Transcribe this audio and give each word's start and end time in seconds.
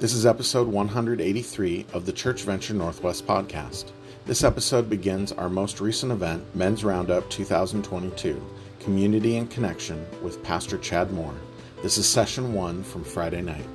This 0.00 0.14
is 0.14 0.24
episode 0.24 0.66
183 0.66 1.84
of 1.92 2.06
the 2.06 2.12
Church 2.12 2.44
Venture 2.44 2.72
Northwest 2.72 3.26
podcast. 3.26 3.92
This 4.24 4.42
episode 4.42 4.88
begins 4.88 5.30
our 5.30 5.50
most 5.50 5.78
recent 5.78 6.10
event, 6.10 6.42
Men's 6.56 6.82
Roundup 6.84 7.28
2022 7.28 8.42
Community 8.78 9.36
and 9.36 9.50
Connection 9.50 10.06
with 10.22 10.42
Pastor 10.42 10.78
Chad 10.78 11.12
Moore. 11.12 11.34
This 11.82 11.98
is 11.98 12.08
session 12.08 12.54
one 12.54 12.82
from 12.82 13.04
Friday 13.04 13.42
night. 13.42 13.66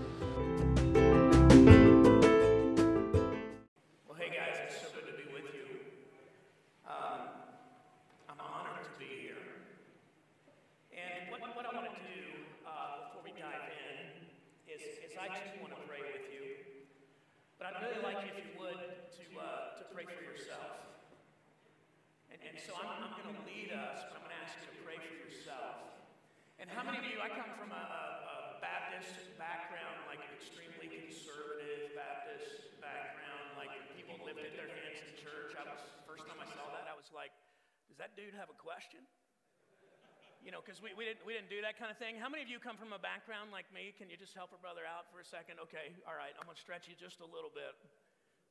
That 41.75 41.84
kind 41.84 41.92
of 41.92 42.00
thing. 42.00 42.16
How 42.16 42.31
many 42.31 42.39
of 42.39 42.47
you 42.47 42.56
come 42.56 42.80
from 42.80 42.95
a 42.95 43.02
background 43.03 43.52
like 43.52 43.67
me? 43.75 43.92
Can 44.00 44.08
you 44.08 44.16
just 44.16 44.31
help 44.31 44.56
a 44.56 44.59
brother 44.64 44.88
out 44.88 45.11
for 45.11 45.19
a 45.19 45.27
second? 45.27 45.59
Okay, 45.67 45.91
all 46.08 46.16
right, 46.16 46.31
I'm 46.39 46.47
going 46.47 46.55
to 46.55 46.63
stretch 46.63 46.88
you 46.88 46.95
just 46.95 47.19
a 47.19 47.27
little 47.27 47.52
bit. 47.52 47.75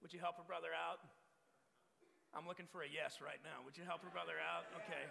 Would 0.04 0.12
you 0.12 0.20
help 0.20 0.36
a 0.36 0.44
brother 0.44 0.76
out? 0.76 1.00
I'm 2.36 2.44
looking 2.44 2.68
for 2.68 2.84
a 2.84 2.90
yes 2.90 3.24
right 3.24 3.40
now. 3.40 3.64
Would 3.64 3.80
you 3.80 3.88
help 3.88 4.04
a 4.04 4.12
brother 4.12 4.36
out? 4.36 4.68
Okay. 4.84 5.08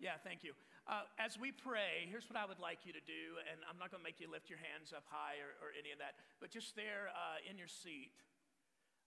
Yeah, 0.00 0.16
thank 0.24 0.40
you. 0.40 0.56
Uh, 0.88 1.04
as 1.20 1.36
we 1.36 1.52
pray, 1.52 2.08
here's 2.08 2.24
what 2.24 2.40
I 2.40 2.48
would 2.48 2.56
like 2.56 2.88
you 2.88 2.96
to 2.96 3.04
do, 3.04 3.36
and 3.44 3.60
I'm 3.68 3.76
not 3.76 3.92
going 3.92 4.00
to 4.00 4.06
make 4.08 4.16
you 4.16 4.32
lift 4.32 4.48
your 4.48 4.62
hands 4.72 4.96
up 4.96 5.04
high 5.12 5.36
or, 5.44 5.52
or 5.60 5.76
any 5.76 5.92
of 5.92 6.00
that, 6.00 6.16
but 6.40 6.48
just 6.48 6.72
there 6.72 7.12
uh, 7.12 7.36
in 7.44 7.60
your 7.60 7.68
seat, 7.68 8.16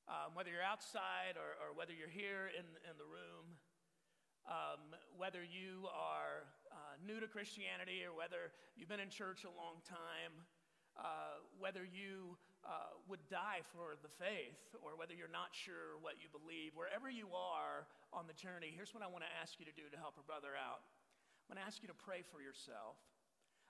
um, 0.06 0.38
whether 0.38 0.54
you're 0.54 0.62
outside 0.62 1.34
or, 1.34 1.58
or, 1.58 1.74
whether 1.74 1.98
you're 1.98 2.14
here 2.14 2.54
in, 2.54 2.64
in 2.86 2.94
the 3.02 3.10
room, 3.10 3.58
um, 4.46 4.94
whether 5.18 5.42
you 5.42 5.90
are 5.90 6.46
uh, 6.70 6.96
new 7.02 7.18
to 7.18 7.28
Christianity 7.28 8.06
or 8.06 8.14
whether 8.14 8.54
you've 8.78 8.90
been 8.90 9.02
in 9.02 9.10
church 9.10 9.46
a 9.46 9.54
long 9.54 9.82
time, 9.86 10.34
uh, 10.96 11.42
whether 11.58 11.82
you 11.82 12.38
uh, 12.66 12.94
would 13.10 13.22
die 13.30 13.66
for 13.74 13.98
the 14.00 14.10
faith 14.10 14.74
or 14.82 14.98
whether 14.98 15.14
you're 15.14 15.32
not 15.32 15.54
sure 15.54 15.98
what 16.02 16.18
you 16.22 16.30
believe, 16.30 16.74
wherever 16.78 17.10
you 17.10 17.30
are 17.34 17.90
on 18.14 18.30
the 18.30 18.38
journey, 18.38 18.74
here's 18.74 18.94
what 18.94 19.02
I 19.02 19.10
want 19.10 19.26
to 19.26 19.34
ask 19.42 19.58
you 19.58 19.66
to 19.66 19.76
do 19.76 19.90
to 19.90 19.98
help 19.98 20.18
a 20.18 20.26
brother 20.26 20.54
out. 20.54 20.86
I'm 21.46 21.58
going 21.58 21.62
to 21.62 21.68
ask 21.68 21.82
you 21.86 21.90
to 21.90 21.98
pray 21.98 22.26
for 22.26 22.42
yourself. 22.42 22.98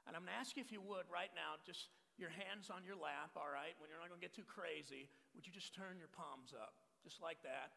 And 0.07 0.13
I'm 0.13 0.23
going 0.23 0.31
to 0.31 0.39
ask 0.39 0.53
you 0.55 0.63
if 0.63 0.71
you 0.71 0.79
would 0.85 1.09
right 1.09 1.33
now, 1.33 1.57
just 1.65 1.91
your 2.15 2.31
hands 2.31 2.71
on 2.71 2.85
your 2.87 2.95
lap, 2.95 3.35
all 3.35 3.51
right? 3.51 3.75
When 3.81 3.91
you're 3.91 3.99
not 3.99 4.07
going 4.07 4.21
to 4.21 4.25
get 4.25 4.31
too 4.31 4.47
crazy, 4.47 5.11
would 5.35 5.43
you 5.43 5.51
just 5.51 5.75
turn 5.75 5.99
your 5.99 6.11
palms 6.13 6.55
up, 6.55 6.77
just 7.03 7.19
like 7.19 7.41
that? 7.43 7.75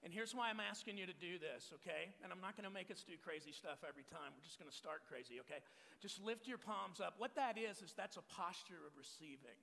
And 0.00 0.08
here's 0.08 0.32
why 0.32 0.48
I'm 0.48 0.64
asking 0.64 0.96
you 0.96 1.04
to 1.04 1.12
do 1.12 1.36
this, 1.36 1.76
okay? 1.76 2.16
And 2.24 2.32
I'm 2.32 2.40
not 2.40 2.56
going 2.56 2.64
to 2.64 2.72
make 2.72 2.88
us 2.88 3.04
do 3.04 3.20
crazy 3.20 3.52
stuff 3.52 3.84
every 3.84 4.08
time. 4.08 4.32
We're 4.32 4.48
just 4.48 4.56
going 4.56 4.72
to 4.72 4.74
start 4.74 5.04
crazy, 5.04 5.36
okay? 5.44 5.60
Just 6.00 6.24
lift 6.24 6.48
your 6.48 6.56
palms 6.56 7.04
up. 7.04 7.20
What 7.20 7.36
that 7.36 7.60
is, 7.60 7.84
is 7.84 7.92
that's 7.92 8.16
a 8.16 8.24
posture 8.32 8.80
of 8.88 8.96
receiving. 8.96 9.60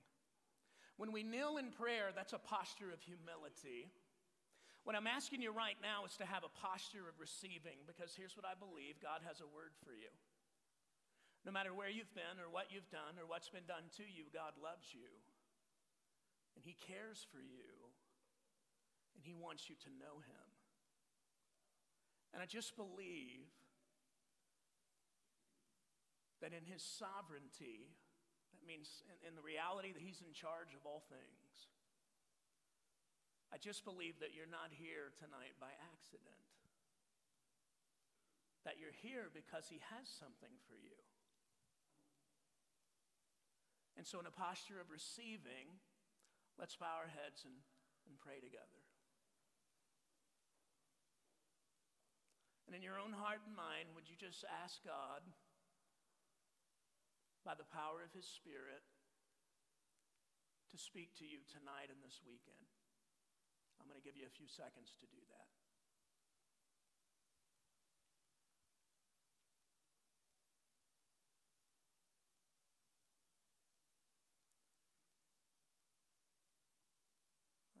When 0.94 1.10
we 1.10 1.26
kneel 1.26 1.58
in 1.58 1.74
prayer, 1.74 2.14
that's 2.14 2.38
a 2.38 2.42
posture 2.42 2.94
of 2.94 3.02
humility. 3.02 3.90
What 4.86 4.94
I'm 4.94 5.10
asking 5.10 5.42
you 5.42 5.50
right 5.50 5.78
now 5.82 6.06
is 6.06 6.14
to 6.22 6.26
have 6.26 6.46
a 6.46 6.54
posture 6.54 7.10
of 7.10 7.18
receiving 7.18 7.82
because 7.90 8.14
here's 8.14 8.38
what 8.38 8.46
I 8.46 8.54
believe 8.54 9.02
God 9.02 9.26
has 9.26 9.42
a 9.42 9.50
word 9.50 9.74
for 9.82 9.90
you. 9.90 10.10
No 11.42 11.50
matter 11.50 11.74
where 11.74 11.90
you've 11.90 12.14
been 12.14 12.38
or 12.38 12.46
what 12.50 12.70
you've 12.70 12.90
done 12.94 13.18
or 13.18 13.26
what's 13.26 13.50
been 13.50 13.66
done 13.66 13.90
to 13.98 14.06
you, 14.06 14.30
God 14.30 14.54
loves 14.58 14.94
you. 14.94 15.10
And 16.54 16.62
He 16.62 16.78
cares 16.78 17.26
for 17.26 17.42
you 17.42 17.87
and 19.18 19.26
He 19.26 19.34
wants 19.34 19.66
you 19.66 19.74
to 19.82 19.90
know 19.98 20.22
Him. 20.22 20.46
And 22.30 22.38
I 22.38 22.46
just 22.46 22.78
believe 22.78 23.50
that 26.38 26.54
in 26.54 26.62
His 26.62 26.86
sovereignty, 26.86 27.90
that 28.54 28.62
means 28.62 29.02
in, 29.10 29.18
in, 29.26 29.34
the 29.34 29.42
reality 29.42 29.90
that 29.90 29.98
He's 29.98 30.22
in 30.22 30.30
charge 30.30 30.70
of 30.78 30.86
all 30.86 31.02
things, 31.10 31.50
I 33.50 33.58
just 33.58 33.82
believe 33.82 34.22
that 34.22 34.38
you're 34.38 34.46
not 34.46 34.70
here 34.70 35.10
tonight 35.18 35.58
by 35.58 35.74
accident. 35.90 36.46
That 38.62 38.78
you're 38.78 38.94
here 38.94 39.34
because 39.34 39.66
He 39.66 39.82
has 39.90 40.06
something 40.06 40.54
for 40.70 40.78
you. 40.78 40.94
And 43.98 44.06
so, 44.06 44.22
in 44.22 44.30
a 44.30 44.34
posture 44.34 44.78
of 44.78 44.94
receiving, 44.94 45.74
let's 46.54 46.78
bow 46.78 47.02
our 47.02 47.10
heads 47.10 47.42
and, 47.42 47.58
and 48.06 48.14
pray 48.14 48.38
together. 48.38 48.77
And 52.68 52.76
in 52.76 52.84
your 52.84 53.00
own 53.00 53.16
heart 53.16 53.40
and 53.48 53.56
mind, 53.56 53.96
would 53.96 54.12
you 54.12 54.16
just 54.20 54.44
ask 54.44 54.84
God, 54.84 55.24
by 57.40 57.56
the 57.56 57.64
power 57.64 58.04
of 58.04 58.12
His 58.12 58.28
Spirit, 58.28 58.84
to 60.68 60.76
speak 60.76 61.16
to 61.16 61.24
you 61.24 61.40
tonight 61.48 61.88
and 61.88 61.96
this 62.04 62.20
weekend? 62.28 62.68
I'm 63.80 63.88
going 63.88 63.96
to 63.96 64.04
give 64.04 64.20
you 64.20 64.28
a 64.28 64.36
few 64.36 64.52
seconds 64.52 64.92
to 65.00 65.08
do 65.08 65.16
that. 65.32 65.48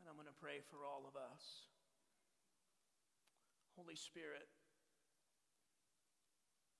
And 0.00 0.08
I'm 0.08 0.16
going 0.16 0.32
to 0.32 0.40
pray 0.40 0.64
for 0.64 0.88
all 0.88 1.04
of 1.04 1.12
us. 1.12 1.68
Holy 3.76 4.00
Spirit, 4.00 4.48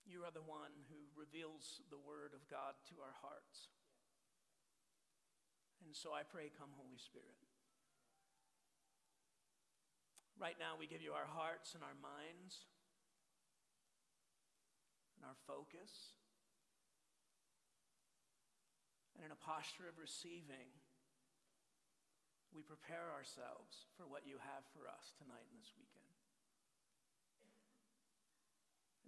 you 0.09 0.25
are 0.25 0.33
the 0.33 0.45
one 0.45 0.73
who 0.89 1.13
reveals 1.13 1.85
the 1.93 2.01
Word 2.01 2.33
of 2.33 2.41
God 2.49 2.73
to 2.89 2.97
our 3.05 3.13
hearts. 3.21 3.69
And 5.85 5.93
so 5.93 6.17
I 6.17 6.25
pray, 6.25 6.49
come, 6.49 6.73
Holy 6.81 6.97
Spirit. 6.97 7.37
Right 10.41 10.57
now, 10.57 10.81
we 10.81 10.89
give 10.89 11.05
you 11.05 11.13
our 11.13 11.29
hearts 11.29 11.77
and 11.77 11.85
our 11.85 11.97
minds 12.01 12.65
and 15.21 15.29
our 15.29 15.37
focus. 15.45 16.17
And 19.13 19.29
in 19.29 19.35
a 19.35 19.41
posture 19.45 19.91
of 19.91 20.01
receiving, 20.01 20.73
we 22.55 22.65
prepare 22.65 23.13
ourselves 23.13 23.85
for 23.99 24.09
what 24.09 24.25
you 24.25 24.41
have 24.41 24.65
for 24.73 24.89
us 24.89 25.13
tonight 25.21 25.45
and 25.53 25.61
this 25.61 25.75
weekend. 25.77 26.08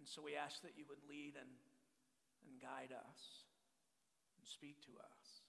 And 0.01 0.09
so 0.09 0.25
we 0.25 0.33
ask 0.33 0.65
that 0.65 0.81
you 0.81 0.89
would 0.89 1.05
lead 1.05 1.37
and, 1.37 1.53
and 2.49 2.57
guide 2.57 2.89
us 2.89 3.45
and 4.41 4.49
speak 4.49 4.81
to 4.89 4.97
us. 4.97 5.45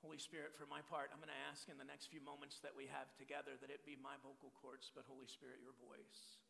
Holy 0.00 0.16
Spirit, 0.16 0.56
for 0.56 0.64
my 0.66 0.80
part, 0.88 1.12
I'm 1.12 1.20
going 1.20 1.30
to 1.30 1.46
ask 1.52 1.68
in 1.68 1.76
the 1.78 1.86
next 1.86 2.08
few 2.08 2.24
moments 2.24 2.58
that 2.64 2.72
we 2.74 2.90
have 2.90 3.12
together 3.14 3.54
that 3.60 3.70
it 3.70 3.86
be 3.86 3.94
my 3.94 4.18
vocal 4.24 4.50
cords, 4.58 4.88
but 4.90 5.06
Holy 5.06 5.28
Spirit, 5.28 5.62
your 5.62 5.76
voice. 5.78 6.42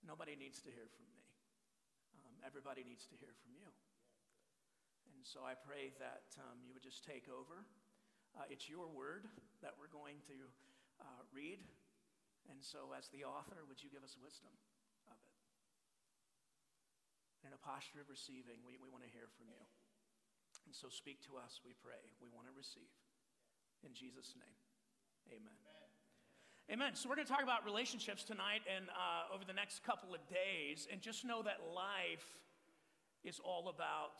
Nobody 0.00 0.38
needs 0.38 0.62
to 0.64 0.70
hear 0.70 0.88
from 0.94 1.10
me. 1.12 1.26
Um, 2.16 2.38
everybody 2.46 2.86
needs 2.86 3.04
to 3.10 3.18
hear 3.18 3.34
from 3.44 3.52
you. 3.52 3.68
And 5.12 5.20
so 5.26 5.44
I 5.44 5.58
pray 5.58 5.92
that 6.00 6.32
um, 6.38 6.62
you 6.64 6.72
would 6.72 6.86
just 6.86 7.02
take 7.02 7.28
over. 7.28 7.66
Uh, 8.32 8.46
it's 8.48 8.70
your 8.70 8.88
word 8.88 9.28
that 9.60 9.76
we're 9.76 9.92
going 9.92 10.22
to 10.30 10.38
uh, 11.02 11.22
read. 11.34 11.60
And 12.48 12.62
so, 12.62 12.94
as 12.94 13.10
the 13.10 13.26
author, 13.26 13.66
would 13.66 13.82
you 13.82 13.90
give 13.90 14.06
us 14.06 14.14
wisdom? 14.16 14.54
In 17.46 17.54
a 17.54 17.62
posture 17.62 18.02
of 18.02 18.10
receiving, 18.10 18.58
we, 18.66 18.74
we 18.82 18.90
want 18.90 19.06
to 19.06 19.12
hear 19.14 19.30
from 19.38 19.46
you. 19.46 19.62
And 20.66 20.74
so 20.74 20.90
speak 20.90 21.22
to 21.30 21.38
us, 21.38 21.62
we 21.62 21.78
pray. 21.78 22.02
We 22.18 22.26
want 22.34 22.50
to 22.50 22.54
receive. 22.58 22.90
In 23.86 23.94
Jesus' 23.94 24.34
name, 24.34 24.58
amen. 25.30 25.54
Amen. 26.66 26.90
amen. 26.90 26.92
So 26.98 27.06
we're 27.06 27.14
going 27.14 27.30
to 27.30 27.32
talk 27.32 27.46
about 27.46 27.62
relationships 27.62 28.26
tonight 28.26 28.66
and 28.66 28.90
uh, 28.90 29.30
over 29.30 29.46
the 29.46 29.54
next 29.54 29.86
couple 29.86 30.10
of 30.10 30.18
days. 30.26 30.90
And 30.90 30.98
just 30.98 31.22
know 31.22 31.46
that 31.46 31.62
life 31.70 32.26
is 33.22 33.38
all 33.38 33.70
about 33.70 34.18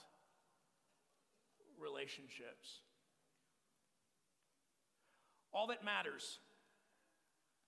relationships. 1.81 2.87
All 5.53 5.67
that 5.69 5.83
matters, 5.83 6.39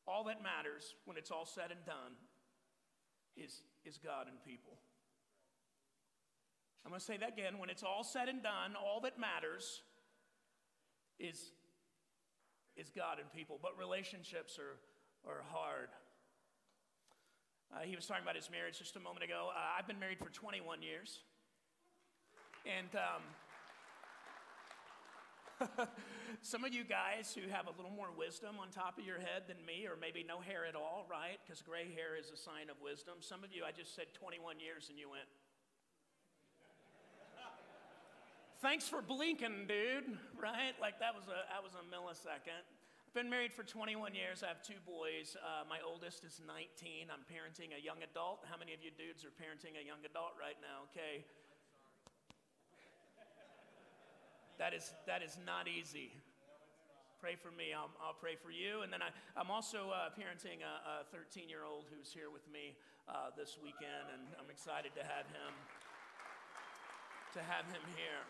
all 0.07 0.25
that 0.25 0.39
matters 0.43 0.95
when 1.05 1.17
it's 1.17 1.31
all 1.31 1.47
said 1.47 1.71
and 1.73 1.83
done 1.85 2.15
is, 3.35 3.63
is 3.85 3.99
God 3.99 4.27
and 4.29 4.37
people. 4.45 4.79
I'm 6.85 6.91
going 6.91 7.01
to 7.01 7.05
say 7.05 7.17
that 7.19 7.33
again. 7.33 7.59
When 7.59 7.71
it's 7.71 7.83
all 7.83 8.05
said 8.05 8.29
and 8.29 8.43
done, 8.43 8.75
all 8.77 9.01
that 9.03 9.19
matters 9.19 9.83
is, 11.19 11.53
is 12.77 12.91
God 12.91 13.19
and 13.21 13.31
people, 13.33 13.59
but 13.61 13.77
relationships 13.79 14.59
are, 14.59 14.79
are 15.31 15.43
hard. 15.51 15.89
Uh, 17.75 17.81
he 17.85 17.97
was 17.97 18.07
talking 18.07 18.23
about 18.23 18.37
his 18.37 18.51
marriage 18.51 18.79
just 18.79 18.97
a 18.97 19.01
moment 19.01 19.25
ago. 19.25 19.51
Uh, 19.53 19.79
I've 19.79 19.87
been 19.87 20.01
married 20.01 20.19
for 20.19 20.31
21 20.31 20.81
years. 20.81 21.21
And 22.65 22.89
um, 22.97 23.23
some 26.43 26.65
of 26.65 26.73
you 26.73 26.85
guys 26.85 27.35
who 27.35 27.51
have 27.51 27.67
a 27.67 27.75
little 27.77 27.91
more 27.91 28.09
wisdom 28.17 28.57
on 28.63 28.71
top 28.71 28.99
of 28.99 29.05
your 29.05 29.19
head 29.19 29.45
than 29.49 29.59
me, 29.67 29.85
or 29.87 29.97
maybe 30.01 30.25
no 30.25 30.41
hair 30.41 30.65
at 30.65 30.75
all, 30.75 31.07
right? 31.11 31.39
Because 31.45 31.61
gray 31.61 31.93
hair 31.93 32.17
is 32.17 32.31
a 32.31 32.39
sign 32.39 32.71
of 32.71 32.81
wisdom. 32.81 33.21
Some 33.21 33.45
of 33.45 33.53
you, 33.53 33.65
I 33.67 33.73
just 33.73 33.95
said 33.95 34.07
21 34.15 34.61
years 34.61 34.89
and 34.89 34.99
you 34.99 35.11
went, 35.11 35.27
Thanks 38.59 38.91
for 38.91 38.99
blinking, 38.99 39.71
dude, 39.71 40.19
right? 40.35 40.75
Like 40.83 40.99
that 40.99 41.15
was 41.15 41.31
a, 41.31 41.47
that 41.47 41.63
was 41.63 41.79
a 41.79 41.85
millisecond. 41.87 42.59
I've 42.59 43.15
been 43.15 43.31
married 43.31 43.55
for 43.55 43.63
21 43.63 44.19
years. 44.19 44.43
I 44.43 44.51
have 44.51 44.67
two 44.67 44.83
boys. 44.83 45.39
Uh, 45.39 45.63
my 45.71 45.79
oldest 45.87 46.27
is 46.27 46.43
19. 46.43 47.07
I'm 47.07 47.23
parenting 47.31 47.71
a 47.71 47.79
young 47.79 48.03
adult. 48.03 48.43
How 48.51 48.59
many 48.59 48.75
of 48.75 48.83
you 48.83 48.91
dudes 48.91 49.23
are 49.23 49.31
parenting 49.39 49.79
a 49.79 49.85
young 49.87 50.03
adult 50.03 50.35
right 50.35 50.59
now? 50.59 50.91
Okay. 50.91 51.23
That 54.59 54.75
is, 54.75 54.91
that 55.07 55.23
is 55.23 55.39
not 55.47 55.71
easy. 55.71 56.11
Pray 57.23 57.39
for 57.39 57.55
me. 57.55 57.71
I'll, 57.71 57.95
I'll 58.03 58.19
pray 58.19 58.35
for 58.35 58.51
you. 58.51 58.83
And 58.83 58.91
then 58.91 59.07
I, 59.07 59.15
I'm 59.39 59.55
also 59.55 59.95
uh, 59.95 60.11
parenting 60.19 60.67
a 60.67 61.07
13 61.15 61.47
year 61.47 61.63
old 61.63 61.87
who's 61.95 62.11
here 62.11 62.35
with 62.35 62.47
me 62.51 62.75
uh, 63.07 63.31
this 63.39 63.55
weekend, 63.63 64.11
and 64.11 64.35
I'm 64.35 64.51
excited 64.51 64.99
to 64.99 65.07
have 65.07 65.31
him 65.31 65.55
to 67.39 67.41
have 67.47 67.71
him 67.71 67.87
here. 67.95 68.27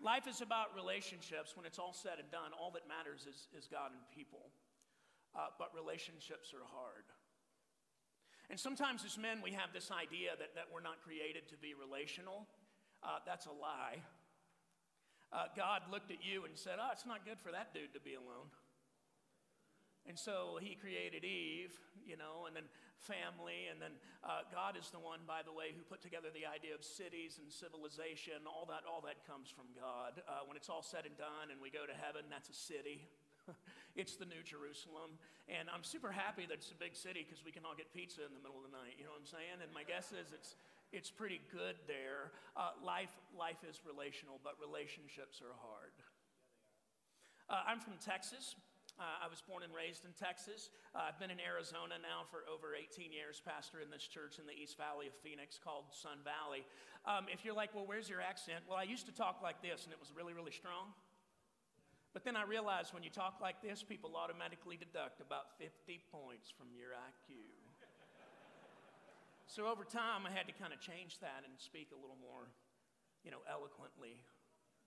Life 0.00 0.26
is 0.26 0.40
about 0.40 0.72
relationships. 0.74 1.56
When 1.56 1.66
it's 1.68 1.78
all 1.78 1.92
said 1.92 2.16
and 2.18 2.30
done, 2.32 2.56
all 2.56 2.72
that 2.72 2.88
matters 2.88 3.28
is, 3.28 3.48
is 3.52 3.68
God 3.68 3.92
and 3.92 4.00
people. 4.16 4.48
Uh, 5.36 5.52
but 5.60 5.70
relationships 5.76 6.56
are 6.56 6.64
hard. 6.64 7.04
And 8.48 8.58
sometimes 8.58 9.04
as 9.04 9.16
men, 9.16 9.38
we 9.44 9.52
have 9.52 9.70
this 9.72 9.92
idea 9.92 10.34
that, 10.40 10.56
that 10.56 10.66
we're 10.72 10.82
not 10.82 11.04
created 11.04 11.46
to 11.52 11.56
be 11.56 11.76
relational. 11.76 12.48
Uh, 13.04 13.22
that's 13.24 13.46
a 13.46 13.54
lie. 13.54 14.02
Uh, 15.30 15.46
God 15.54 15.82
looked 15.92 16.10
at 16.10 16.24
you 16.24 16.44
and 16.44 16.58
said, 16.58 16.82
Oh, 16.82 16.90
it's 16.90 17.06
not 17.06 17.24
good 17.24 17.38
for 17.38 17.52
that 17.52 17.72
dude 17.72 17.94
to 17.94 18.00
be 18.00 18.14
alone. 18.18 18.50
And 20.08 20.18
so 20.18 20.58
he 20.60 20.74
created 20.74 21.24
Eve, 21.24 21.72
you 22.06 22.16
know, 22.16 22.46
and 22.46 22.56
then 22.56 22.66
family. 23.00 23.68
And 23.72 23.80
then 23.80 23.96
uh, 24.24 24.44
God 24.52 24.76
is 24.76 24.92
the 24.92 25.00
one, 25.00 25.24
by 25.24 25.40
the 25.44 25.52
way, 25.52 25.72
who 25.72 25.80
put 25.84 26.04
together 26.04 26.28
the 26.32 26.44
idea 26.44 26.76
of 26.76 26.84
cities 26.84 27.40
and 27.40 27.48
civilization. 27.48 28.44
All 28.44 28.68
that, 28.68 28.84
all 28.84 29.00
that 29.04 29.24
comes 29.24 29.48
from 29.48 29.68
God. 29.76 30.20
Uh, 30.24 30.44
when 30.44 30.56
it's 30.56 30.68
all 30.68 30.84
said 30.84 31.08
and 31.08 31.16
done 31.16 31.52
and 31.52 31.60
we 31.60 31.72
go 31.72 31.84
to 31.88 31.96
heaven, 31.96 32.28
that's 32.28 32.52
a 32.52 32.56
city. 32.56 33.08
it's 34.00 34.16
the 34.16 34.28
New 34.28 34.44
Jerusalem. 34.44 35.16
And 35.48 35.68
I'm 35.72 35.84
super 35.84 36.12
happy 36.12 36.44
that 36.46 36.60
it's 36.60 36.72
a 36.72 36.80
big 36.80 36.94
city 36.94 37.24
because 37.24 37.42
we 37.44 37.50
can 37.52 37.64
all 37.64 37.76
get 37.76 37.88
pizza 37.92 38.22
in 38.22 38.32
the 38.36 38.42
middle 38.42 38.60
of 38.60 38.68
the 38.68 38.74
night. 38.76 39.00
You 39.00 39.08
know 39.08 39.16
what 39.16 39.24
I'm 39.24 39.32
saying? 39.32 39.58
And 39.64 39.70
my 39.72 39.82
guess 39.82 40.12
is 40.12 40.30
it's, 40.30 40.54
it's 40.92 41.10
pretty 41.10 41.40
good 41.50 41.80
there. 41.88 42.32
Uh, 42.54 42.76
life, 42.84 43.12
life 43.32 43.64
is 43.66 43.80
relational, 43.82 44.38
but 44.44 44.60
relationships 44.60 45.40
are 45.40 45.56
hard. 45.64 45.96
Uh, 47.50 47.66
I'm 47.66 47.82
from 47.82 47.98
Texas. 47.98 48.54
Uh, 49.00 49.24
I 49.24 49.32
was 49.32 49.40
born 49.40 49.64
and 49.64 49.72
raised 49.72 50.04
in 50.04 50.12
Texas. 50.12 50.68
Uh, 50.92 51.08
I've 51.08 51.16
been 51.16 51.32
in 51.32 51.40
Arizona 51.40 51.96
now 51.96 52.28
for 52.28 52.44
over 52.44 52.76
18 52.76 53.16
years, 53.16 53.40
pastor 53.40 53.80
in 53.80 53.88
this 53.88 54.04
church 54.04 54.36
in 54.36 54.44
the 54.44 54.52
East 54.52 54.76
Valley 54.76 55.08
of 55.08 55.16
Phoenix 55.24 55.56
called 55.56 55.88
Sun 55.88 56.20
Valley. 56.20 56.68
Um, 57.08 57.24
if 57.32 57.40
you're 57.40 57.56
like, 57.56 57.72
well, 57.72 57.88
where's 57.88 58.12
your 58.12 58.20
accent? 58.20 58.60
Well, 58.68 58.76
I 58.76 58.84
used 58.84 59.08
to 59.08 59.14
talk 59.16 59.40
like 59.40 59.64
this, 59.64 59.88
and 59.88 59.96
it 59.96 59.96
was 59.96 60.12
really, 60.12 60.36
really 60.36 60.52
strong. 60.52 60.92
But 62.12 62.28
then 62.28 62.36
I 62.36 62.44
realized 62.44 62.92
when 62.92 63.00
you 63.00 63.08
talk 63.08 63.40
like 63.40 63.64
this, 63.64 63.80
people 63.80 64.12
automatically 64.20 64.76
deduct 64.76 65.24
about 65.24 65.56
50 65.56 65.72
points 66.12 66.52
from 66.52 66.68
your 66.76 66.92
IQ. 66.92 67.40
so 69.48 69.64
over 69.64 69.88
time, 69.88 70.28
I 70.28 70.30
had 70.30 70.44
to 70.44 70.54
kind 70.60 70.76
of 70.76 70.80
change 70.84 71.24
that 71.24 71.40
and 71.48 71.56
speak 71.56 71.88
a 71.88 71.96
little 71.96 72.20
more, 72.20 72.52
you 73.24 73.32
know, 73.32 73.40
eloquently, 73.48 74.20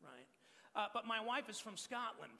right? 0.05 0.29
Uh, 0.77 0.93
but 0.93 1.09
my 1.09 1.17
wife 1.17 1.49
is 1.49 1.57
from 1.57 1.81
Scotland. 1.81 2.37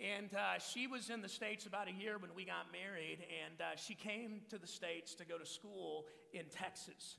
And 0.00 0.32
uh, 0.32 0.58
she 0.60 0.86
was 0.86 1.10
in 1.10 1.22
the 1.22 1.28
States 1.28 1.66
about 1.66 1.88
a 1.88 1.92
year 1.92 2.18
when 2.18 2.30
we 2.34 2.44
got 2.44 2.70
married, 2.70 3.18
and 3.44 3.60
uh, 3.60 3.76
she 3.76 3.94
came 3.94 4.42
to 4.48 4.58
the 4.58 4.66
States 4.66 5.14
to 5.16 5.24
go 5.24 5.38
to 5.38 5.46
school 5.46 6.06
in 6.32 6.44
Texas. 6.50 7.16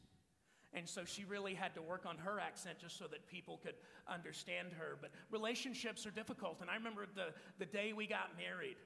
And 0.71 0.87
so 0.87 1.03
she 1.03 1.25
really 1.25 1.55
had 1.55 1.73
to 1.75 1.81
work 1.81 2.05
on 2.05 2.17
her 2.19 2.39
accent 2.39 2.77
just 2.79 2.97
so 2.97 3.05
that 3.07 3.27
people 3.27 3.59
could 3.61 3.73
understand 4.07 4.69
her. 4.77 4.97
But 5.01 5.11
relationships 5.31 6.05
are 6.05 6.11
difficult. 6.11 6.61
And 6.61 6.69
I 6.69 6.75
remember 6.75 7.05
the, 7.15 7.33
the 7.57 7.65
day 7.65 7.91
we 7.91 8.07
got 8.07 8.37
married. 8.37 8.77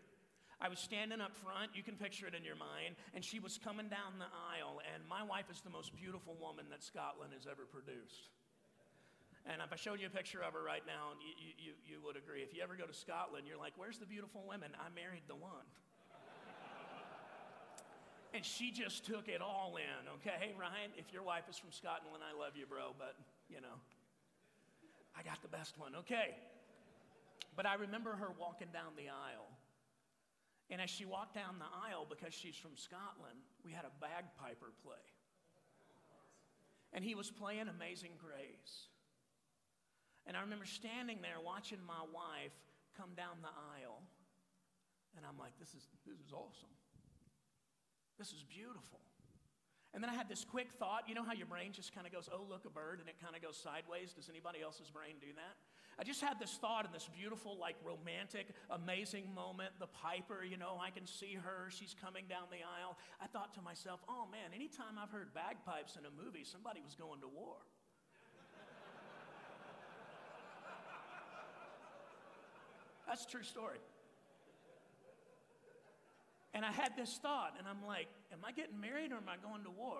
I 0.61 0.69
was 0.69 0.79
standing 0.79 1.19
up 1.19 1.35
front, 1.35 1.75
you 1.75 1.83
can 1.83 1.95
picture 1.95 2.25
it 2.25 2.33
in 2.33 2.45
your 2.45 2.55
mind, 2.55 2.95
and 3.13 3.23
she 3.23 3.39
was 3.39 3.59
coming 3.61 3.89
down 3.89 4.17
the 4.17 4.31
aisle. 4.55 4.79
And 4.93 5.03
my 5.09 5.21
wife 5.21 5.51
is 5.51 5.59
the 5.59 5.69
most 5.69 5.93
beautiful 5.93 6.37
woman 6.39 6.65
that 6.71 6.81
Scotland 6.81 7.33
has 7.35 7.45
ever 7.51 7.67
produced. 7.69 8.29
And 9.45 9.59
if 9.59 9.73
I 9.73 9.75
showed 9.75 9.99
you 9.99 10.07
a 10.07 10.09
picture 10.09 10.39
of 10.39 10.53
her 10.53 10.63
right 10.63 10.83
now, 10.87 11.19
you, 11.19 11.51
you, 11.59 11.71
you 11.83 11.97
would 11.99 12.15
agree. 12.15 12.47
If 12.47 12.55
you 12.55 12.63
ever 12.63 12.79
go 12.79 12.87
to 12.87 12.95
Scotland, 12.95 13.43
you're 13.43 13.59
like, 13.59 13.75
where's 13.75 13.99
the 13.99 14.07
beautiful 14.07 14.47
women? 14.47 14.71
I 14.79 14.87
married 14.95 15.27
the 15.27 15.35
one. 15.35 15.67
and 18.33 18.45
she 18.45 18.71
just 18.71 19.03
took 19.03 19.27
it 19.27 19.43
all 19.43 19.75
in, 19.75 19.99
okay, 20.23 20.55
Ryan? 20.55 20.95
If 20.95 21.11
your 21.11 21.23
wife 21.23 21.51
is 21.51 21.59
from 21.59 21.75
Scotland, 21.75 22.23
I 22.23 22.31
love 22.31 22.55
you, 22.55 22.65
bro, 22.65 22.95
but, 22.95 23.19
you 23.51 23.59
know, 23.59 23.83
I 25.11 25.27
got 25.27 25.43
the 25.43 25.51
best 25.51 25.77
one, 25.77 25.91
okay. 26.07 26.39
But 27.55 27.67
I 27.67 27.75
remember 27.75 28.15
her 28.15 28.31
walking 28.39 28.71
down 28.71 28.95
the 28.95 29.11
aisle. 29.11 29.51
And 30.71 30.79
as 30.79 30.89
she 30.89 31.03
walked 31.03 31.35
down 31.35 31.59
the 31.59 31.67
aisle, 31.67 32.07
because 32.07 32.33
she's 32.33 32.55
from 32.55 32.79
Scotland, 32.79 33.43
we 33.65 33.73
had 33.73 33.83
a 33.83 33.91
bagpiper 33.99 34.71
play. 34.81 35.03
And 36.93 37.03
he 37.03 37.13
was 37.13 37.29
playing 37.29 37.67
Amazing 37.67 38.15
Grace. 38.23 38.87
And 40.25 40.37
I 40.37 40.41
remember 40.41 40.65
standing 40.65 41.19
there 41.21 41.39
watching 41.43 41.79
my 41.85 42.03
wife 42.13 42.55
come 42.95 43.11
down 43.15 43.41
the 43.41 43.51
aisle. 43.51 44.01
And 45.17 45.25
I'm 45.25 45.37
like, 45.37 45.53
this 45.59 45.75
is, 45.75 45.85
this 46.07 46.19
is 46.19 46.33
awesome. 46.33 46.73
This 48.17 48.31
is 48.31 48.43
beautiful. 48.43 49.01
And 49.93 50.01
then 50.01 50.09
I 50.09 50.15
had 50.15 50.27
this 50.27 50.43
quick 50.43 50.71
thought. 50.73 51.05
You 51.05 51.13
know 51.13 51.23
how 51.23 51.33
your 51.33 51.45
brain 51.45 51.71
just 51.71 51.93
kind 51.93 52.07
of 52.07 52.13
goes, 52.13 52.27
oh, 52.33 52.41
look, 52.49 52.65
a 52.65 52.69
bird, 52.69 52.99
and 52.99 53.07
it 53.07 53.21
kind 53.21 53.35
of 53.35 53.41
goes 53.41 53.57
sideways? 53.57 54.13
Does 54.13 54.29
anybody 54.29 54.61
else's 54.61 54.89
brain 54.89 55.21
do 55.21 55.29
that? 55.37 55.53
I 55.99 56.03
just 56.03 56.21
had 56.21 56.39
this 56.41 56.57
thought 56.57 56.85
in 56.85 56.91
this 56.91 57.07
beautiful, 57.13 57.57
like 57.61 57.75
romantic, 57.85 58.49
amazing 58.71 59.29
moment. 59.35 59.77
The 59.77 59.85
piper, 59.85 60.41
you 60.41 60.57
know, 60.57 60.81
I 60.81 60.89
can 60.89 61.05
see 61.05 61.37
her. 61.37 61.69
She's 61.69 61.93
coming 61.93 62.25
down 62.25 62.49
the 62.49 62.65
aisle. 62.65 62.97
I 63.21 63.27
thought 63.27 63.53
to 63.53 63.61
myself, 63.61 64.01
oh 64.09 64.25
man, 64.31 64.49
anytime 64.55 64.97
I've 64.97 65.11
heard 65.11 65.29
bagpipes 65.37 65.93
in 65.93 66.09
a 66.09 66.13
movie, 66.13 66.43
somebody 66.43 66.81
was 66.81 66.95
going 66.95 67.21
to 67.21 67.27
war. 67.29 67.61
That's 73.13 73.27
true 73.27 73.43
story. 73.43 73.77
And 76.55 76.65
I 76.65 76.71
had 76.71 76.97
this 76.97 77.19
thought, 77.21 77.53
and 77.59 77.67
I'm 77.67 77.85
like, 77.85 78.07
am 78.31 78.39
I 78.43 78.51
getting 78.51 78.81
married 78.81 79.11
or 79.11 79.17
am 79.17 79.29
I 79.29 79.37
going 79.37 79.63
to 79.65 79.69
war? 79.69 79.99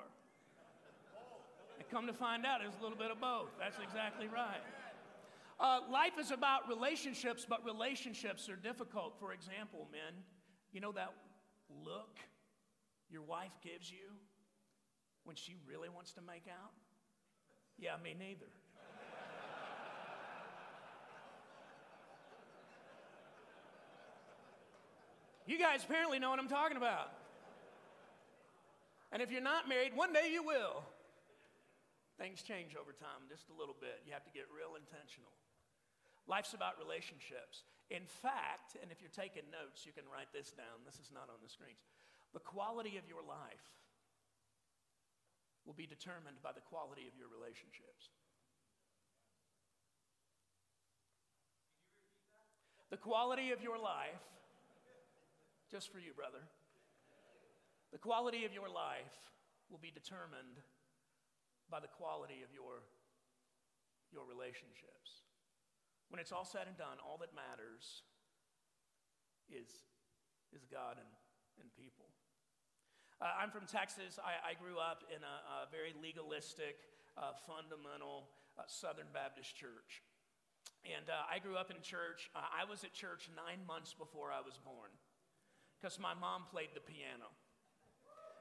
And 1.77 1.88
come 1.91 2.08
to 2.08 2.13
find 2.13 2.43
out, 2.43 2.62
it's 2.65 2.75
a 2.79 2.82
little 2.82 2.98
bit 2.98 3.12
of 3.12 3.22
both. 3.22 3.51
That's 3.60 3.77
exactly 3.77 4.27
right. 4.27 4.63
Uh, 5.60 5.82
life 5.91 6.13
is 6.20 6.32
about 6.32 6.67
relationships, 6.67 7.46
but 7.48 7.63
relationships 7.63 8.50
are 8.50 8.55
difficult. 8.55 9.20
For 9.20 9.32
example, 9.32 9.88
men, 9.91 10.24
you 10.72 10.82
know 10.82 10.91
that 10.93 11.13
look 11.86 12.17
your 13.12 13.22
wife 13.22 13.53
gives 13.62 13.91
you 13.91 14.10
when 15.24 15.36
she 15.36 15.53
really 15.70 15.89
wants 15.89 16.13
to 16.13 16.22
make 16.24 16.48
out? 16.50 16.72
Yeah, 17.77 17.91
me 18.03 18.15
neither. 18.17 18.50
You 25.45 25.59
guys 25.59 25.83
apparently 25.83 26.19
know 26.19 26.29
what 26.29 26.39
I'm 26.39 26.47
talking 26.47 26.77
about. 26.77 27.12
And 29.12 29.21
if 29.21 29.29
you're 29.29 29.43
not 29.43 29.67
married, 29.67 29.91
one 29.93 30.13
day 30.13 30.31
you 30.31 30.41
will. 30.41 30.83
Things 32.17 32.41
change 32.41 32.79
over 32.79 32.95
time 32.95 33.27
just 33.27 33.50
a 33.51 33.55
little 33.55 33.75
bit. 33.75 34.01
You 34.07 34.13
have 34.13 34.23
to 34.23 34.33
get 34.33 34.47
real 34.50 34.79
intentional. 34.79 35.33
Life's 36.25 36.55
about 36.55 36.79
relationships. 36.79 37.67
In 37.91 38.07
fact, 38.07 38.79
and 38.79 38.89
if 38.89 39.03
you're 39.03 39.12
taking 39.12 39.43
notes, 39.51 39.83
you 39.83 39.91
can 39.91 40.07
write 40.07 40.31
this 40.31 40.55
down. 40.55 40.88
This 40.88 40.95
is 41.03 41.12
not 41.12 41.27
on 41.27 41.43
the 41.43 41.51
screens. 41.51 41.83
The 42.31 42.39
quality 42.39 42.95
of 42.95 43.03
your 43.05 43.21
life 43.21 43.67
will 45.67 45.75
be 45.75 45.85
determined 45.85 46.39
by 46.41 46.55
the 46.55 46.63
quality 46.63 47.05
of 47.05 47.13
your 47.19 47.27
relationships. 47.27 48.15
The 52.89 52.97
quality 52.97 53.51
of 53.51 53.62
your 53.62 53.77
life 53.77 54.23
just 55.74 55.89
for 55.89 55.98
you, 55.98 56.13
brother. 56.13 56.46
The 57.89 57.98
quality 57.98 58.46
of 58.46 58.53
your 58.53 58.70
life 58.70 59.34
will 59.74 59.82
be 59.82 59.89
determined 59.89 60.62
by 61.65 61.82
the 61.82 61.89
quality 61.89 62.46
of 62.46 62.53
your, 62.53 62.86
your 64.13 64.22
relationships. 64.30 65.25
when 66.13 66.22
it's 66.22 66.30
all 66.30 66.46
said 66.46 66.70
and 66.70 66.77
done, 66.77 67.01
all 67.01 67.18
that 67.18 67.34
matters 67.34 68.06
is, 69.50 69.89
is 70.53 70.62
God 70.70 71.01
and, 71.01 71.10
and 71.58 71.74
people. 71.74 72.06
Uh, 73.18 73.34
I'm 73.34 73.50
from 73.50 73.65
Texas. 73.65 74.22
I, 74.22 74.53
I, 74.53 74.53
grew 74.53 74.77
up 74.77 75.01
in 75.10 75.25
a, 75.25 75.65
a 75.65 75.74
very 75.74 75.98
legalistic, 75.98 76.86
uh, 77.18 77.34
fundamental 77.50 78.30
uh, 78.62 78.70
Southern 78.70 79.10
Baptist 79.10 79.58
church. 79.58 80.06
And 80.86 81.10
uh, 81.10 81.25
I 81.25 81.42
grew 81.42 81.58
up 81.58 81.74
in 81.74 81.82
church. 81.82 82.30
Uh, 82.38 82.46
I 82.46 82.70
was 82.70 82.86
at 82.86 82.94
church 82.94 83.25
nine 83.34 83.65
months 83.65 83.98
before 83.98 84.30
I 84.30 84.46
was 84.46 84.62
born 84.62 84.94
because 85.84 86.00
my 86.00 86.16
mom 86.16 86.48
played 86.48 86.72
the 86.72 86.80
piano. 86.80 87.28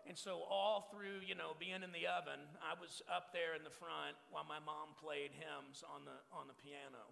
And 0.06 0.14
so, 0.14 0.46
all 0.46 0.86
through, 0.94 1.26
you 1.26 1.34
know, 1.34 1.58
being 1.58 1.82
in 1.82 1.90
the 1.90 2.06
oven, 2.06 2.38
I 2.62 2.78
was 2.78 3.02
up 3.10 3.34
there 3.34 3.58
in 3.58 3.66
the 3.66 3.74
front 3.74 4.14
while 4.30 4.46
my 4.46 4.62
mom 4.62 4.94
played 4.94 5.34
hymns 5.34 5.82
on 5.82 6.06
the, 6.06 6.14
on 6.30 6.46
the 6.46 6.54
piano. 6.54 7.10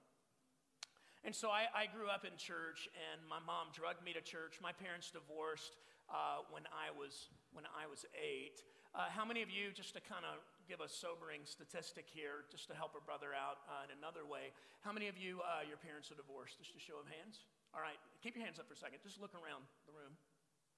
And 1.27 1.35
so 1.35 1.51
I, 1.51 1.67
I, 1.75 1.85
grew 1.91 2.07
up 2.07 2.23
in 2.23 2.33
church, 2.39 2.87
and 2.95 3.21
my 3.27 3.43
mom 3.43 3.75
drugged 3.75 4.07
me 4.07 4.15
to 4.15 4.23
church. 4.23 4.63
My 4.63 4.71
parents 4.71 5.11
divorced 5.11 5.75
uh, 6.07 6.47
when, 6.49 6.63
I 6.71 6.95
was, 6.95 7.31
when 7.51 7.67
I 7.75 7.91
was 7.91 8.07
eight. 8.15 8.63
Uh, 8.95 9.11
how 9.11 9.27
many 9.27 9.43
of 9.43 9.51
you, 9.51 9.75
just 9.75 9.99
to 9.99 10.03
kind 10.03 10.25
of 10.25 10.41
give 10.71 10.79
a 10.79 10.89
sobering 10.89 11.43
statistic 11.45 12.07
here, 12.07 12.47
just 12.51 12.71
to 12.71 12.75
help 12.79 12.95
a 12.95 13.03
brother 13.03 13.35
out 13.35 13.67
uh, 13.67 13.87
in 13.87 13.95
another 13.99 14.25
way, 14.27 14.55
how 14.81 14.95
many 14.95 15.11
of 15.11 15.19
you, 15.19 15.43
uh, 15.43 15.67
your 15.67 15.79
parents 15.79 16.11
are 16.15 16.19
divorced? 16.19 16.59
Just 16.59 16.75
a 16.75 16.83
show 16.83 16.99
of 17.03 17.07
hands. 17.11 17.47
All 17.75 17.81
right, 17.81 17.99
keep 18.23 18.35
your 18.35 18.45
hands 18.45 18.59
up 18.59 18.67
for 18.67 18.75
a 18.75 18.77
second. 18.77 18.99
Just 19.03 19.21
look 19.21 19.35
around 19.35 19.63
the 19.87 19.95
room. 19.95 20.19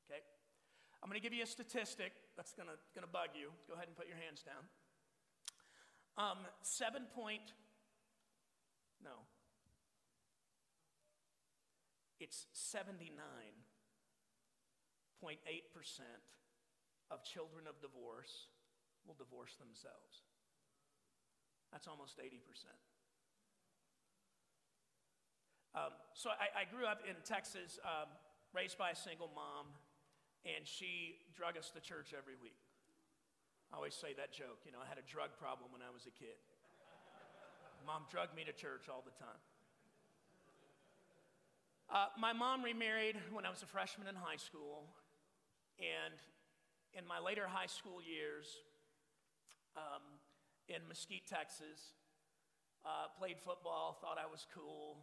Okay? 0.05 0.21
I'm 1.03 1.09
going 1.09 1.19
to 1.19 1.25
give 1.25 1.33
you 1.33 1.43
a 1.43 1.51
statistic 1.51 2.13
that's 2.37 2.53
going 2.53 2.69
to, 2.69 3.11
bug 3.11 3.31
you. 3.35 3.51
Go 3.67 3.75
ahead 3.75 3.89
and 3.89 3.97
put 3.97 4.07
your 4.07 4.21
hands 4.21 4.45
down. 4.45 4.69
Um, 6.21 6.45
seven 6.61 7.09
point, 7.17 7.57
no, 9.03 9.25
it's 12.21 12.47
79.8% 12.55 15.33
of 17.11 17.25
children 17.25 17.67
of 17.67 17.81
divorce 17.81 18.53
will 19.07 19.17
divorce 19.19 19.57
themselves. 19.57 20.23
That's 21.73 21.89
almost 21.89 22.21
80%. 22.21 22.37
Um, 25.75 25.97
so 26.13 26.29
I, 26.29 26.53
I, 26.53 26.65
grew 26.69 26.85
up 26.85 27.01
in 27.09 27.17
Texas, 27.25 27.81
um, 27.81 28.13
raised 28.53 28.77
by 28.77 28.93
a 28.93 28.97
single 28.97 29.33
mom, 29.33 29.73
and 30.45 30.69
she 30.69 31.17
drug 31.33 31.57
us 31.57 31.73
to 31.73 31.81
church 31.81 32.13
every 32.13 32.37
week. 32.37 32.61
I 33.73 33.81
always 33.81 33.97
say 33.97 34.13
that 34.21 34.37
joke, 34.37 34.69
you 34.69 34.73
know, 34.73 34.85
I 34.85 34.89
had 34.89 35.01
a 35.01 35.07
drug 35.09 35.33
problem 35.41 35.73
when 35.73 35.81
I 35.81 35.89
was 35.89 36.05
a 36.05 36.13
kid. 36.13 36.37
mom 37.87 38.05
drugged 38.13 38.37
me 38.37 38.45
to 38.45 38.53
church 38.53 38.93
all 38.93 39.01
the 39.01 39.17
time. 39.17 39.41
Uh, 41.89 42.13
my 42.21 42.37
mom 42.37 42.61
remarried 42.61 43.17
when 43.33 43.49
I 43.49 43.51
was 43.51 43.63
a 43.65 43.71
freshman 43.73 44.09
in 44.09 44.15
high 44.15 44.37
school, 44.37 44.85
and 45.81 46.21
in 46.93 47.09
my 47.09 47.17
later 47.17 47.49
high 47.49 47.73
school 47.73 48.05
years 48.05 48.61
um, 49.77 50.05
in 50.69 50.85
Mesquite, 50.87 51.25
Texas, 51.25 51.97
uh, 52.85 53.09
played 53.17 53.41
football, 53.41 53.97
thought 54.05 54.21
I 54.21 54.29
was 54.29 54.45
cool. 54.53 55.01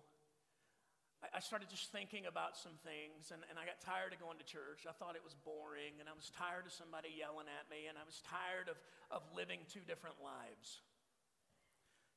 I, 1.19 1.43
started 1.43 1.67
just 1.67 1.91
thinking 1.91 2.31
about 2.31 2.55
some 2.55 2.79
things, 2.79 3.35
and, 3.35 3.43
and 3.51 3.59
I 3.59 3.67
got 3.67 3.83
tired 3.83 4.15
of 4.15 4.23
going 4.23 4.39
to 4.39 4.47
church. 4.47 4.87
I 4.87 4.95
thought 4.95 5.19
it 5.19 5.25
was 5.25 5.35
boring, 5.35 5.99
and 5.99 6.07
I 6.07 6.15
was 6.15 6.31
tired 6.31 6.63
of 6.63 6.71
somebody 6.71 7.11
yelling 7.11 7.51
at 7.51 7.67
me, 7.67 7.91
and 7.91 7.99
I 7.99 8.07
was 8.07 8.23
tired 8.23 8.71
of, 8.71 8.79
of 9.11 9.27
living 9.35 9.67
two 9.67 9.83
different 9.83 10.15
lives. 10.23 10.79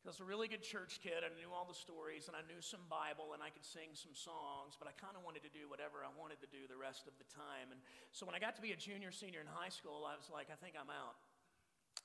I 0.03 0.11
was 0.11 0.19
a 0.19 0.27
really 0.27 0.51
good 0.51 0.67
church 0.67 0.99
kid. 0.99 1.23
I 1.23 1.31
knew 1.39 1.55
all 1.55 1.63
the 1.63 1.79
stories 1.79 2.27
and 2.27 2.35
I 2.35 2.43
knew 2.51 2.59
some 2.59 2.83
Bible 2.91 3.39
and 3.39 3.41
I 3.43 3.55
could 3.55 3.63
sing 3.63 3.95
some 3.95 4.19
songs, 4.19 4.75
but 4.75 4.91
I 4.91 4.95
kind 4.99 5.15
of 5.15 5.23
wanted 5.23 5.47
to 5.47 5.53
do 5.55 5.71
whatever 5.71 6.03
I 6.03 6.11
wanted 6.19 6.43
to 6.43 6.51
do 6.51 6.67
the 6.67 6.75
rest 6.75 7.07
of 7.07 7.15
the 7.23 7.29
time. 7.31 7.71
And 7.71 7.79
so 8.11 8.27
when 8.27 8.35
I 8.35 8.43
got 8.43 8.59
to 8.59 8.65
be 8.67 8.75
a 8.75 8.79
junior, 8.79 9.15
senior 9.15 9.39
in 9.39 9.47
high 9.47 9.71
school, 9.71 10.03
I 10.03 10.19
was 10.19 10.27
like, 10.27 10.51
I 10.51 10.59
think 10.59 10.75
I'm 10.75 10.91
out. 10.91 11.23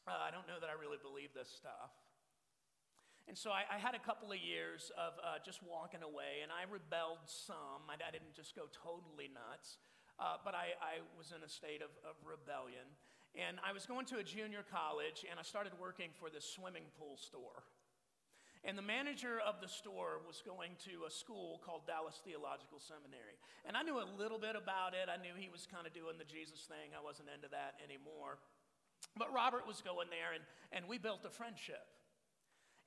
Uh, 0.05 0.13
I 0.13 0.29
don't 0.29 0.45
know 0.45 0.61
that 0.61 0.69
I 0.69 0.77
really 0.77 1.01
believe 1.01 1.33
this 1.33 1.49
stuff. 1.49 1.89
And 3.27 3.35
so 3.35 3.51
I, 3.51 3.67
I 3.67 3.75
had 3.75 3.91
a 3.91 3.99
couple 3.99 4.31
of 4.31 4.39
years 4.39 4.87
of 4.95 5.19
uh, 5.19 5.43
just 5.43 5.59
walking 5.59 5.99
away, 5.99 6.39
and 6.39 6.47
I 6.47 6.63
rebelled 6.63 7.27
some. 7.27 7.83
I, 7.91 7.99
I 7.99 8.11
didn't 8.11 8.31
just 8.31 8.55
go 8.55 8.71
totally 8.71 9.27
nuts, 9.27 9.83
uh, 10.15 10.39
but 10.47 10.55
I, 10.55 10.79
I, 10.79 11.03
was 11.19 11.35
in 11.35 11.43
a 11.43 11.51
state 11.51 11.83
of, 11.83 11.91
of 12.07 12.15
rebellion. 12.23 12.87
And 13.35 13.59
I 13.59 13.75
was 13.75 13.83
going 13.83 14.07
to 14.15 14.23
a 14.23 14.25
junior 14.25 14.63
college, 14.63 15.27
and 15.27 15.35
I 15.35 15.43
started 15.43 15.75
working 15.75 16.15
for 16.15 16.31
this 16.31 16.47
swimming 16.47 16.87
pool 16.95 17.19
store. 17.19 17.67
And 18.63 18.79
the 18.79 18.87
manager 18.87 19.43
of 19.43 19.59
the 19.59 19.67
store 19.67 20.23
was 20.23 20.39
going 20.39 20.79
to 20.87 21.03
a 21.05 21.11
school 21.11 21.59
called 21.61 21.83
Dallas 21.85 22.23
Theological 22.23 22.79
Seminary. 22.79 23.35
And 23.67 23.75
I 23.75 23.83
knew 23.83 23.99
a 23.99 24.07
little 24.17 24.39
bit 24.39 24.55
about 24.55 24.95
it. 24.95 25.11
I 25.11 25.19
knew 25.19 25.35
he 25.35 25.51
was 25.51 25.67
kind 25.67 25.85
of 25.85 25.91
doing 25.91 26.15
the 26.15 26.25
Jesus 26.25 26.63
thing. 26.63 26.95
I 26.95 27.03
wasn't 27.03 27.27
into 27.27 27.51
that 27.51 27.75
anymore. 27.83 28.39
But 29.19 29.35
Robert 29.35 29.67
was 29.67 29.83
going 29.83 30.07
there, 30.09 30.31
and, 30.31 30.43
and 30.71 30.87
we 30.87 30.97
built 30.97 31.27
a 31.27 31.29
friendship. 31.29 31.83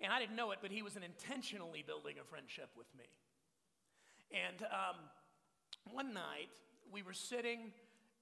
And 0.02 0.12
I 0.12 0.18
didn't 0.18 0.36
know 0.36 0.50
it, 0.52 0.58
but 0.62 0.70
he 0.70 0.82
was 0.82 0.96
intentionally 0.96 1.84
building 1.86 2.16
a 2.20 2.24
friendship 2.24 2.70
with 2.76 2.88
me. 2.96 3.04
And 4.32 4.62
um, 4.72 4.96
one 5.92 6.14
night, 6.14 6.50
we 6.92 7.02
were 7.02 7.12
sitting 7.12 7.72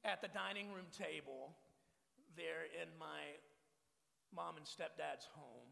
at 0.05 0.21
the 0.21 0.29
dining 0.29 0.73
room 0.73 0.87
table 0.91 1.55
there 2.37 2.67
in 2.83 2.89
my 2.99 3.39
mom 4.35 4.57
and 4.57 4.67
stepdad's 4.67 5.27
home. 5.35 5.71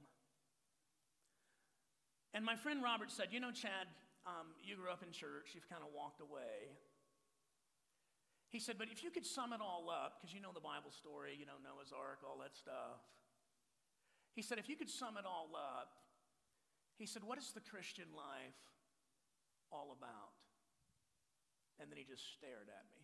And 2.34 2.44
my 2.44 2.56
friend 2.56 2.82
Robert 2.82 3.10
said, 3.10 3.28
You 3.30 3.40
know, 3.40 3.50
Chad, 3.50 3.88
um, 4.26 4.52
you 4.62 4.76
grew 4.76 4.90
up 4.90 5.02
in 5.02 5.10
church, 5.10 5.54
you've 5.54 5.68
kind 5.68 5.82
of 5.82 5.88
walked 5.94 6.20
away. 6.20 6.74
He 8.50 8.60
said, 8.60 8.76
But 8.78 8.88
if 8.92 9.02
you 9.02 9.10
could 9.10 9.26
sum 9.26 9.52
it 9.52 9.60
all 9.60 9.88
up, 9.90 10.18
because 10.20 10.34
you 10.34 10.40
know 10.40 10.52
the 10.54 10.62
Bible 10.62 10.92
story, 10.92 11.34
you 11.38 11.46
know, 11.46 11.58
Noah's 11.62 11.92
Ark, 11.96 12.20
all 12.22 12.38
that 12.42 12.54
stuff. 12.54 13.02
He 14.36 14.42
said, 14.44 14.60
If 14.60 14.68
you 14.68 14.76
could 14.76 14.92
sum 14.92 15.16
it 15.16 15.24
all 15.24 15.48
up, 15.56 15.96
he 17.00 17.06
said, 17.08 17.24
What 17.24 17.38
is 17.38 17.50
the 17.56 17.64
Christian 17.64 18.12
life 18.14 18.60
all 19.72 19.96
about? 19.96 20.36
And 21.80 21.90
then 21.90 21.96
he 21.96 22.04
just 22.04 22.36
stared 22.36 22.68
at 22.68 22.86
me. 22.92 23.00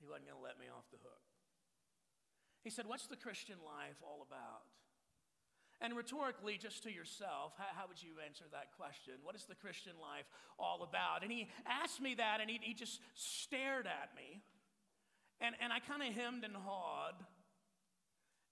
He 0.00 0.08
wasn't 0.08 0.32
going 0.32 0.40
to 0.40 0.44
let 0.44 0.58
me 0.58 0.66
off 0.72 0.88
the 0.90 1.00
hook. 1.04 1.22
He 2.64 2.70
said, 2.72 2.88
What's 2.88 3.06
the 3.06 3.20
Christian 3.20 3.60
life 3.60 4.00
all 4.00 4.24
about? 4.24 4.64
And 5.80 5.94
rhetorically, 5.94 6.58
just 6.58 6.82
to 6.84 6.90
yourself, 6.90 7.52
how, 7.56 7.70
how, 7.70 7.86
would 7.86 8.02
you 8.02 8.18
answer 8.24 8.44
that 8.50 8.74
question? 8.76 9.14
What 9.22 9.36
is 9.36 9.44
the 9.44 9.54
Christian 9.54 9.92
life 10.02 10.26
all 10.58 10.82
about? 10.82 11.22
And 11.22 11.30
he 11.30 11.48
asked 11.68 12.00
me 12.00 12.16
that, 12.16 12.40
and 12.40 12.50
he, 12.50 12.58
he 12.60 12.74
just 12.74 12.98
stared 13.14 13.86
at 13.86 14.10
me. 14.16 14.42
And, 15.40 15.54
and 15.62 15.72
I 15.72 15.78
kind 15.78 16.02
of 16.02 16.12
hemmed 16.16 16.42
and 16.42 16.56
hawed. 16.56 17.14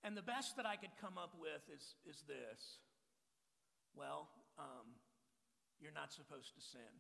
And 0.04 0.16
the 0.16 0.22
best 0.22 0.56
that 0.56 0.66
I 0.66 0.76
could 0.76 0.94
come 1.00 1.18
up 1.18 1.34
with 1.40 1.62
is, 1.74 1.94
is 2.08 2.22
this 2.28 2.78
well, 3.96 4.28
um, 4.58 5.00
you're 5.80 5.96
not 5.96 6.12
supposed 6.12 6.54
to 6.54 6.60
sin. 6.60 6.92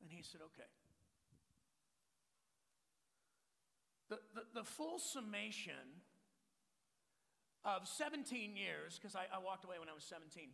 And 0.00 0.08
he 0.10 0.22
said, 0.22 0.40
okay. 0.54 0.70
The, 4.08 4.18
the, 4.34 4.62
the 4.62 4.66
full 4.66 4.98
summation 4.98 6.02
of 7.62 7.86
17 7.86 8.56
years, 8.56 8.98
because 8.98 9.14
I, 9.14 9.28
I, 9.28 9.38
walked 9.38 9.66
away 9.66 9.78
when 9.78 9.90
I 9.90 9.94
was 9.94 10.02
17, 10.02 10.50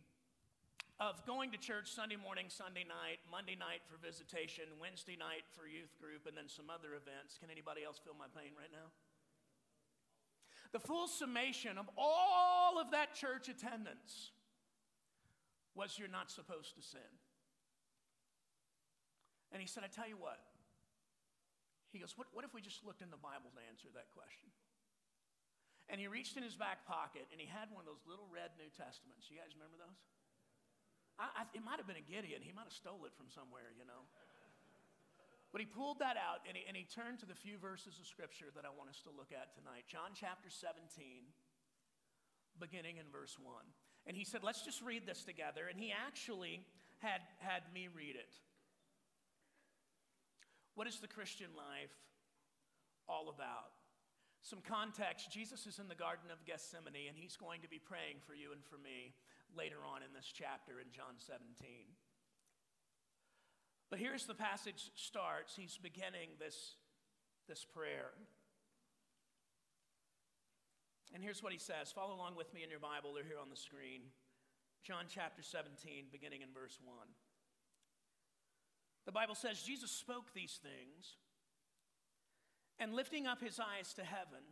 of 0.99 1.23
going 1.25 1.53
to 1.55 1.57
church 1.57 1.89
Sunday 1.89 2.19
morning, 2.19 2.49
Sunday 2.49 2.83
night, 2.83 3.23
Monday 3.31 3.55
night 3.55 3.85
for 3.87 3.95
visitation, 3.97 4.65
Wednesday 4.81 5.15
night 5.15 5.47
for 5.55 5.65
youth 5.65 5.93
group, 6.01 6.27
and 6.27 6.35
then 6.35 6.49
some 6.49 6.67
other 6.69 6.97
events. 6.97 7.39
Can 7.39 7.49
anybody 7.49 7.85
else 7.85 8.01
feel 8.01 8.17
my 8.17 8.29
pain 8.35 8.51
right 8.57 8.69
now? 8.73 8.91
The 10.71 10.79
full 10.79 11.07
summation 11.07 11.77
of 11.77 11.89
all 11.97 12.79
of 12.79 12.91
that 12.91 13.15
church 13.15 13.49
attendance 13.49 14.31
was 15.75 15.95
you're 15.97 16.11
not 16.11 16.29
supposed 16.29 16.75
to 16.75 16.81
sin. 16.81 17.13
And 19.51 19.61
he 19.61 19.67
said, 19.67 19.83
I 19.85 19.89
tell 19.93 20.09
you 20.09 20.19
what. 20.19 20.41
He 21.95 22.03
goes, 22.03 22.17
what, 22.19 22.27
what 22.35 22.43
if 22.43 22.51
we 22.51 22.59
just 22.59 22.83
looked 22.83 22.99
in 22.99 23.09
the 23.09 23.21
Bible 23.21 23.47
to 23.55 23.61
answer 23.71 23.87
that 23.95 24.11
question? 24.11 24.51
And 25.87 26.03
he 26.03 26.11
reached 26.11 26.35
in 26.35 26.43
his 26.43 26.59
back 26.59 26.83
pocket 26.83 27.31
and 27.31 27.39
he 27.39 27.47
had 27.47 27.71
one 27.71 27.87
of 27.87 27.87
those 27.87 28.03
little 28.03 28.27
red 28.27 28.51
New 28.59 28.67
Testaments. 28.75 29.31
You 29.31 29.39
guys 29.39 29.55
remember 29.55 29.79
those? 29.79 29.95
I, 31.15 31.31
I, 31.31 31.41
it 31.55 31.63
might 31.63 31.79
have 31.79 31.87
been 31.87 31.97
a 31.97 32.03
Gideon. 32.03 32.43
He 32.43 32.51
might 32.51 32.67
have 32.67 32.75
stole 32.75 33.07
it 33.07 33.15
from 33.15 33.31
somewhere, 33.31 33.71
you 33.71 33.87
know. 33.87 34.03
But 35.57 35.65
he 35.65 35.73
pulled 35.73 36.05
that 36.05 36.21
out 36.21 36.45
and 36.45 36.53
he, 36.53 36.61
and 36.69 36.77
he 36.77 36.85
turned 36.85 37.17
to 37.17 37.25
the 37.25 37.33
few 37.33 37.57
verses 37.57 37.97
of 37.97 38.05
scripture 38.05 38.53
that 38.53 38.61
I 38.61 38.69
want 38.69 38.93
us 38.93 39.01
to 39.01 39.09
look 39.09 39.33
at 39.33 39.57
tonight. 39.57 39.89
John 39.89 40.13
chapter 40.13 40.53
17, 40.53 40.85
beginning 42.61 43.01
in 43.01 43.09
verse 43.09 43.41
1. 43.41 43.49
And 44.05 44.13
he 44.13 44.21
said, 44.21 44.45
Let's 44.45 44.61
just 44.61 44.85
read 44.85 45.09
this 45.09 45.25
together. 45.25 45.65
And 45.65 45.81
he 45.81 45.89
actually 45.89 46.61
had, 47.01 47.25
had 47.41 47.65
me 47.73 47.89
read 47.89 48.13
it. 48.13 48.37
What 50.77 50.85
is 50.85 51.01
the 51.01 51.09
Christian 51.09 51.49
life 51.57 51.97
all 53.09 53.33
about? 53.33 53.73
Some 54.45 54.61
context 54.61 55.33
Jesus 55.33 55.65
is 55.65 55.81
in 55.81 55.89
the 55.89 55.97
Garden 55.97 56.29
of 56.29 56.45
Gethsemane 56.45 57.09
and 57.09 57.17
he's 57.17 57.33
going 57.33 57.65
to 57.65 57.67
be 57.73 57.81
praying 57.81 58.21
for 58.29 58.37
you 58.37 58.53
and 58.53 58.61
for 58.61 58.77
me 58.77 59.17
later 59.57 59.81
on 59.81 60.05
in 60.05 60.13
this 60.13 60.29
chapter 60.29 60.77
in 60.77 60.93
John 60.93 61.17
17. 61.17 61.49
But 63.89 63.99
here's 63.99 64.25
the 64.25 64.33
passage 64.35 64.91
starts. 64.95 65.55
He's 65.55 65.77
beginning 65.77 66.29
this, 66.39 66.75
this 67.47 67.65
prayer. 67.65 68.11
And 71.13 71.23
here's 71.23 71.41
what 71.41 71.53
he 71.53 71.59
says. 71.59 71.91
Follow 71.91 72.15
along 72.15 72.35
with 72.35 72.53
me 72.53 72.63
in 72.63 72.69
your 72.69 72.79
Bible. 72.79 73.13
They're 73.13 73.23
here 73.23 73.39
on 73.41 73.49
the 73.49 73.55
screen. 73.55 74.01
John 74.83 75.05
chapter 75.09 75.41
17, 75.41 76.05
beginning 76.11 76.41
in 76.41 76.49
verse 76.53 76.79
1. 76.83 76.95
The 79.05 79.11
Bible 79.11 79.35
says 79.35 79.61
Jesus 79.61 79.91
spoke 79.91 80.33
these 80.33 80.59
things, 80.61 81.15
and 82.77 82.93
lifting 82.93 83.25
up 83.25 83.41
his 83.41 83.59
eyes 83.59 83.93
to 83.95 84.03
heaven, 84.03 84.43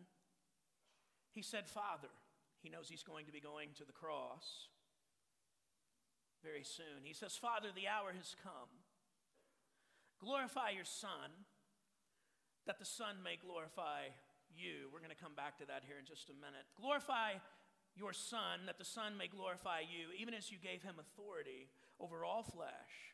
he 1.34 1.42
said, 1.42 1.68
Father, 1.68 2.08
he 2.64 2.70
knows 2.70 2.88
he's 2.90 3.04
going 3.04 3.26
to 3.26 3.34
be 3.34 3.42
going 3.42 3.70
to 3.76 3.86
the 3.86 3.92
cross 3.92 4.70
very 6.42 6.64
soon. 6.64 7.04
He 7.04 7.14
says, 7.14 7.36
Father, 7.36 7.70
the 7.76 7.88
hour 7.88 8.14
has 8.16 8.36
come. 8.42 8.85
Glorify 10.26 10.72
your 10.74 10.90
Son, 10.90 11.46
that 12.66 12.80
the 12.80 12.86
Son 12.86 13.22
may 13.24 13.38
glorify 13.38 14.10
you. 14.50 14.90
We're 14.90 15.06
going 15.06 15.14
to 15.14 15.24
come 15.24 15.38
back 15.38 15.62
to 15.62 15.70
that 15.70 15.86
here 15.86 16.02
in 16.02 16.06
just 16.10 16.34
a 16.34 16.34
minute. 16.34 16.66
Glorify 16.82 17.38
your 17.94 18.12
Son, 18.12 18.66
that 18.66 18.80
the 18.80 18.90
Son 18.90 19.22
may 19.22 19.28
glorify 19.28 19.86
you, 19.86 20.10
even 20.18 20.34
as 20.34 20.50
you 20.50 20.58
gave 20.58 20.82
him 20.82 20.96
authority 20.98 21.70
over 22.00 22.26
all 22.26 22.42
flesh, 22.42 23.14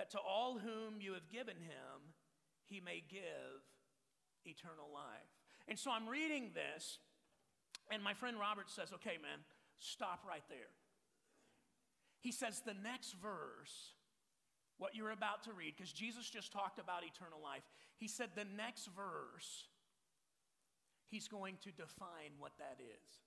that 0.00 0.10
to 0.12 0.18
all 0.18 0.56
whom 0.56 0.96
you 0.98 1.12
have 1.12 1.28
given 1.28 1.56
him, 1.60 2.16
he 2.64 2.80
may 2.80 3.04
give 3.04 3.60
eternal 4.46 4.88
life. 4.88 5.28
And 5.68 5.78
so 5.78 5.90
I'm 5.92 6.08
reading 6.08 6.52
this, 6.54 6.98
and 7.92 8.02
my 8.02 8.14
friend 8.14 8.40
Robert 8.40 8.70
says, 8.70 8.94
Okay, 8.94 9.20
man, 9.20 9.44
stop 9.78 10.24
right 10.26 10.44
there. 10.48 10.72
He 12.20 12.32
says, 12.32 12.62
The 12.64 12.72
next 12.72 13.12
verse 13.20 13.92
what 14.78 14.94
you're 14.94 15.10
about 15.10 15.42
to 15.44 15.52
read, 15.52 15.74
because 15.76 15.92
Jesus 15.92 16.30
just 16.30 16.52
talked 16.52 16.78
about 16.78 17.02
eternal 17.04 17.40
life. 17.42 17.62
He 17.96 18.08
said 18.08 18.30
the 18.34 18.46
next 18.56 18.88
verse, 18.96 19.66
he's 21.10 21.28
going 21.28 21.56
to 21.62 21.70
define 21.70 22.38
what 22.38 22.52
that 22.58 22.78
is. 22.80 23.18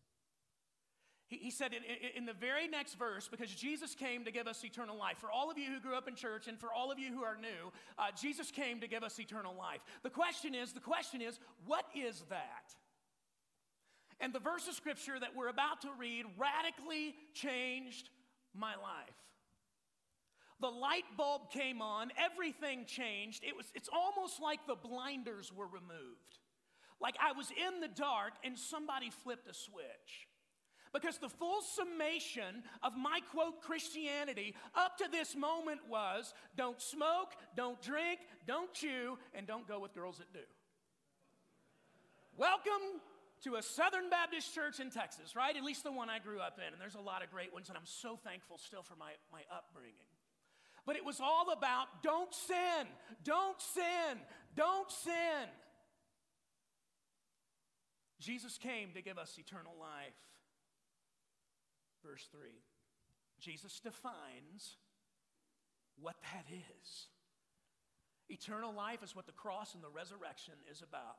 He, 1.28 1.50
said 1.50 1.72
in, 1.72 1.84
in, 2.14 2.26
the 2.26 2.34
very 2.34 2.68
next 2.68 2.96
verse, 2.96 3.30
because 3.30 3.50
Jesus 3.50 3.96
came 3.96 4.26
to 4.26 4.32
give 4.32 4.48
us 4.48 4.66
eternal 4.66 4.98
life. 4.98 5.18
For 5.18 5.32
all 5.32 5.50
of 5.50 5.58
you 5.58 5.72
who 5.72 5.80
grew 5.80 5.96
up 5.96 6.10
in 6.10 6.16
church 6.16 6.50
and 6.50 6.60
for 6.60 6.74
all 6.74 6.92
of 6.92 7.00
you 7.00 7.08
who 7.14 7.24
are 7.24 7.38
new, 7.38 7.72
uh, 7.98 8.08
Jesus 8.22 8.52
came 8.52 8.82
to 8.82 8.88
give 8.88 9.02
us 9.02 9.18
eternal 9.18 9.56
life. 9.58 9.80
The 10.04 10.10
question 10.10 10.54
is, 10.54 10.74
the 10.74 10.82
question 10.82 11.22
is, 11.22 11.40
what 11.66 11.86
is 11.96 12.26
that? 12.30 12.76
And 14.20 14.34
the 14.34 14.40
verse 14.40 14.68
of 14.68 14.74
scripture 14.74 15.18
that 15.18 15.30
we're 15.34 15.48
about 15.48 15.80
to 15.82 15.90
read 15.98 16.26
radically 16.38 17.16
changed 17.34 18.10
my 18.54 18.74
life. 18.76 19.16
The 20.62 20.68
light 20.68 21.06
bulb 21.18 21.50
came 21.52 21.82
on, 21.82 22.12
everything 22.18 22.86
changed. 22.86 23.44
It 23.44 23.58
was, 23.58 23.66
it's 23.74 23.90
almost 23.92 24.40
like 24.40 24.60
the 24.68 24.76
blinders 24.76 25.52
were 25.52 25.66
removed. 25.66 26.38
Like 27.02 27.16
I 27.20 27.32
was 27.32 27.50
in 27.50 27.82
the 27.82 27.88
dark 27.88 28.34
and 28.44 28.58
somebody 28.58 29.10
flipped 29.10 29.50
a 29.50 29.54
switch. 29.54 30.28
Because 30.94 31.18
the 31.18 31.30
full 31.30 31.62
summation 31.62 32.64
of 32.84 32.98
my 32.98 33.22
quote 33.32 33.62
Christianity 33.62 34.54
up 34.76 34.98
to 34.98 35.06
this 35.10 35.36
moment 35.36 35.80
was 35.90 36.34
don't 36.58 36.82
smoke, 36.82 37.34
don't 37.56 37.82
drink, 37.82 38.20
don't 38.46 38.72
chew, 38.74 39.18
and 39.34 39.48
don't 39.48 39.68
go 39.68 39.80
with 39.80 39.94
girls 39.94 40.18
that 40.18 40.32
do. 40.34 40.46
Welcome 42.38 43.00
to 43.44 43.56
a 43.56 43.62
Southern 43.64 44.10
Baptist 44.10 44.54
church 44.54 44.80
in 44.80 44.92
Texas, 44.92 45.36
right? 45.36 45.56
At 45.56 45.64
least 45.64 45.84
the 45.84 45.92
one 45.92 46.10
I 46.10 46.20
grew 46.20 46.40
up 46.40 46.60
in. 46.60 46.74
And 46.74 46.80
there's 46.80 46.96
a 46.96 47.02
lot 47.02 47.24
of 47.24 47.32
great 47.32 47.54
ones, 47.54 47.70
and 47.70 47.78
I'm 47.78 47.86
so 47.86 48.20
thankful 48.24 48.58
still 48.58 48.84
for 48.84 48.96
my, 48.96 49.14
my 49.32 49.42
upbringing. 49.50 50.12
But 50.86 50.96
it 50.96 51.06
was 51.06 51.20
all 51.20 51.52
about 51.52 51.88
don't 52.04 52.34
sin, 52.34 52.88
don't 53.24 53.62
sin, 53.62 54.18
don't 54.56 54.92
sin. 54.92 55.48
Jesus 58.20 58.58
came 58.58 58.94
to 58.94 59.02
give 59.02 59.18
us 59.18 59.38
eternal 59.38 59.74
life. 59.80 60.14
Verse 62.06 62.28
3. 62.32 62.42
Jesus 63.40 63.80
defines 63.80 64.78
what 66.00 66.16
that 66.34 66.46
is. 66.50 67.08
Eternal 68.30 68.74
life 68.74 69.04
is 69.04 69.16
what 69.16 69.26
the 69.26 69.32
cross 69.32 69.74
and 69.74 69.84
the 69.84 69.90
resurrection 69.90 70.54
is 70.72 70.82
about. 70.82 71.18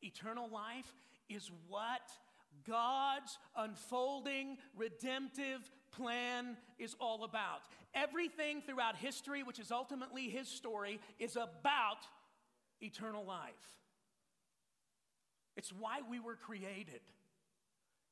Eternal 0.00 0.48
life 0.48 0.94
is 1.28 1.50
what 1.68 2.10
God's 2.66 3.38
unfolding 3.56 4.56
redemptive 4.76 5.70
plan 5.96 6.56
is 6.78 6.94
all 7.00 7.24
about. 7.24 7.62
Everything 7.94 8.62
throughout 8.62 8.96
history, 8.96 9.42
which 9.42 9.58
is 9.58 9.70
ultimately 9.70 10.28
his 10.28 10.48
story, 10.48 11.00
is 11.18 11.36
about 11.36 11.98
eternal 12.80 13.24
life. 13.24 13.52
It's 15.56 15.72
why 15.72 16.00
we 16.08 16.18
were 16.18 16.36
created. 16.36 17.00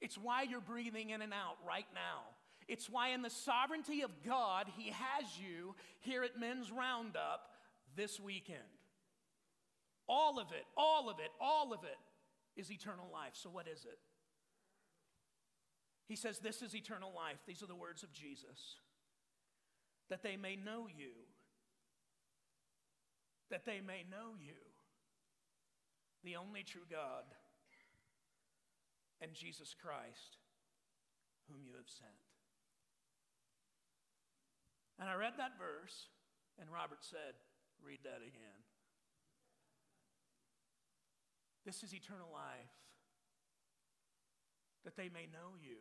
It's 0.01 0.17
why 0.17 0.43
you're 0.43 0.61
breathing 0.61 1.11
in 1.11 1.23
and 1.23 1.33
out 1.33 1.57
right 1.67 1.87
now. 1.95 2.23
It's 2.69 2.89
why, 2.89 3.09
in 3.09 3.23
the 3.23 3.31
sovereignty 3.31 4.03
of 4.03 4.11
God, 4.25 4.67
He 4.77 4.91
has 4.91 5.25
you 5.39 5.75
here 6.01 6.23
at 6.23 6.39
Men's 6.39 6.71
Roundup 6.71 7.51
this 7.97 8.21
weekend. 8.21 8.59
All 10.09 10.39
of 10.39 10.49
it, 10.53 10.65
all 10.77 11.11
of 11.11 11.19
it, 11.19 11.31
all 11.41 11.73
of 11.73 11.81
it 11.85 11.99
is 12.61 12.71
eternal 12.71 13.09
life. 13.13 13.33
So, 13.35 13.51
what 13.51 13.67
is 13.67 13.85
it? 13.85 13.99
He 16.13 16.17
says, 16.17 16.41
This 16.41 16.61
is 16.61 16.77
eternal 16.77 17.11
life. 17.17 17.41
These 17.47 17.63
are 17.63 17.73
the 17.73 17.75
words 17.75 18.03
of 18.03 18.13
Jesus. 18.13 18.77
That 20.11 20.23
they 20.23 20.37
may 20.37 20.57
know 20.57 20.85
you. 20.85 21.17
That 23.49 23.65
they 23.65 23.81
may 23.81 24.05
know 24.05 24.37
you, 24.39 24.61
the 26.23 26.37
only 26.37 26.65
true 26.65 26.85
God, 26.91 27.25
and 29.23 29.33
Jesus 29.33 29.73
Christ, 29.73 30.37
whom 31.49 31.65
you 31.65 31.73
have 31.77 31.89
sent. 31.89 32.13
And 35.01 35.09
I 35.09 35.15
read 35.15 35.33
that 35.39 35.57
verse, 35.57 36.09
and 36.61 36.69
Robert 36.71 37.01
said, 37.01 37.41
Read 37.83 38.01
that 38.05 38.21
again. 38.21 38.61
This 41.65 41.83
is 41.83 41.95
eternal 41.95 42.29
life 42.31 42.77
that 44.85 44.97
they 44.97 45.09
may 45.09 45.25
know 45.33 45.57
you, 45.59 45.79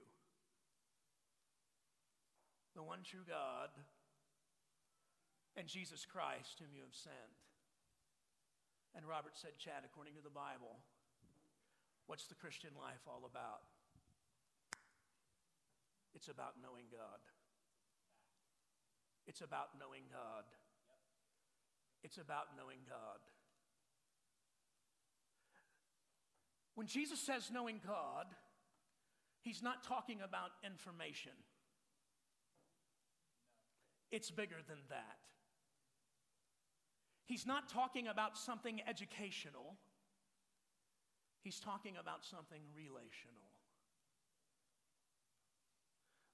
the 2.76 2.84
one 2.84 3.00
true 3.04 3.26
God, 3.28 3.70
and 5.56 5.68
Jesus 5.68 6.06
Christ, 6.06 6.60
whom 6.60 6.72
you 6.74 6.84
have 6.84 6.96
sent. 6.96 7.36
And 8.96 9.06
Robert 9.08 9.36
said, 9.36 9.60
Chad, 9.60 9.84
according 9.84 10.16
to 10.16 10.24
the 10.24 10.32
Bible, 10.32 10.80
what's 12.08 12.28
the 12.28 12.36
Christian 12.36 12.72
life 12.80 13.04
all 13.08 13.24
about? 13.28 13.68
It's 16.16 16.28
about 16.28 16.56
knowing 16.62 16.86
God. 16.92 17.20
It's 19.28 19.42
about 19.42 19.70
knowing 19.80 20.04
God. 20.12 20.44
It's 22.04 22.18
about 22.18 22.56
knowing 22.58 22.80
God. 22.88 23.20
When 26.76 26.88
Jesus 26.88 27.20
says 27.20 27.52
knowing 27.54 27.80
God, 27.86 28.28
He's 29.42 29.62
not 29.62 29.84
talking 29.84 30.20
about 30.24 30.52
information. 30.66 31.34
It's 34.12 34.30
bigger 34.30 34.60
than 34.68 34.78
that. 34.90 35.20
He's 37.26 37.48
not 37.48 37.70
talking 37.70 38.08
about 38.08 38.38
something 38.38 38.82
educational. 38.88 39.80
He's 41.44 41.60
talking 41.60 41.96
about 41.96 42.26
something 42.26 42.60
relational. 42.76 43.48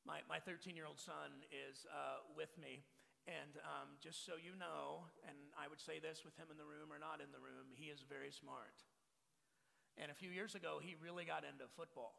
My, 0.06 0.26
my 0.26 0.40
13 0.40 0.76
year 0.76 0.88
old 0.88 0.98
son 0.98 1.46
is 1.54 1.86
uh, 1.92 2.26
with 2.34 2.58
me, 2.58 2.82
and 3.28 3.62
um, 3.62 4.00
just 4.02 4.26
so 4.26 4.40
you 4.40 4.58
know, 4.58 5.06
and 5.28 5.38
I 5.54 5.68
would 5.68 5.84
say 5.84 6.00
this 6.00 6.26
with 6.26 6.34
him 6.40 6.48
in 6.50 6.58
the 6.58 6.66
room 6.66 6.90
or 6.90 6.98
not 6.98 7.22
in 7.22 7.30
the 7.30 7.44
room, 7.44 7.70
he 7.76 7.94
is 7.94 8.02
very 8.08 8.32
smart. 8.32 8.82
And 10.00 10.10
a 10.10 10.18
few 10.18 10.32
years 10.32 10.56
ago, 10.56 10.80
he 10.82 10.96
really 10.98 11.26
got 11.26 11.44
into 11.44 11.68
football 11.76 12.16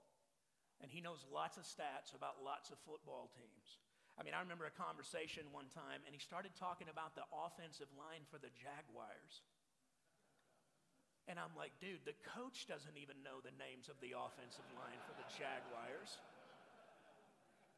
and 0.80 0.90
he 0.90 1.00
knows 1.00 1.26
lots 1.32 1.56
of 1.56 1.64
stats 1.64 2.14
about 2.14 2.44
lots 2.44 2.70
of 2.70 2.78
football 2.86 3.30
teams. 3.34 3.78
I 4.18 4.26
mean, 4.26 4.34
I 4.34 4.42
remember 4.42 4.66
a 4.66 4.74
conversation 4.74 5.46
one 5.54 5.70
time, 5.70 6.02
and 6.02 6.10
he 6.10 6.18
started 6.18 6.50
talking 6.58 6.90
about 6.90 7.14
the 7.14 7.22
offensive 7.30 7.86
line 7.94 8.26
for 8.26 8.42
the 8.42 8.50
Jaguars. 8.58 9.46
And 11.30 11.38
I'm 11.38 11.54
like, 11.54 11.70
dude, 11.78 12.02
the 12.02 12.18
coach 12.34 12.66
doesn't 12.66 12.98
even 12.98 13.22
know 13.22 13.38
the 13.38 13.54
names 13.54 13.86
of 13.86 13.94
the 14.02 14.18
offensive 14.18 14.66
line 14.74 14.98
for 15.06 15.14
the 15.14 15.28
Jaguars. 15.38 16.18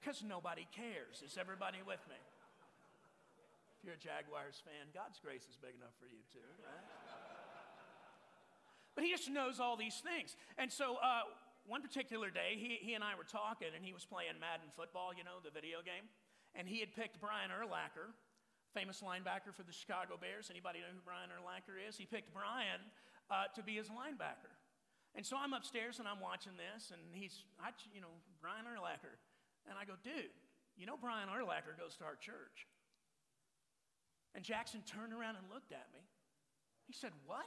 Because 0.01 0.25
nobody 0.25 0.65
cares. 0.73 1.21
Is 1.21 1.37
everybody 1.37 1.85
with 1.85 2.01
me? 2.09 2.17
If 3.77 3.85
you're 3.85 4.01
a 4.01 4.01
Jaguars 4.01 4.57
fan, 4.65 4.89
God's 4.97 5.21
grace 5.21 5.45
is 5.45 5.61
big 5.61 5.77
enough 5.77 5.93
for 6.01 6.09
you 6.09 6.25
too, 6.33 6.47
right? 6.65 6.87
But 8.97 9.05
he 9.05 9.13
just 9.13 9.29
knows 9.29 9.61
all 9.61 9.77
these 9.77 10.01
things. 10.01 10.37
And 10.57 10.73
so, 10.73 10.97
uh, 11.05 11.29
one 11.67 11.83
particular 11.83 12.31
day, 12.31 12.57
he, 12.57 12.81
he 12.81 12.95
and 12.95 13.05
I 13.05 13.15
were 13.15 13.29
talking, 13.29 13.69
and 13.77 13.85
he 13.85 13.93
was 13.93 14.05
playing 14.05 14.41
Madden 14.41 14.73
football, 14.75 15.13
you 15.13 15.25
know, 15.25 15.39
the 15.45 15.53
video 15.53 15.85
game. 15.85 16.09
And 16.55 16.67
he 16.67 16.81
had 16.81 16.95
picked 16.95 17.21
Brian 17.21 17.51
Urlacher, 17.51 18.11
famous 18.75 19.03
linebacker 19.03 19.55
for 19.55 19.63
the 19.63 19.73
Chicago 19.73 20.19
Bears. 20.19 20.51
Anybody 20.51 20.81
know 20.81 20.91
who 20.91 21.03
Brian 21.05 21.31
Urlacher 21.31 21.79
is? 21.79 21.97
He 21.97 22.07
picked 22.07 22.35
Brian 22.35 22.83
uh, 23.31 23.47
to 23.55 23.63
be 23.63 23.79
his 23.79 23.89
linebacker. 23.89 24.51
And 25.15 25.27
so 25.27 25.35
I'm 25.39 25.55
upstairs 25.55 25.99
and 25.99 26.07
I'm 26.07 26.23
watching 26.23 26.55
this, 26.55 26.95
and 26.95 27.03
he's, 27.11 27.43
I, 27.59 27.75
you 27.91 28.01
know, 28.01 28.15
Brian 28.39 28.67
Urlacher. 28.67 29.19
And 29.67 29.75
I 29.75 29.85
go, 29.85 29.95
dude, 30.03 30.35
you 30.79 30.87
know 30.87 30.97
Brian 30.97 31.29
Urlacher 31.29 31.75
goes 31.79 31.97
to 31.99 32.05
our 32.05 32.17
church. 32.17 32.67
And 34.35 34.45
Jackson 34.45 34.83
turned 34.87 35.13
around 35.13 35.37
and 35.37 35.47
looked 35.51 35.73
at 35.73 35.91
me. 35.93 36.01
He 36.87 36.95
said, 36.95 37.11
What? 37.27 37.47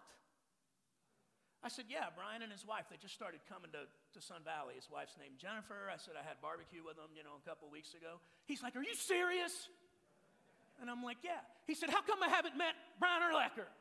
I 1.63 1.71
said, 1.71 1.87
Yeah, 1.87 2.11
Brian 2.11 2.43
and 2.43 2.51
his 2.51 2.67
wife, 2.67 2.91
they 2.91 2.99
just 2.99 3.15
started 3.15 3.39
coming 3.47 3.71
to, 3.71 3.87
to 3.87 4.19
Sun 4.19 4.43
Valley. 4.43 4.75
His 4.75 4.91
wife's 4.91 5.15
named 5.15 5.39
Jennifer. 5.39 5.87
I 5.87 5.95
said, 5.95 6.19
I 6.19 6.23
had 6.27 6.43
barbecue 6.43 6.83
with 6.83 6.99
them, 6.99 7.15
you 7.15 7.23
know, 7.23 7.39
a 7.39 7.45
couple 7.47 7.71
weeks 7.71 7.95
ago. 7.95 8.19
He's 8.45 8.59
like, 8.59 8.75
Are 8.75 8.83
you 8.83 8.95
serious? 8.95 9.71
And 10.83 10.91
I'm 10.91 11.01
like, 11.01 11.23
Yeah. 11.23 11.39
He 11.65 11.73
said, 11.73 11.89
How 11.89 12.03
come 12.03 12.19
I 12.19 12.27
haven't 12.27 12.59
met 12.59 12.75
Brian 12.99 13.23
Urlacher? 13.23 13.71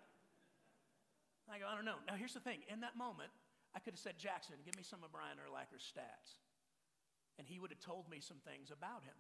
I 1.50 1.58
go, 1.58 1.66
I 1.66 1.74
don't 1.74 1.84
know. 1.84 1.98
Now, 2.06 2.14
here's 2.14 2.32
the 2.32 2.40
thing. 2.40 2.62
In 2.70 2.80
that 2.80 2.96
moment, 2.96 3.28
I 3.74 3.80
could 3.82 3.92
have 3.92 4.00
said, 4.00 4.16
Jackson, 4.16 4.56
give 4.64 4.76
me 4.76 4.86
some 4.86 5.02
of 5.04 5.12
Brian 5.12 5.36
Urlacher's 5.36 5.84
stats. 5.84 6.38
And 7.36 7.44
he 7.44 7.58
would 7.58 7.74
have 7.74 7.80
told 7.82 8.08
me 8.08 8.20
some 8.20 8.38
things 8.46 8.70
about 8.70 9.02
him 9.02 9.18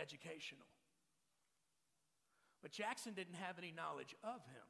educational. 0.00 0.66
But 2.62 2.72
Jackson 2.72 3.12
didn't 3.12 3.34
have 3.34 3.58
any 3.58 3.72
knowledge 3.72 4.14
of 4.24 4.40
him. 4.46 4.66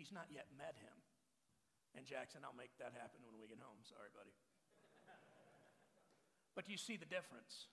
He's 0.00 0.16
not 0.16 0.32
yet 0.32 0.48
met 0.56 0.80
him. 0.80 0.96
And 1.92 2.08
Jackson, 2.08 2.40
I'll 2.40 2.56
make 2.56 2.72
that 2.80 2.96
happen 2.96 3.20
when 3.28 3.36
we 3.36 3.44
get 3.44 3.60
home. 3.60 3.76
Sorry, 3.84 4.08
buddy. 4.16 4.32
but 6.56 6.72
you 6.72 6.80
see 6.80 6.96
the 6.96 7.04
difference? 7.04 7.68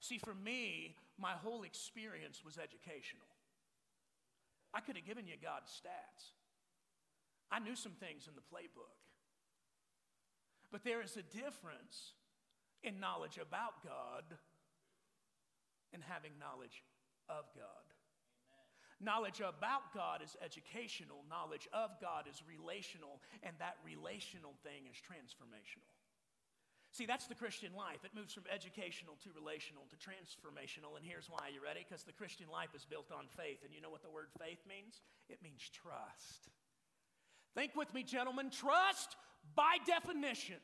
See, 0.00 0.16
for 0.16 0.32
me, 0.32 0.96
my 1.20 1.36
whole 1.36 1.68
experience 1.68 2.40
was 2.40 2.56
educational. 2.56 3.28
I 4.72 4.80
could 4.80 4.96
have 4.96 5.04
given 5.04 5.28
you 5.28 5.36
God's 5.36 5.68
stats. 5.68 6.32
I 7.52 7.60
knew 7.60 7.76
some 7.76 7.92
things 8.00 8.24
in 8.24 8.32
the 8.32 8.48
playbook. 8.48 8.96
But 10.72 10.82
there 10.82 11.04
is 11.04 11.20
a 11.20 11.24
difference 11.28 12.16
in 12.82 13.00
knowledge 13.00 13.36
about 13.36 13.84
God 13.84 14.24
and 15.92 16.02
having 16.08 16.32
knowledge 16.40 16.80
of 17.28 17.44
God. 17.52 17.84
Knowledge 19.00 19.40
about 19.44 19.92
God 19.92 20.24
is 20.24 20.36
educational, 20.40 21.20
knowledge 21.28 21.68
of 21.72 21.90
God 22.00 22.24
is 22.24 22.40
relational, 22.48 23.20
and 23.42 23.52
that 23.60 23.76
relational 23.84 24.56
thing 24.64 24.88
is 24.88 24.96
transformational. 24.96 25.92
See, 26.96 27.04
that's 27.04 27.26
the 27.28 27.36
Christian 27.36 27.76
life. 27.76 28.08
It 28.08 28.16
moves 28.16 28.32
from 28.32 28.48
educational 28.48 29.20
to 29.20 29.28
relational 29.36 29.84
to 29.92 29.96
transformational, 30.00 30.96
and 30.96 31.04
here's 31.04 31.28
why. 31.28 31.52
You 31.52 31.60
ready? 31.60 31.84
Because 31.84 32.04
the 32.04 32.16
Christian 32.16 32.48
life 32.48 32.72
is 32.74 32.88
built 32.88 33.12
on 33.12 33.28
faith, 33.36 33.60
and 33.62 33.74
you 33.74 33.82
know 33.82 33.90
what 33.90 34.02
the 34.02 34.08
word 34.08 34.32
faith 34.40 34.64
means? 34.64 35.04
It 35.28 35.42
means 35.42 35.60
trust. 35.68 36.48
Think 37.54 37.76
with 37.76 37.92
me, 37.92 38.02
gentlemen. 38.02 38.48
Trust, 38.48 39.16
by 39.54 39.76
definition, 39.84 40.56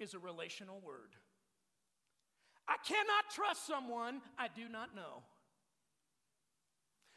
is 0.00 0.14
a 0.14 0.18
relational 0.18 0.80
word. 0.84 1.14
I 2.66 2.76
cannot 2.82 3.30
trust 3.30 3.64
someone 3.64 4.20
I 4.38 4.48
do 4.48 4.68
not 4.68 4.96
know. 4.96 5.22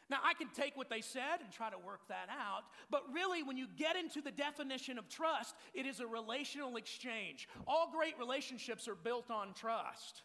Now, 0.08 0.18
I 0.24 0.34
can 0.34 0.48
take 0.54 0.76
what 0.76 0.88
they 0.88 1.00
said 1.00 1.40
and 1.42 1.50
try 1.50 1.68
to 1.68 1.78
work 1.78 2.06
that 2.08 2.28
out, 2.30 2.62
but 2.90 3.02
really, 3.12 3.42
when 3.42 3.56
you 3.56 3.66
get 3.76 3.96
into 3.96 4.20
the 4.20 4.30
definition 4.30 4.98
of 4.98 5.08
trust, 5.08 5.56
it 5.74 5.84
is 5.84 5.98
a 5.98 6.06
relational 6.06 6.76
exchange. 6.76 7.48
All 7.66 7.90
great 7.92 8.16
relationships 8.18 8.86
are 8.86 8.94
built 8.94 9.30
on 9.30 9.52
trust. 9.54 10.22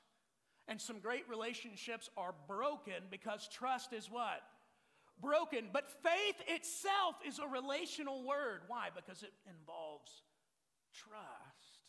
And 0.67 0.79
some 0.79 0.99
great 0.99 1.27
relationships 1.27 2.09
are 2.15 2.35
broken 2.47 3.03
because 3.09 3.47
trust 3.47 3.91
is 3.91 4.09
what? 4.09 4.41
Broken. 5.19 5.69
But 5.73 5.89
faith 6.03 6.35
itself 6.47 7.15
is 7.27 7.39
a 7.39 7.47
relational 7.47 8.23
word. 8.23 8.61
Why? 8.67 8.89
Because 8.95 9.23
it 9.23 9.33
involves 9.49 10.11
trust. 10.93 11.81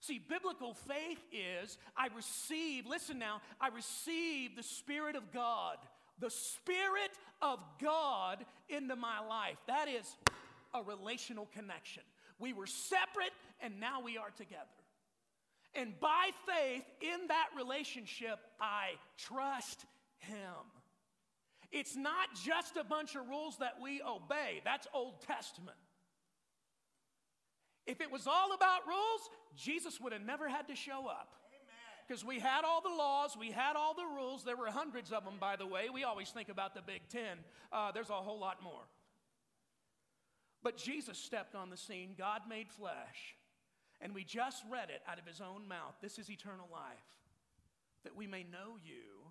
See, 0.00 0.20
biblical 0.28 0.74
faith 0.74 1.20
is 1.32 1.78
I 1.96 2.08
receive, 2.14 2.86
listen 2.86 3.18
now, 3.18 3.40
I 3.60 3.68
receive 3.68 4.56
the 4.56 4.62
Spirit 4.62 5.16
of 5.16 5.32
God 5.32 5.78
the 6.18 6.30
Spirit 6.30 7.10
of 7.42 7.58
God 7.80 8.44
into 8.68 8.96
my 8.96 9.20
life. 9.26 9.56
That 9.66 9.88
is 9.88 10.16
a 10.74 10.82
relational 10.82 11.48
connection. 11.54 12.02
We 12.38 12.52
were 12.52 12.66
separate 12.66 13.32
and 13.60 13.80
now 13.80 14.00
we 14.00 14.18
are 14.18 14.30
together. 14.36 14.64
And 15.74 15.98
by 16.00 16.30
faith 16.46 16.84
in 17.00 17.28
that 17.28 17.48
relationship, 17.56 18.38
I 18.60 18.92
trust 19.18 19.84
Him. 20.18 20.72
It's 21.70 21.96
not 21.96 22.28
just 22.44 22.76
a 22.76 22.84
bunch 22.84 23.14
of 23.14 23.28
rules 23.28 23.58
that 23.58 23.74
we 23.82 24.00
obey, 24.02 24.62
that's 24.64 24.86
Old 24.94 25.20
Testament. 25.22 25.76
If 27.86 28.00
it 28.00 28.10
was 28.10 28.26
all 28.26 28.52
about 28.54 28.86
rules, 28.88 29.30
Jesus 29.56 30.00
would 30.00 30.12
have 30.12 30.22
never 30.22 30.48
had 30.48 30.68
to 30.68 30.74
show 30.74 31.06
up 31.06 31.28
because 32.06 32.24
we 32.24 32.38
had 32.38 32.64
all 32.64 32.80
the 32.80 32.88
laws, 32.88 33.36
we 33.38 33.50
had 33.50 33.74
all 33.76 33.94
the 33.94 34.06
rules. 34.06 34.44
There 34.44 34.56
were 34.56 34.70
hundreds 34.70 35.12
of 35.12 35.24
them, 35.24 35.34
by 35.40 35.56
the 35.56 35.66
way. 35.66 35.88
We 35.92 36.04
always 36.04 36.30
think 36.30 36.48
about 36.48 36.74
the 36.74 36.82
Big 36.82 37.02
Ten, 37.08 37.38
uh, 37.72 37.92
there's 37.92 38.10
a 38.10 38.14
whole 38.14 38.38
lot 38.38 38.62
more. 38.62 38.82
But 40.62 40.76
Jesus 40.76 41.18
stepped 41.18 41.54
on 41.54 41.70
the 41.70 41.76
scene, 41.76 42.14
God 42.16 42.42
made 42.48 42.68
flesh, 42.68 43.36
and 44.00 44.14
we 44.14 44.24
just 44.24 44.62
read 44.70 44.90
it 44.90 45.02
out 45.08 45.18
of 45.18 45.26
his 45.26 45.40
own 45.40 45.68
mouth. 45.68 45.94
This 46.00 46.18
is 46.18 46.30
eternal 46.30 46.68
life, 46.72 46.82
that 48.04 48.16
we 48.16 48.26
may 48.26 48.42
know 48.42 48.78
you, 48.84 49.30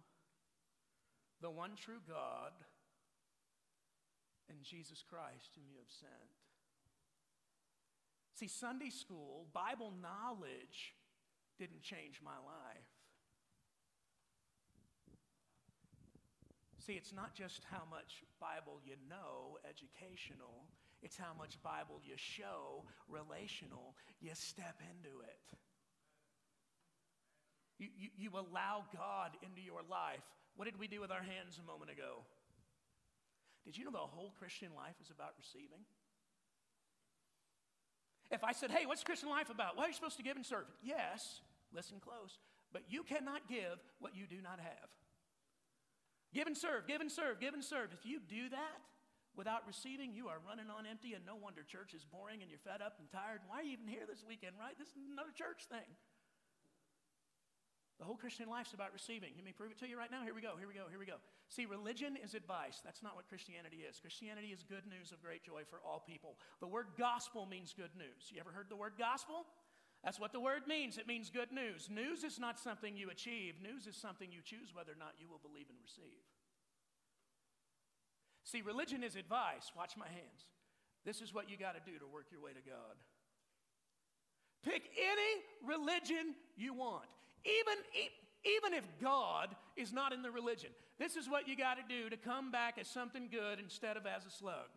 the 1.42 1.50
one 1.50 1.72
true 1.76 2.00
God, 2.08 2.52
and 4.50 4.64
Jesus 4.64 5.04
Christ, 5.08 5.52
whom 5.56 5.66
you 5.70 5.78
have 5.80 5.92
sent. 5.92 6.12
See, 8.36 8.48
Sunday 8.48 8.90
school, 8.90 9.48
Bible 9.54 9.94
knowledge, 10.02 10.94
didn't 11.58 11.82
change 11.82 12.20
my 12.24 12.38
life. 12.44 12.90
See, 16.86 16.94
it's 16.94 17.14
not 17.14 17.34
just 17.34 17.62
how 17.72 17.82
much 17.90 18.22
Bible 18.40 18.80
you 18.86 18.94
know, 19.10 19.58
educational, 19.66 20.70
it's 21.02 21.18
how 21.18 21.34
much 21.38 21.62
Bible 21.64 22.02
you 22.04 22.14
show, 22.16 22.86
relational. 23.10 23.96
You 24.22 24.32
step 24.34 24.82
into 24.82 25.22
it. 25.22 25.42
You, 27.78 27.90
you, 27.98 28.10
you, 28.16 28.30
allow 28.32 28.86
God 28.96 29.36
into 29.44 29.62
your 29.62 29.82
life. 29.90 30.24
What 30.56 30.66
did 30.66 30.80
we 30.80 30.88
do 30.88 31.02
with 31.02 31.12
our 31.12 31.22
hands 31.22 31.60
a 31.60 31.66
moment 31.68 31.92
ago? 31.92 32.24
Did 33.66 33.78
you 33.78 33.84
know 33.84 33.92
the 33.92 33.98
whole 33.98 34.32
Christian 34.40 34.70
life 34.78 34.96
is 35.04 35.10
about 35.10 35.34
receiving? 35.38 35.84
If 38.32 38.44
I 38.44 38.52
said, 38.52 38.72
hey, 38.72 38.86
what's 38.86 39.04
Christian 39.04 39.30
life 39.30 39.50
about? 39.50 39.78
Well, 39.78 39.86
you're 39.86 39.94
supposed 39.94 40.18
to 40.18 40.24
give 40.24 40.36
and 40.36 40.46
serve. 40.46 40.66
Yes, 40.82 41.42
listen 41.74 42.00
close, 42.00 42.40
but 42.74 42.84
you 42.90 43.04
cannot 43.04 43.48
give 43.48 43.78
what 44.00 44.16
you 44.16 44.26
do 44.26 44.42
not 44.42 44.60
have. 44.60 44.90
Give 46.34 46.48
and 46.48 46.58
serve, 46.58 46.88
give 46.88 47.02
and 47.02 47.12
serve, 47.12 47.40
give 47.40 47.54
and 47.54 47.64
serve. 47.64 47.94
If 47.94 48.06
you 48.06 48.20
do 48.20 48.50
that 48.50 48.82
without 49.38 49.68
receiving, 49.68 50.12
you 50.12 50.28
are 50.28 50.40
running 50.48 50.68
on 50.68 50.86
empty, 50.86 51.14
and 51.14 51.24
no 51.26 51.36
wonder 51.36 51.64
church 51.64 51.94
is 51.94 52.04
boring 52.04 52.42
and 52.42 52.50
you're 52.50 52.60
fed 52.60 52.82
up 52.82 53.00
and 53.00 53.08
tired. 53.12 53.40
Why 53.48 53.62
are 53.62 53.64
you 53.64 53.74
even 53.74 53.88
here 53.88 54.04
this 54.10 54.24
weekend, 54.28 54.56
right? 54.60 54.76
This 54.78 54.90
is 54.90 55.08
another 55.12 55.32
church 55.32 55.70
thing. 55.70 55.88
The 58.00 58.04
whole 58.04 58.18
Christian 58.18 58.50
life's 58.50 58.74
about 58.74 58.92
receiving. 58.92 59.32
Let 59.36 59.46
me 59.46 59.56
prove 59.56 59.72
it 59.72 59.80
to 59.80 59.88
you 59.88 59.98
right 59.98 60.12
now. 60.12 60.24
Here 60.24 60.36
we 60.36 60.42
go, 60.42 60.60
here 60.60 60.68
we 60.68 60.74
go, 60.74 60.84
here 60.90 61.00
we 61.00 61.06
go. 61.06 61.24
See, 61.48 61.66
religion 61.66 62.18
is 62.20 62.36
advice. 62.36 62.82
That's 62.84 63.02
not 63.02 63.16
what 63.16 63.30
Christianity 63.30 63.88
is. 63.88 64.00
Christianity 64.00 64.52
is 64.52 64.68
good 64.68 64.84
news 64.84 65.14
of 65.16 65.24
great 65.24 65.44
joy 65.44 65.64
for 65.70 65.80
all 65.80 66.04
people. 66.04 66.36
The 66.60 66.68
word 66.68 66.88
gospel 67.00 67.46
means 67.46 67.72
good 67.72 67.96
news. 67.96 68.28
You 68.28 68.42
ever 68.42 68.52
heard 68.52 68.68
the 68.68 68.76
word 68.76 69.00
gospel? 69.00 69.48
That's 70.04 70.20
what 70.20 70.34
the 70.34 70.44
word 70.44 70.68
means. 70.68 70.98
It 70.98 71.08
means 71.08 71.32
good 71.32 71.52
news. 71.52 71.88
News 71.90 72.24
is 72.24 72.38
not 72.38 72.60
something 72.60 72.98
you 72.98 73.10
achieve, 73.10 73.56
news 73.64 73.88
is 73.88 73.96
something 73.96 74.30
you 74.30 74.42
choose 74.44 74.76
whether 74.76 74.92
or 74.92 75.00
not 75.00 75.16
you 75.18 75.30
will 75.30 75.40
believe 75.40 75.68
and 75.70 75.80
receive. 75.82 76.20
See, 78.44 78.62
religion 78.62 79.04
is 79.04 79.16
advice. 79.16 79.72
Watch 79.76 79.98
my 79.98 80.06
hands. 80.06 80.52
This 81.06 81.22
is 81.22 81.34
what 81.34 81.50
you 81.50 81.58
got 81.58 81.74
to 81.74 81.92
do 81.92 81.98
to 81.98 82.06
work 82.06 82.28
your 82.32 82.42
way 82.42 82.52
to 82.52 82.62
God. 82.70 83.00
Pick 84.64 84.84
any 84.98 85.42
religion 85.66 86.36
you 86.58 86.74
want. 86.74 87.06
Even, 87.46 87.78
even 88.44 88.74
if 88.74 88.84
God 89.02 89.56
is 89.78 89.94
not 89.94 90.14
in 90.14 90.22
the 90.22 90.32
religion, 90.32 90.72
this 90.98 91.16
is 91.16 91.30
what 91.30 91.48
you 91.48 91.56
got 91.56 91.76
to 91.76 91.84
do 91.88 92.10
to 92.10 92.18
come 92.18 92.52
back 92.52 92.78
as 92.80 92.88
something 92.88 93.28
good 93.32 93.60
instead 93.60 93.98
of 93.98 94.06
as 94.06 94.26
a 94.26 94.32
slug. 94.32 94.70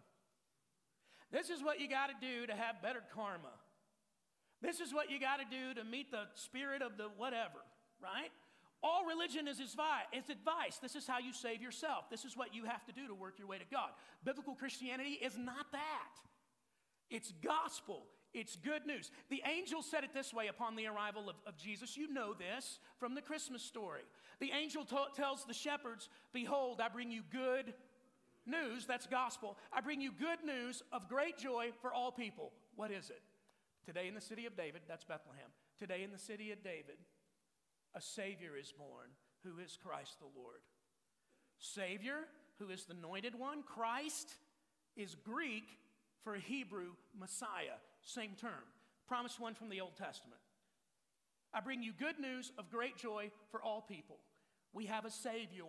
This 1.33 1.51
is 1.51 1.63
what 1.63 1.81
you 1.81 1.89
got 1.89 2.09
to 2.09 2.15
do 2.21 2.47
to 2.47 2.55
have 2.55 2.83
better 2.83 3.03
karma. 3.15 3.53
This 4.61 4.81
is 4.81 4.93
what 4.93 5.11
you 5.11 5.21
got 5.21 5.39
to 5.39 5.45
do 5.45 5.75
to 5.75 5.85
meet 5.85 6.11
the 6.11 6.25
spirit 6.35 6.83
of 6.83 6.97
the 6.97 7.05
whatever, 7.17 7.63
right? 8.03 8.31
All 8.83 9.05
religion 9.07 9.49
is 9.49 9.61
advice. 9.61 10.79
This 10.81 10.95
is 10.95 11.07
how 11.07 11.19
you 11.19 11.33
save 11.33 11.63
yourself. 11.63 12.11
This 12.11 12.25
is 12.25 12.37
what 12.37 12.55
you 12.55 12.65
have 12.65 12.85
to 12.87 12.93
do 12.93 13.07
to 13.09 13.15
work 13.15 13.39
your 13.39 13.49
way 13.49 13.59
to 13.59 13.65
God. 13.71 13.91
Biblical 14.25 14.55
Christianity 14.55 15.19
is 15.23 15.37
not 15.37 15.71
that. 15.73 16.13
It's 17.11 17.33
gospel. 17.43 18.05
It's 18.35 18.57
good 18.57 18.87
news. 18.87 19.11
The 19.31 19.43
angel 19.47 19.83
said 19.83 20.05
it 20.05 20.13
this 20.13 20.35
way 20.35 20.49
upon 20.49 20.77
the 20.77 20.87
arrival 20.87 21.31
of, 21.31 21.37
of 21.47 21.57
Jesus. 21.57 21.97
You 21.97 22.13
know 22.13 22.35
this 22.35 22.79
from 22.99 23.15
the 23.15 23.23
Christmas 23.23 23.63
story. 23.63 24.03
The 24.41 24.53
angel 24.53 24.85
t- 24.85 24.97
tells 25.17 25.45
the 25.45 25.55
shepherds, 25.55 26.09
Behold, 26.33 26.81
I 26.81 26.89
bring 26.89 27.11
you 27.11 27.23
good 27.33 27.73
news. 28.47 28.87
That's 28.87 29.07
gospel. 29.07 29.57
I 29.73 29.81
bring 29.81 30.01
you 30.01 30.13
good 30.13 30.45
news 30.45 30.83
of 30.93 31.09
great 31.09 31.39
joy 31.39 31.71
for 31.81 31.93
all 31.93 32.13
people. 32.13 32.53
What 32.77 32.91
is 32.91 33.11
it? 33.11 33.23
Today 33.85 34.09
in 34.09 34.15
the 34.15 34.21
city 34.21 34.45
of 34.45 34.57
David, 34.57 34.83
that's 34.87 35.05
Bethlehem. 35.05 35.49
Today 35.79 36.03
in 36.03 36.13
the 36.13 36.19
city 36.19 36.53
of 36.53 36.63
David, 36.63 36.97
a 37.95 38.01
Savior 38.01 38.51
is 38.61 38.73
born 38.73 39.09
who 39.45 39.59
is 39.63 39.79
Christ 39.83 40.19
the 40.19 40.39
Lord. 40.39 40.61
Savior, 41.59 42.27
who 42.59 42.69
is 42.69 42.85
the 42.85 42.95
anointed 42.95 43.39
one, 43.39 43.63
Christ 43.63 44.35
is 44.97 45.15
Greek 45.15 45.79
for 46.23 46.35
a 46.35 46.41
Hebrew 46.41 46.93
Messiah, 47.19 47.79
same 48.03 48.33
term. 48.41 48.65
Promised 49.07 49.41
one 49.41 49.55
from 49.55 49.71
the 49.71 49.81
Old 49.81 49.97
Testament. 49.97 50.41
I 51.53 51.61
bring 51.61 51.83
you 51.83 51.93
good 51.99 52.19
news 52.19 52.53
of 52.59 52.71
great 52.71 52.97
joy 52.97 53.31
for 53.51 53.63
all 53.63 53.81
people. 53.81 54.19
We 54.75 54.87
have 54.87 55.07
a 55.07 55.11
Savior. 55.11 55.65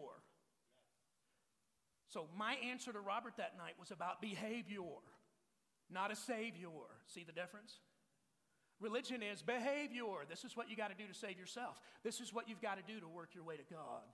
So, 2.09 2.27
my 2.37 2.55
answer 2.69 2.91
to 2.91 2.99
Robert 2.99 3.37
that 3.37 3.57
night 3.57 3.75
was 3.79 3.91
about 3.91 4.21
behavior, 4.21 4.81
not 5.89 6.11
a 6.11 6.15
Savior. 6.15 6.69
See 7.05 7.23
the 7.23 7.31
difference? 7.31 7.79
Religion 8.81 9.21
is 9.21 9.41
behavior. 9.41 10.25
This 10.27 10.43
is 10.43 10.57
what 10.57 10.69
you 10.69 10.75
got 10.75 10.89
to 10.89 10.95
do 10.95 11.07
to 11.07 11.13
save 11.13 11.37
yourself. 11.37 11.79
This 12.03 12.19
is 12.19 12.33
what 12.33 12.49
you've 12.49 12.61
got 12.61 12.75
to 12.75 12.93
do 12.93 12.99
to 12.99 13.07
work 13.07 13.29
your 13.35 13.43
way 13.43 13.57
to 13.57 13.73
God. 13.73 14.07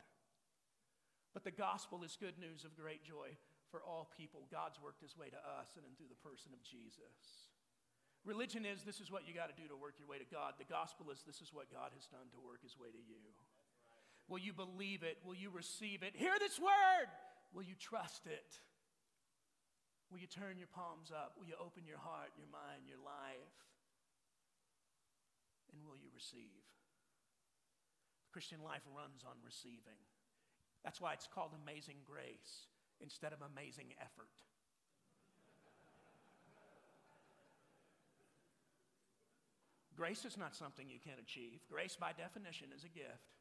But 1.33 1.43
the 1.43 1.51
gospel 1.51 2.03
is 2.03 2.17
good 2.19 2.37
news 2.39 2.63
of 2.63 2.75
great 2.75 3.03
joy 3.03 3.37
for 3.71 3.81
all 3.83 4.09
people. 4.13 4.47
God's 4.51 4.81
worked 4.81 5.01
his 5.01 5.17
way 5.17 5.29
to 5.29 5.41
us 5.59 5.73
and 5.75 5.83
then 5.83 5.93
through 5.97 6.11
the 6.11 6.23
person 6.25 6.53
of 6.53 6.61
Jesus. 6.61 7.49
Religion 8.25 8.65
is 8.65 8.81
this 8.81 8.97
is 8.97 9.13
what 9.13 9.29
you 9.29 9.37
got 9.37 9.53
to 9.53 9.57
do 9.57 9.69
to 9.69 9.77
work 9.77 10.01
your 10.01 10.09
way 10.09 10.17
to 10.17 10.25
God. 10.25 10.57
The 10.57 10.65
gospel 10.65 11.13
is 11.13 11.21
this 11.21 11.45
is 11.45 11.53
what 11.53 11.69
God 11.69 11.93
has 11.93 12.09
done 12.09 12.25
to 12.33 12.39
work 12.41 12.65
his 12.65 12.73
way 12.73 12.89
to 12.89 13.03
you. 13.05 13.21
Will 14.25 14.41
you 14.41 14.53
believe 14.53 15.05
it? 15.05 15.21
Will 15.21 15.37
you 15.37 15.53
receive 15.53 16.01
it? 16.01 16.17
Hear 16.17 16.33
this 16.41 16.57
word. 16.57 17.07
Will 17.53 17.61
you 17.61 17.77
trust 17.77 18.25
it? 18.25 18.57
Will 20.09 20.17
you 20.17 20.25
turn 20.25 20.57
your 20.57 20.69
palms 20.73 21.13
up? 21.13 21.37
Will 21.37 21.45
you 21.45 21.57
open 21.61 21.85
your 21.85 22.01
heart, 22.01 22.33
your 22.33 22.49
mind, 22.49 22.89
your 22.89 23.01
life? 23.05 23.53
And 25.69 25.85
will 25.85 25.97
you 25.97 26.09
receive? 26.09 26.65
The 28.25 28.33
Christian 28.33 28.65
life 28.65 28.81
runs 28.89 29.21
on 29.21 29.37
receiving. 29.45 30.01
That's 30.81 30.97
why 31.01 31.13
it's 31.13 31.29
called 31.29 31.53
amazing 31.53 32.01
grace 32.05 32.69
instead 33.01 33.33
of 33.33 33.39
amazing 33.41 33.93
effort. 33.99 34.29
Grace 39.95 40.25
is 40.25 40.37
not 40.37 40.55
something 40.55 40.89
you 40.89 40.99
can 40.99 41.15
achieve. 41.23 41.63
Grace, 41.71 41.95
by 41.95 42.11
definition, 42.11 42.67
is 42.75 42.83
a 42.83 42.91
gift. 42.91 43.31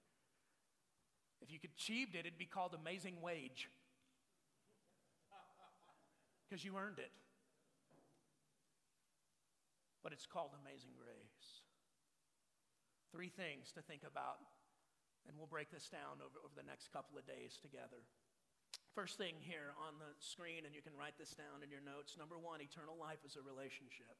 If 1.42 1.50
you 1.50 1.58
achieved 1.62 2.14
it, 2.14 2.20
it'd 2.20 2.38
be 2.38 2.46
called 2.46 2.74
amazing 2.78 3.20
wage 3.20 3.68
because 6.48 6.64
you 6.64 6.78
earned 6.78 6.98
it. 7.02 7.10
But 10.02 10.12
it's 10.12 10.26
called 10.26 10.54
amazing 10.62 10.94
grace. 10.94 11.64
Three 13.10 13.28
things 13.28 13.72
to 13.74 13.82
think 13.82 14.02
about, 14.06 14.38
and 15.26 15.36
we'll 15.36 15.50
break 15.50 15.70
this 15.74 15.88
down 15.88 16.22
over, 16.22 16.38
over 16.44 16.54
the 16.54 16.66
next 16.66 16.92
couple 16.92 17.18
of 17.18 17.26
days 17.26 17.58
together. 17.58 18.06
First 18.94 19.18
thing 19.18 19.34
here 19.40 19.74
on 19.82 19.98
the 19.98 20.14
screen, 20.22 20.62
and 20.66 20.74
you 20.74 20.82
can 20.82 20.94
write 20.94 21.18
this 21.18 21.34
down 21.34 21.62
in 21.62 21.70
your 21.70 21.82
notes. 21.82 22.14
Number 22.14 22.38
one, 22.38 22.62
eternal 22.62 22.94
life 22.94 23.18
is 23.26 23.34
a 23.34 23.42
relationship. 23.42 24.14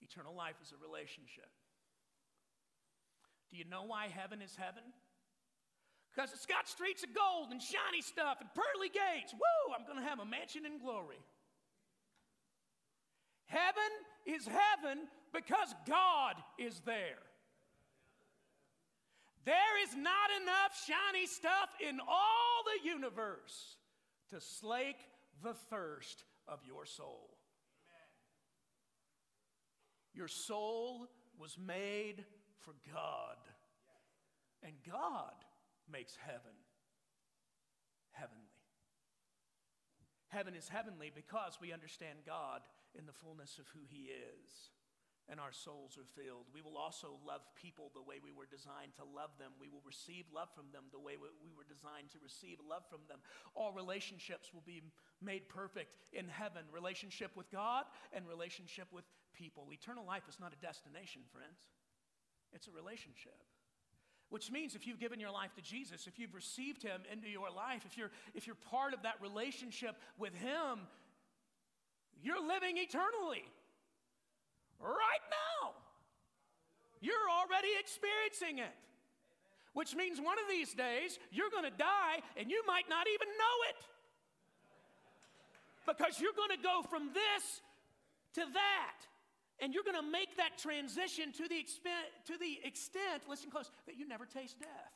Eternal 0.00 0.34
life 0.34 0.56
is 0.62 0.70
a 0.70 0.78
relationship. 0.78 1.50
Do 3.50 3.56
you 3.58 3.64
know 3.64 3.84
why 3.84 4.06
heaven 4.06 4.42
is 4.42 4.54
heaven? 4.54 4.82
Because 6.14 6.30
it's 6.32 6.46
got 6.46 6.68
streets 6.68 7.02
of 7.02 7.10
gold 7.10 7.50
and 7.50 7.60
shiny 7.60 8.02
stuff 8.02 8.38
and 8.38 8.48
pearly 8.54 8.88
gates. 8.88 9.34
Woo, 9.34 9.74
I'm 9.74 9.86
going 9.86 9.98
to 9.98 10.06
have 10.06 10.20
a 10.20 10.26
mansion 10.26 10.62
in 10.66 10.78
glory. 10.78 11.18
Heaven 13.46 13.92
is 14.26 14.46
heaven 14.46 15.10
because 15.32 15.74
God 15.86 16.36
is 16.58 16.80
there. 16.86 17.18
There 19.44 19.82
is 19.82 19.94
not 19.94 20.30
enough 20.42 20.82
shiny 20.86 21.26
stuff 21.26 21.70
in 21.86 22.00
all 22.00 22.62
the 22.64 22.88
universe 22.88 23.76
to 24.30 24.40
slake 24.40 25.08
the 25.42 25.54
thirst 25.54 26.24
of 26.48 26.60
your 26.66 26.86
soul. 26.86 27.30
Your 30.14 30.28
soul 30.28 31.08
was 31.38 31.58
made 31.58 32.24
for 32.60 32.74
God, 32.92 33.36
and 34.62 34.72
God 34.86 35.34
makes 35.90 36.16
heaven 36.16 36.56
heavenly. 38.12 38.40
Heaven 40.28 40.54
is 40.54 40.68
heavenly 40.68 41.12
because 41.14 41.58
we 41.60 41.72
understand 41.72 42.20
God 42.26 42.62
in 42.98 43.06
the 43.06 43.12
fullness 43.12 43.58
of 43.58 43.66
who 43.74 43.80
He 43.88 44.04
is 44.04 44.70
and 45.28 45.40
our 45.40 45.52
souls 45.52 45.96
are 45.96 46.04
filled. 46.04 46.44
We 46.52 46.60
will 46.60 46.76
also 46.76 47.16
love 47.24 47.40
people 47.56 47.90
the 47.94 48.04
way 48.04 48.20
we 48.20 48.32
were 48.32 48.44
designed 48.44 48.92
to 49.00 49.04
love 49.04 49.32
them. 49.40 49.56
We 49.56 49.68
will 49.72 49.80
receive 49.84 50.28
love 50.28 50.52
from 50.52 50.68
them 50.72 50.84
the 50.92 51.00
way 51.00 51.16
we 51.16 51.52
were 51.56 51.64
designed 51.64 52.12
to 52.12 52.20
receive 52.20 52.60
love 52.60 52.84
from 52.90 53.00
them. 53.08 53.24
All 53.56 53.72
relationships 53.72 54.52
will 54.52 54.64
be 54.66 54.84
made 55.24 55.48
perfect 55.48 55.96
in 56.12 56.28
heaven 56.28 56.68
relationship 56.68 57.32
with 57.36 57.48
God 57.50 57.88
and 58.12 58.28
relationship 58.28 58.88
with 58.92 59.04
people. 59.32 59.72
Eternal 59.72 60.04
life 60.04 60.28
is 60.28 60.36
not 60.36 60.52
a 60.52 60.60
destination, 60.60 61.22
friends, 61.32 61.72
it's 62.52 62.68
a 62.68 62.72
relationship. 62.72 63.40
Which 64.28 64.50
means 64.50 64.74
if 64.74 64.86
you've 64.86 65.00
given 65.00 65.20
your 65.20 65.30
life 65.30 65.54
to 65.54 65.62
Jesus, 65.62 66.06
if 66.06 66.18
you've 66.18 66.34
received 66.34 66.82
Him 66.82 67.02
into 67.12 67.28
your 67.28 67.50
life, 67.50 67.82
if 67.86 67.96
you're, 67.96 68.10
if 68.34 68.46
you're 68.46 68.56
part 68.56 68.92
of 68.92 69.02
that 69.02 69.14
relationship 69.20 69.96
with 70.18 70.34
Him, 70.34 70.88
you're 72.20 72.44
living 72.44 72.76
eternally 72.78 73.44
right 74.80 75.24
now. 75.30 75.72
You're 77.00 77.28
already 77.28 77.68
experiencing 77.78 78.58
it. 78.58 78.74
Which 79.74 79.94
means 79.94 80.20
one 80.20 80.38
of 80.38 80.48
these 80.48 80.72
days 80.72 81.18
you're 81.30 81.50
going 81.50 81.64
to 81.64 81.76
die 81.76 82.22
and 82.36 82.50
you 82.50 82.62
might 82.66 82.88
not 82.88 83.06
even 83.12 83.28
know 83.28 83.56
it. 83.70 83.80
Because 85.84 86.20
you're 86.20 86.32
going 86.32 86.56
to 86.56 86.62
go 86.62 86.82
from 86.88 87.10
this 87.12 87.60
to 88.34 88.40
that. 88.54 88.98
And 89.60 89.74
you're 89.74 89.84
going 89.84 89.96
to 89.96 90.10
make 90.10 90.36
that 90.38 90.58
transition 90.58 91.32
to 91.32 91.46
the, 91.46 91.58
extent, 91.58 92.10
to 92.26 92.38
the 92.38 92.58
extent, 92.66 93.22
listen 93.28 93.50
close, 93.50 93.70
that 93.86 93.96
you 93.96 94.08
never 94.08 94.26
taste 94.26 94.58
death. 94.58 94.94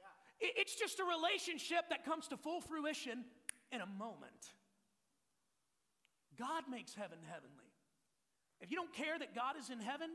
Yeah. 0.00 0.48
It's 0.56 0.74
just 0.74 0.98
a 0.98 1.04
relationship 1.04 1.90
that 1.90 2.04
comes 2.04 2.26
to 2.28 2.36
full 2.36 2.60
fruition 2.60 3.24
in 3.70 3.80
a 3.80 3.86
moment. 3.86 4.54
God 6.38 6.64
makes 6.70 6.94
heaven 6.94 7.18
heavenly. 7.26 7.67
If 8.60 8.70
you 8.70 8.76
don't 8.76 8.92
care 8.92 9.18
that 9.18 9.34
God 9.34 9.54
is 9.58 9.70
in 9.70 9.80
heaven, 9.80 10.10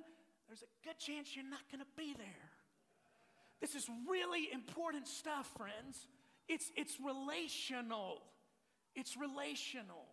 there's 0.47 0.63
a 0.63 0.88
good 0.88 0.99
chance 0.99 1.36
you're 1.36 1.49
not 1.49 1.63
going 1.71 1.79
to 1.79 1.91
be 1.97 2.13
there. 2.17 2.49
This 3.62 3.75
is 3.75 3.88
really 4.10 4.49
important 4.51 5.08
stuff, 5.08 5.49
friends. 5.58 6.08
It's, 6.49 6.71
it's 6.75 6.97
relational. 6.99 8.21
It's 8.95 9.15
relational. 9.15 10.06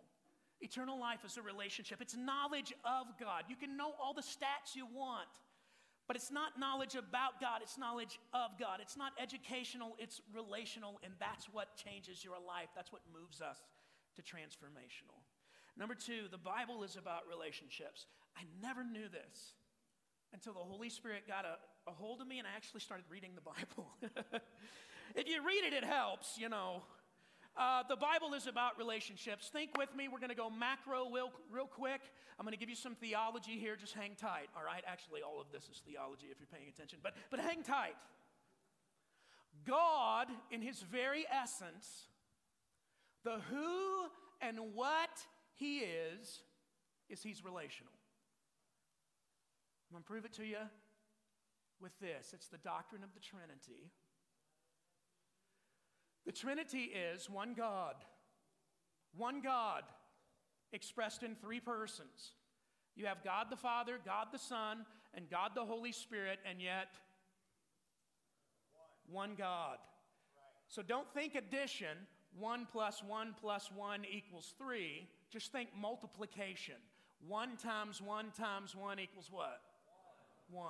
Eternal 0.61 0.99
life 0.99 1.25
is 1.25 1.37
a 1.37 1.41
relationship, 1.41 2.01
it's 2.01 2.15
knowledge 2.15 2.71
of 2.85 3.07
God. 3.19 3.45
You 3.49 3.55
can 3.55 3.75
know 3.77 3.93
all 3.99 4.13
the 4.13 4.21
stats 4.21 4.75
you 4.75 4.85
want, 4.85 5.27
but 6.07 6.15
it's 6.15 6.31
not 6.31 6.59
knowledge 6.59 6.93
about 6.93 7.41
God, 7.41 7.61
it's 7.63 7.79
knowledge 7.79 8.19
of 8.31 8.51
God. 8.59 8.79
It's 8.79 8.95
not 8.95 9.11
educational, 9.19 9.95
it's 9.97 10.21
relational, 10.33 10.99
and 11.03 11.13
that's 11.19 11.47
what 11.51 11.75
changes 11.75 12.23
your 12.23 12.35
life. 12.35 12.69
That's 12.75 12.91
what 12.91 13.01
moves 13.11 13.41
us 13.41 13.57
to 14.15 14.21
transformational. 14.21 15.17
Number 15.77 15.95
two, 15.95 16.27
the 16.29 16.37
Bible 16.37 16.83
is 16.83 16.95
about 16.95 17.21
relationships. 17.29 18.05
I 18.37 18.43
never 18.61 18.83
knew 18.83 19.09
this 19.09 19.53
until 20.33 20.53
the 20.53 20.59
Holy 20.59 20.89
Spirit 20.89 21.27
got 21.27 21.45
a, 21.45 21.57
a 21.89 21.93
hold 21.93 22.21
of 22.21 22.27
me 22.27 22.39
and 22.39 22.47
I 22.47 22.55
actually 22.55 22.81
started 22.81 23.05
reading 23.09 23.31
the 23.35 23.41
Bible. 23.41 23.91
if 25.15 25.27
you 25.27 25.45
read 25.45 25.63
it, 25.65 25.73
it 25.73 25.83
helps, 25.83 26.37
you 26.37 26.49
know. 26.49 26.83
Uh, 27.57 27.83
the 27.89 27.97
Bible 27.97 28.33
is 28.33 28.47
about 28.47 28.77
relationships. 28.77 29.49
Think 29.51 29.77
with 29.77 29.93
me. 29.95 30.07
We're 30.07 30.19
going 30.19 30.29
to 30.29 30.35
go 30.35 30.49
macro 30.49 31.09
real, 31.11 31.31
real 31.51 31.67
quick. 31.67 32.01
I'm 32.39 32.45
going 32.45 32.53
to 32.53 32.59
give 32.59 32.69
you 32.69 32.75
some 32.75 32.95
theology 32.95 33.59
here. 33.59 33.75
Just 33.75 33.93
hang 33.93 34.15
tight, 34.15 34.47
all 34.55 34.63
right? 34.63 34.83
Actually, 34.87 35.21
all 35.21 35.41
of 35.41 35.47
this 35.51 35.63
is 35.69 35.81
theology 35.85 36.27
if 36.31 36.37
you're 36.39 36.47
paying 36.47 36.69
attention, 36.69 36.99
but, 37.03 37.13
but 37.29 37.39
hang 37.39 37.63
tight. 37.63 37.95
God, 39.67 40.27
in 40.49 40.61
his 40.61 40.79
very 40.81 41.25
essence, 41.29 42.07
the 43.23 43.39
who 43.49 44.07
and 44.39 44.73
what 44.73 45.25
he 45.53 45.79
is, 45.79 46.41
is 47.09 47.21
he's 47.21 47.43
relational. 47.43 47.93
I'm 49.91 49.95
going 49.95 50.03
to 50.03 50.07
prove 50.07 50.23
it 50.23 50.31
to 50.35 50.45
you 50.45 50.55
with 51.81 51.91
this 51.99 52.31
it's 52.33 52.47
the 52.47 52.57
doctrine 52.59 53.03
of 53.03 53.13
the 53.13 53.19
Trinity. 53.19 53.91
The 56.25 56.31
Trinity 56.31 56.93
is 57.13 57.29
one 57.29 57.53
God, 57.53 57.95
one 59.17 59.41
God, 59.41 59.83
expressed 60.71 61.23
in 61.23 61.35
three 61.35 61.59
persons. 61.59 62.35
You 62.95 63.07
have 63.07 63.21
God 63.21 63.47
the 63.49 63.57
Father, 63.57 63.99
God 64.05 64.27
the 64.31 64.39
Son, 64.39 64.85
and 65.13 65.29
God 65.29 65.51
the 65.55 65.65
Holy 65.65 65.91
Spirit, 65.91 66.39
and 66.49 66.61
yet 66.61 66.93
one 69.09 69.35
God. 69.37 69.77
So 70.69 70.81
don't 70.81 71.11
think 71.13 71.35
addition, 71.35 71.97
1 72.39 72.67
plus 72.71 73.03
1 73.03 73.35
plus 73.41 73.69
1 73.75 74.05
equals 74.09 74.53
3. 74.57 75.05
Just 75.29 75.51
think 75.51 75.67
multiplication. 75.77 76.75
1 77.27 77.57
times 77.57 78.01
1 78.01 78.31
times 78.37 78.73
1 78.73 78.99
equals 78.99 79.27
what? 79.29 79.61
1. 80.51 80.65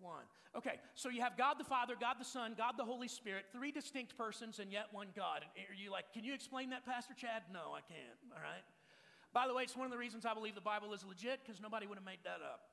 1. 0.00 0.12
Okay, 0.56 0.78
so 0.94 1.08
you 1.08 1.20
have 1.22 1.36
God 1.36 1.54
the 1.58 1.64
Father, 1.64 1.94
God 1.98 2.16
the 2.20 2.24
Son, 2.24 2.54
God 2.56 2.74
the 2.78 2.84
Holy 2.84 3.08
Spirit, 3.08 3.46
three 3.52 3.72
distinct 3.72 4.16
persons 4.16 4.60
and 4.60 4.70
yet 4.70 4.86
one 4.92 5.08
God. 5.16 5.42
And 5.56 5.66
are 5.66 5.74
you 5.74 5.90
like, 5.90 6.12
can 6.12 6.22
you 6.22 6.34
explain 6.34 6.70
that, 6.70 6.86
Pastor 6.86 7.14
Chad? 7.14 7.42
No, 7.52 7.74
I 7.74 7.80
can't. 7.80 8.18
All 8.30 8.42
right? 8.42 8.62
By 9.32 9.48
the 9.48 9.54
way, 9.54 9.64
it's 9.64 9.76
one 9.76 9.86
of 9.86 9.90
the 9.90 9.98
reasons 9.98 10.24
I 10.24 10.32
believe 10.32 10.54
the 10.54 10.60
Bible 10.60 10.94
is 10.94 11.04
legit 11.04 11.40
because 11.44 11.60
nobody 11.60 11.86
would 11.86 11.98
have 11.98 12.06
made 12.06 12.22
that 12.24 12.38
up. 12.42 12.60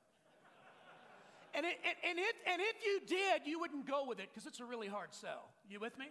And, 1.53 1.65
it, 1.65 1.75
and, 1.83 2.11
and, 2.11 2.17
it, 2.17 2.35
and 2.47 2.61
if 2.61 2.77
you 2.85 3.01
did, 3.05 3.41
you 3.43 3.59
wouldn't 3.59 3.85
go 3.85 4.05
with 4.07 4.19
it 4.19 4.29
because 4.31 4.47
it's 4.47 4.61
a 4.61 4.65
really 4.65 4.87
hard 4.87 5.09
sell. 5.11 5.51
You 5.67 5.81
with 5.81 5.97
me? 5.99 6.05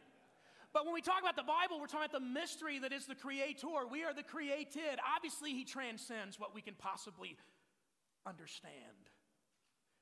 But 0.74 0.85
when 0.85 0.92
we 0.92 1.00
talk 1.00 1.22
about 1.22 1.35
the 1.35 1.48
Bible, 1.48 1.81
we're 1.81 1.87
talking 1.87 2.11
about 2.11 2.20
the 2.20 2.26
mystery 2.26 2.79
that 2.81 2.92
is 2.92 3.07
the 3.07 3.14
creator. 3.14 3.88
We 3.90 4.05
are 4.05 4.12
the 4.12 4.22
created. 4.22 5.00
Obviously, 5.16 5.53
he 5.53 5.64
transcends 5.64 6.38
what 6.38 6.55
we 6.55 6.61
can 6.61 6.74
possibly 6.74 7.38
understand. 8.26 9.09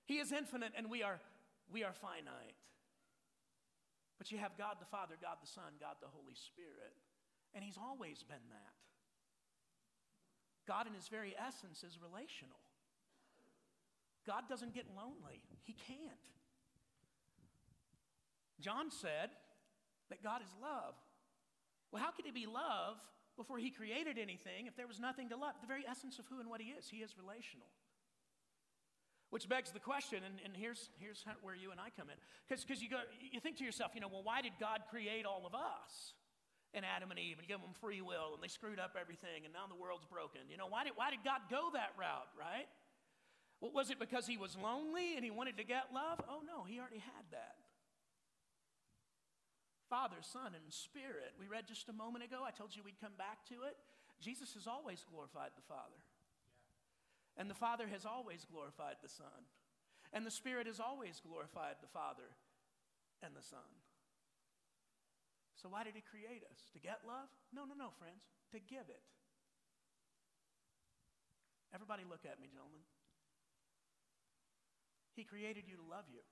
He 0.09 0.25
is 0.25 0.33
infinite 0.33 0.73
and 0.73 0.89
we 0.89 1.05
are, 1.05 1.21
we 1.71 1.85
are 1.85 1.93
finite. 1.93 2.57
But 4.17 4.33
you 4.33 4.39
have 4.41 4.57
God 4.57 4.81
the 4.81 4.89
Father, 4.89 5.21
God 5.21 5.37
the 5.45 5.47
Son, 5.47 5.77
God 5.79 6.01
the 6.01 6.09
Holy 6.09 6.35
Spirit. 6.35 6.97
And 7.55 7.63
he's 7.63 7.77
always 7.77 8.25
been 8.25 8.43
that. 8.49 8.75
God, 10.67 10.87
in 10.89 10.95
his 10.97 11.09
very 11.09 11.37
essence, 11.37 11.85
is 11.85 12.01
relational. 12.01 12.57
God 14.27 14.49
doesn't 14.49 14.75
get 14.75 14.85
lonely, 14.97 15.41
He 15.65 15.73
can't. 15.73 16.21
John 18.61 18.91
said 18.91 19.31
that 20.11 20.23
God 20.23 20.43
is 20.43 20.53
love. 20.61 20.95
Well, 21.93 22.03
how 22.03 22.11
could 22.11 22.27
He 22.27 22.33
be 22.33 22.45
love 22.45 23.01
before 23.37 23.57
He 23.57 23.71
created 23.71 24.19
anything 24.19 24.67
if 24.67 24.77
there 24.77 24.87
was 24.87 25.01
nothing 25.01 25.31
to 25.31 25.37
love? 25.37 25.55
The 25.63 25.67
very 25.67 25.85
essence 25.89 26.19
of 26.19 26.27
who 26.29 26.41
and 26.41 26.51
what 26.51 26.61
He 26.61 26.69
is. 26.77 26.89
He 26.91 26.99
is 26.99 27.17
relational. 27.17 27.69
Which 29.31 29.49
begs 29.49 29.71
the 29.71 29.81
question, 29.81 30.25
and, 30.25 30.41
and 30.41 30.57
here's, 30.57 30.89
here's 30.97 31.25
where 31.43 31.55
you 31.55 31.71
and 31.71 31.79
I 31.79 31.93
come 31.93 32.09
in. 32.09 32.17
Because 32.49 32.81
you, 32.81 32.89
go, 32.89 33.05
you 33.21 33.41
think 33.41 33.61
to 33.61 33.65
yourself, 33.65 33.93
you 33.95 34.01
know, 34.01 34.09
well, 34.09 34.25
why 34.25 34.41
did 34.41 34.57
God 34.59 34.89
create 34.89 35.29
all 35.29 35.45
of 35.45 35.53
us? 35.53 36.17
And 36.73 36.85
Adam 36.85 37.13
and 37.13 37.21
Eve, 37.21 37.37
and 37.37 37.49
give 37.49 37.61
them 37.61 37.77
free 37.81 38.01
will, 38.01 38.33
and 38.33 38.41
they 38.41 38.49
screwed 38.49 38.81
up 38.81 38.97
everything, 38.97 39.45
and 39.45 39.53
now 39.53 39.69
the 39.69 39.77
world's 39.77 40.05
broken. 40.09 40.49
You 40.49 40.57
know, 40.57 40.69
why 40.69 40.85
did, 40.85 40.97
why 40.97 41.13
did 41.13 41.21
God 41.25 41.45
go 41.49 41.69
that 41.73 41.93
route, 41.97 42.29
right? 42.37 42.69
Well, 43.61 43.73
was 43.73 43.91
it 43.91 43.99
because 43.99 44.25
he 44.25 44.37
was 44.37 44.57
lonely 44.57 45.17
and 45.17 45.25
he 45.25 45.33
wanted 45.33 45.57
to 45.57 45.65
get 45.65 45.93
love? 45.93 46.21
Oh, 46.29 46.41
no, 46.45 46.65
he 46.65 46.79
already 46.79 47.01
had 47.01 47.25
that. 47.33 47.57
Father, 49.91 50.21
Son, 50.21 50.53
and 50.53 50.69
Spirit. 50.69 51.33
We 51.41 51.49
read 51.49 51.67
just 51.67 51.89
a 51.89 51.97
moment 51.97 52.25
ago. 52.25 52.45
I 52.47 52.53
told 52.53 52.77
you 52.77 52.85
we'd 52.85 53.01
come 53.01 53.17
back 53.17 53.45
to 53.49 53.65
it. 53.65 53.77
Jesus 54.21 54.55
has 54.55 54.67
always 54.67 55.05
glorified 55.09 55.57
the 55.57 55.65
Father. 55.65 55.97
And 57.39 57.49
the 57.49 57.55
Father 57.55 57.87
has 57.87 58.05
always 58.05 58.45
glorified 58.45 58.99
the 59.01 59.09
Son. 59.09 59.47
And 60.13 60.27
the 60.27 60.35
Spirit 60.35 60.67
has 60.67 60.83
always 60.83 61.23
glorified 61.23 61.79
the 61.81 61.89
Father 61.95 62.35
and 63.23 63.31
the 63.39 63.47
Son. 63.47 63.71
So, 65.55 65.71
why 65.71 65.87
did 65.87 65.95
He 65.95 66.03
create 66.03 66.43
us? 66.51 66.59
To 66.75 66.83
get 66.83 67.07
love? 67.07 67.31
No, 67.55 67.63
no, 67.63 67.79
no, 67.79 67.95
friends. 67.95 68.27
To 68.53 68.59
give 68.59 68.91
it. 68.91 69.07
Everybody, 71.75 72.03
look 72.03 72.27
at 72.27 72.43
me, 72.43 72.51
gentlemen. 72.51 72.83
He 75.15 75.23
created 75.23 75.65
you 75.67 75.77
to 75.77 75.87
love 75.87 76.07
you. 76.11 76.23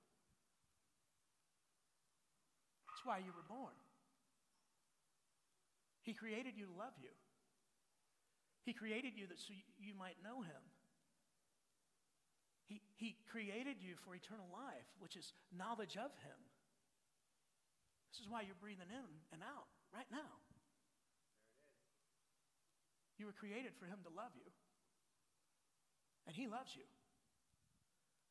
That's 2.87 3.03
why 3.05 3.19
you 3.19 3.31
were 3.35 3.45
born. 3.47 3.75
He 6.03 6.15
created 6.15 6.55
you 6.55 6.65
to 6.71 6.75
love 6.75 6.95
you. 6.99 7.11
He 8.63 8.73
created 8.73 9.13
you 9.15 9.27
that 9.27 9.39
so 9.39 9.53
you 9.79 9.93
might 9.93 10.19
know 10.23 10.41
him. 10.41 10.63
He, 12.67 12.83
he 12.95 13.15
created 13.31 13.79
you 13.79 13.95
for 14.03 14.13
eternal 14.13 14.47
life, 14.51 14.87
which 14.99 15.15
is 15.15 15.31
knowledge 15.55 15.95
of 15.95 16.11
him. 16.23 16.39
This 18.11 18.19
is 18.19 18.27
why 18.27 18.43
you're 18.43 18.59
breathing 18.59 18.91
in 18.91 19.09
and 19.31 19.41
out 19.41 19.71
right 19.95 20.07
now. 20.11 20.43
You 23.17 23.25
were 23.25 23.35
created 23.35 23.71
for 23.79 23.87
him 23.87 24.03
to 24.03 24.11
love 24.11 24.35
you. 24.35 24.51
And 26.27 26.35
he 26.35 26.45
loves 26.45 26.75
you 26.75 26.83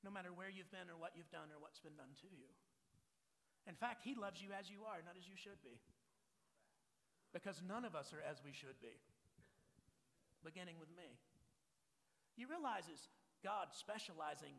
no 0.06 0.14
matter 0.14 0.30
where 0.30 0.46
you've 0.46 0.70
been 0.70 0.86
or 0.86 0.94
what 0.94 1.18
you've 1.18 1.34
done 1.34 1.50
or 1.50 1.58
what's 1.58 1.82
been 1.82 1.98
done 1.98 2.14
to 2.22 2.30
you. 2.30 2.46
In 3.66 3.74
fact, 3.74 4.06
He 4.06 4.14
loves 4.14 4.38
you 4.38 4.54
as 4.54 4.70
you 4.70 4.86
are, 4.86 5.02
not 5.02 5.18
as 5.18 5.26
you 5.26 5.34
should 5.34 5.58
be. 5.66 5.82
Because 7.34 7.58
none 7.66 7.82
of 7.82 7.98
us 7.98 8.14
are 8.14 8.22
as 8.22 8.38
we 8.46 8.54
should 8.54 8.78
be, 8.78 8.94
beginning 10.46 10.78
with 10.78 10.88
me. 10.94 11.18
You 12.38 12.46
realize 12.46 12.86
is 12.86 13.10
God 13.46 13.70
specializing, 13.70 14.58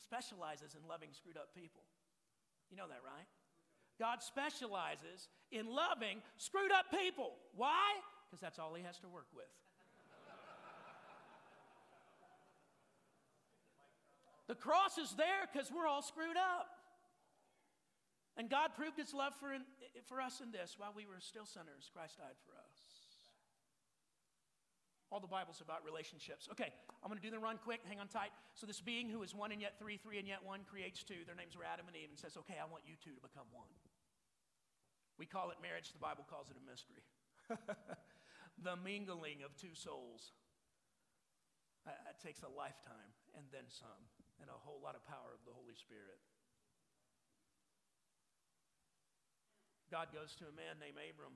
specializes 0.00 0.72
in 0.72 0.80
loving 0.88 1.12
screwed 1.12 1.36
up 1.36 1.52
people. 1.52 1.84
You 2.72 2.80
know 2.80 2.88
that, 2.88 3.04
right? 3.04 3.28
God 4.00 4.24
specializes 4.24 5.28
in 5.52 5.68
loving 5.68 6.24
screwed 6.40 6.72
up 6.72 6.88
people. 6.88 7.36
Why? 7.52 8.00
Because 8.24 8.40
that's 8.40 8.58
all 8.58 8.72
he 8.72 8.82
has 8.88 8.96
to 9.04 9.08
work 9.12 9.28
with. 9.36 9.52
The 14.48 14.54
cross 14.56 14.96
is 14.96 15.12
there 15.20 15.44
because 15.52 15.70
we're 15.70 15.86
all 15.86 16.00
screwed 16.00 16.40
up. 16.40 16.72
And 18.38 18.48
God 18.48 18.70
proved 18.74 18.96
his 18.96 19.12
love 19.12 19.34
for, 19.38 19.52
for 20.08 20.22
us 20.22 20.40
in 20.40 20.50
this 20.50 20.76
while 20.78 20.94
we 20.96 21.04
were 21.04 21.20
still 21.20 21.44
sinners, 21.44 21.90
Christ 21.92 22.16
died 22.16 22.40
for 22.48 22.56
us. 22.56 22.69
All 25.10 25.18
the 25.18 25.26
Bible's 25.26 25.58
about 25.58 25.82
relationships. 25.82 26.46
Okay, 26.54 26.70
I'm 27.02 27.10
going 27.10 27.18
to 27.18 27.26
do 27.26 27.34
the 27.34 27.42
run 27.42 27.58
quick. 27.58 27.82
Hang 27.90 27.98
on 27.98 28.06
tight. 28.06 28.30
So, 28.54 28.62
this 28.62 28.78
being 28.78 29.10
who 29.10 29.26
is 29.26 29.34
one 29.34 29.50
and 29.50 29.58
yet 29.58 29.74
three, 29.74 29.98
three 29.98 30.22
and 30.22 30.28
yet 30.28 30.38
one 30.46 30.62
creates 30.62 31.02
two. 31.02 31.26
Their 31.26 31.34
names 31.34 31.58
were 31.58 31.66
Adam 31.66 31.90
and 31.90 31.96
Eve, 31.98 32.14
and 32.14 32.18
says, 32.18 32.38
Okay, 32.46 32.62
I 32.62 32.66
want 32.70 32.86
you 32.86 32.94
two 33.02 33.18
to 33.18 33.22
become 33.22 33.50
one. 33.50 33.66
We 35.18 35.26
call 35.26 35.50
it 35.50 35.58
marriage, 35.58 35.90
the 35.92 36.00
Bible 36.00 36.22
calls 36.30 36.46
it 36.48 36.56
a 36.56 36.64
mystery. 36.64 37.02
the 38.66 38.78
mingling 38.78 39.42
of 39.42 39.52
two 39.58 39.74
souls. 39.74 40.32
It 41.84 42.16
takes 42.22 42.46
a 42.46 42.52
lifetime 42.52 43.10
and 43.34 43.42
then 43.50 43.66
some 43.66 44.04
and 44.40 44.48
a 44.48 44.56
whole 44.56 44.80
lot 44.80 44.96
of 44.96 45.02
power 45.04 45.32
of 45.34 45.42
the 45.44 45.52
Holy 45.52 45.76
Spirit. 45.76 46.20
God 49.90 50.14
goes 50.14 50.38
to 50.38 50.46
a 50.46 50.54
man 50.54 50.78
named 50.78 50.96
Abram, 50.96 51.34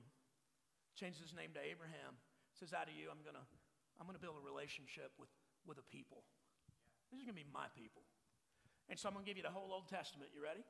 changes 0.95 1.19
his 1.19 1.35
name 1.35 1.51
to 1.53 1.61
Abraham, 1.61 2.15
says, 2.55 2.71
Out 2.71 2.87
of 2.87 2.95
you, 2.95 3.11
I'm 3.11 3.19
going 3.21 3.35
to 3.35 3.47
I'm 3.99 4.05
going 4.05 4.17
to 4.17 4.21
build 4.21 4.35
a 4.35 4.45
relationship 4.45 5.11
with, 5.19 5.29
with 5.65 5.77
a 5.77 5.85
people. 5.87 6.23
These 7.11 7.21
are 7.21 7.27
going 7.27 7.37
to 7.37 7.43
be 7.43 7.53
my 7.53 7.71
people. 7.73 8.03
And 8.89 8.99
so 8.99 9.07
I'm 9.07 9.15
going 9.15 9.25
to 9.25 9.29
give 9.29 9.37
you 9.37 9.45
the 9.45 9.53
whole 9.53 9.71
Old 9.71 9.87
Testament. 9.87 10.29
You 10.35 10.43
ready? 10.43 10.61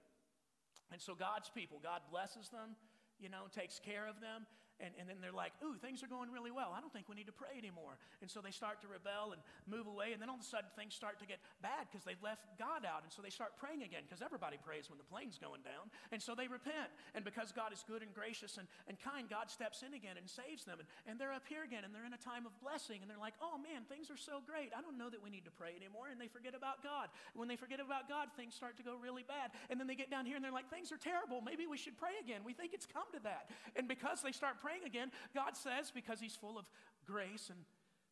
And 0.91 1.01
so 1.01 1.15
God's 1.15 1.49
people, 1.49 1.81
God 1.81 2.05
blesses 2.09 2.49
them 2.49 2.77
you 3.19 3.29
know, 3.29 3.47
takes 3.53 3.79
care 3.79 4.07
of 4.07 4.19
them. 4.19 4.45
And, 4.83 4.91
and 4.99 5.07
then 5.07 5.23
they're 5.23 5.35
like, 5.35 5.55
ooh, 5.63 5.79
things 5.79 6.03
are 6.03 6.11
going 6.11 6.27
really 6.35 6.51
well. 6.51 6.75
I 6.75 6.83
don't 6.83 6.91
think 6.91 7.07
we 7.07 7.15
need 7.15 7.31
to 7.31 7.35
pray 7.35 7.55
anymore. 7.55 7.95
And 8.19 8.27
so 8.27 8.43
they 8.43 8.51
start 8.51 8.83
to 8.83 8.91
rebel 8.91 9.31
and 9.31 9.39
move 9.71 9.87
away. 9.87 10.11
And 10.11 10.19
then 10.19 10.27
all 10.27 10.35
of 10.35 10.43
a 10.43 10.47
sudden 10.47 10.67
things 10.75 10.91
start 10.91 11.15
to 11.23 11.27
get 11.27 11.39
bad 11.63 11.87
because 11.87 12.03
they've 12.03 12.19
left 12.19 12.43
God 12.59 12.83
out. 12.83 13.07
And 13.07 13.11
so 13.11 13.23
they 13.23 13.31
start 13.31 13.55
praying 13.55 13.87
again 13.87 14.03
because 14.03 14.19
everybody 14.19 14.59
prays 14.59 14.91
when 14.91 14.99
the 14.99 15.07
plane's 15.07 15.39
going 15.39 15.63
down. 15.63 15.87
And 16.11 16.19
so 16.19 16.35
they 16.35 16.51
repent. 16.51 16.91
And 17.15 17.23
because 17.23 17.55
God 17.55 17.71
is 17.71 17.87
good 17.87 18.03
and 18.03 18.11
gracious 18.11 18.59
and, 18.59 18.67
and 18.91 18.99
kind, 18.99 19.31
God 19.31 19.47
steps 19.47 19.79
in 19.79 19.95
again 19.95 20.19
and 20.19 20.27
saves 20.27 20.67
them. 20.67 20.83
And, 20.83 20.87
and 21.07 21.15
they're 21.15 21.31
up 21.31 21.47
here 21.47 21.63
again 21.63 21.87
and 21.87 21.95
they're 21.95 22.07
in 22.07 22.17
a 22.17 22.19
time 22.19 22.43
of 22.43 22.51
blessing. 22.59 22.99
And 22.99 23.07
they're 23.07 23.21
like, 23.21 23.39
oh 23.39 23.55
man, 23.55 23.87
things 23.87 24.11
are 24.11 24.19
so 24.19 24.43
great. 24.43 24.75
I 24.75 24.83
don't 24.83 24.99
know 24.99 25.07
that 25.07 25.23
we 25.23 25.31
need 25.31 25.47
to 25.47 25.55
pray 25.55 25.71
anymore. 25.71 26.11
And 26.11 26.19
they 26.19 26.27
forget 26.27 26.51
about 26.51 26.83
God. 26.83 27.07
When 27.31 27.47
they 27.47 27.55
forget 27.55 27.79
about 27.79 28.11
God, 28.11 28.27
things 28.35 28.51
start 28.59 28.75
to 28.77 28.83
go 28.83 28.99
really 28.99 29.23
bad. 29.23 29.55
And 29.71 29.79
then 29.79 29.87
they 29.87 29.95
get 29.95 30.11
down 30.11 30.27
here 30.27 30.35
and 30.35 30.43
they're 30.43 30.51
like, 30.51 30.67
things 30.67 30.91
are 30.91 30.99
terrible. 30.99 31.39
Maybe 31.39 31.63
we 31.63 31.79
should 31.79 31.95
pray 31.95 32.19
again. 32.19 32.43
We 32.43 32.51
think 32.51 32.75
it's 32.75 32.85
come 32.85 33.07
to 33.15 33.23
that. 33.23 33.47
And 33.79 33.87
because 33.87 34.19
they 34.19 34.35
start 34.35 34.59
praying 34.65 34.83
again, 34.85 35.11
God 35.37 35.53
says, 35.53 35.93
because 35.93 36.19
He's 36.19 36.35
full 36.35 36.57
of 36.57 36.65
grace 37.05 37.53
and 37.53 37.61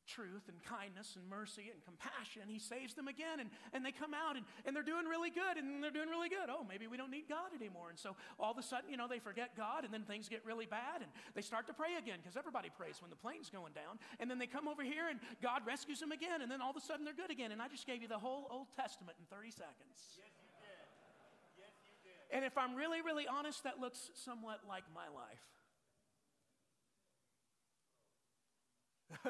truth 0.04 0.52
and 0.52 0.60
kindness 0.68 1.16
and 1.16 1.24
mercy 1.32 1.72
and 1.72 1.80
compassion, 1.82 2.46
He 2.46 2.60
saves 2.60 2.94
them 2.94 3.08
again. 3.08 3.40
And, 3.40 3.50
and 3.74 3.82
they 3.82 3.92
come 3.92 4.14
out 4.14 4.36
and, 4.36 4.46
and 4.66 4.76
they're 4.76 4.86
doing 4.86 5.10
really 5.10 5.32
good 5.32 5.58
and 5.58 5.82
they're 5.82 5.96
doing 5.96 6.10
really 6.10 6.30
good. 6.30 6.52
Oh, 6.52 6.62
maybe 6.68 6.86
we 6.86 6.98
don't 7.00 7.10
need 7.10 7.26
God 7.26 7.56
anymore. 7.56 7.90
And 7.90 7.98
so 7.98 8.16
all 8.38 8.52
of 8.52 8.60
a 8.60 8.62
sudden, 8.62 8.92
you 8.92 8.98
know, 8.98 9.08
they 9.08 9.18
forget 9.20 9.56
God 9.58 9.86
and 9.88 9.92
then 9.94 10.04
things 10.04 10.30
get 10.30 10.46
really 10.46 10.68
bad 10.68 11.02
and 11.02 11.10
they 11.34 11.42
start 11.42 11.66
to 11.68 11.74
pray 11.74 11.96
again 11.98 12.20
because 12.22 12.38
everybody 12.38 12.70
prays 12.70 13.02
when 13.02 13.10
the 13.10 13.18
plane's 13.18 13.50
going 13.50 13.74
down. 13.74 13.98
And 14.20 14.30
then 14.30 14.38
they 14.38 14.48
come 14.48 14.68
over 14.68 14.84
here 14.84 15.10
and 15.10 15.18
God 15.42 15.66
rescues 15.66 16.00
them 16.00 16.12
again. 16.12 16.44
And 16.44 16.52
then 16.52 16.62
all 16.62 16.70
of 16.70 16.78
a 16.78 16.86
sudden 16.86 17.08
they're 17.08 17.18
good 17.18 17.32
again. 17.32 17.52
And 17.52 17.62
I 17.62 17.68
just 17.68 17.88
gave 17.88 18.04
you 18.04 18.12
the 18.12 18.20
whole 18.20 18.46
Old 18.52 18.68
Testament 18.76 19.18
in 19.18 19.26
30 19.32 19.50
seconds. 19.50 19.98
Yes, 20.20 21.74
and 22.34 22.44
if 22.44 22.58
I'm 22.58 22.76
really, 22.76 23.02
really 23.02 23.28
honest, 23.28 23.64
that 23.64 23.80
looks 23.80 24.10
somewhat 24.14 24.62
like 24.68 24.84
my 24.94 25.08
life. 25.14 25.46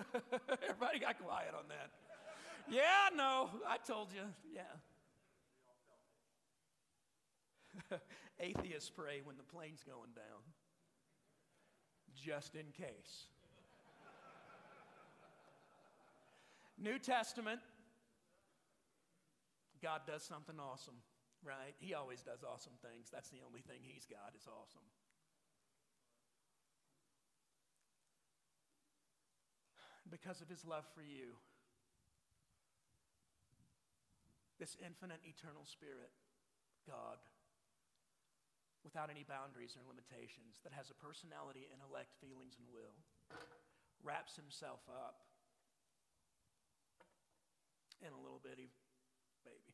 Everybody 0.64 1.00
got 1.00 1.20
quiet 1.20 1.54
on 1.58 1.68
that. 1.70 1.90
Yeah, 2.70 3.10
no, 3.16 3.50
I 3.68 3.78
told 3.78 4.10
you. 4.14 4.22
Yeah. 4.54 4.62
Atheists 8.40 8.90
pray 8.90 9.22
when 9.24 9.38
the 9.38 9.44
plane's 9.44 9.84
going 9.84 10.12
down, 10.16 10.42
just 12.16 12.56
in 12.56 12.72
case. 12.72 13.28
New 16.78 16.98
Testament, 17.00 17.60
God 19.82 20.02
does 20.08 20.24
something 20.24 20.56
awesome, 20.60 20.96
right? 21.44 21.76
He 21.80 21.94
always 21.94 22.22
does 22.22 22.44
awesome 22.44 22.74
things. 22.82 23.10
That's 23.12 23.30
the 23.30 23.40
only 23.46 23.62
thing 23.62 23.78
He's 23.82 24.06
got 24.06 24.34
is 24.36 24.48
awesome. 24.48 24.84
Because 30.14 30.46
of 30.46 30.48
His 30.48 30.62
love 30.62 30.86
for 30.94 31.02
you, 31.02 31.34
this 34.62 34.78
infinite, 34.78 35.26
eternal 35.26 35.66
Spirit, 35.66 36.14
God, 36.86 37.18
without 38.86 39.10
any 39.10 39.26
boundaries 39.26 39.74
or 39.74 39.82
limitations, 39.90 40.62
that 40.62 40.70
has 40.70 40.94
a 40.94 40.98
personality, 41.02 41.66
intellect, 41.74 42.14
feelings, 42.22 42.62
and 42.62 42.70
will, 42.70 42.94
wraps 44.06 44.38
himself 44.38 44.86
up 44.86 45.26
in 48.06 48.14
a 48.14 48.20
little 48.22 48.44
bitty 48.44 48.70
baby 49.42 49.74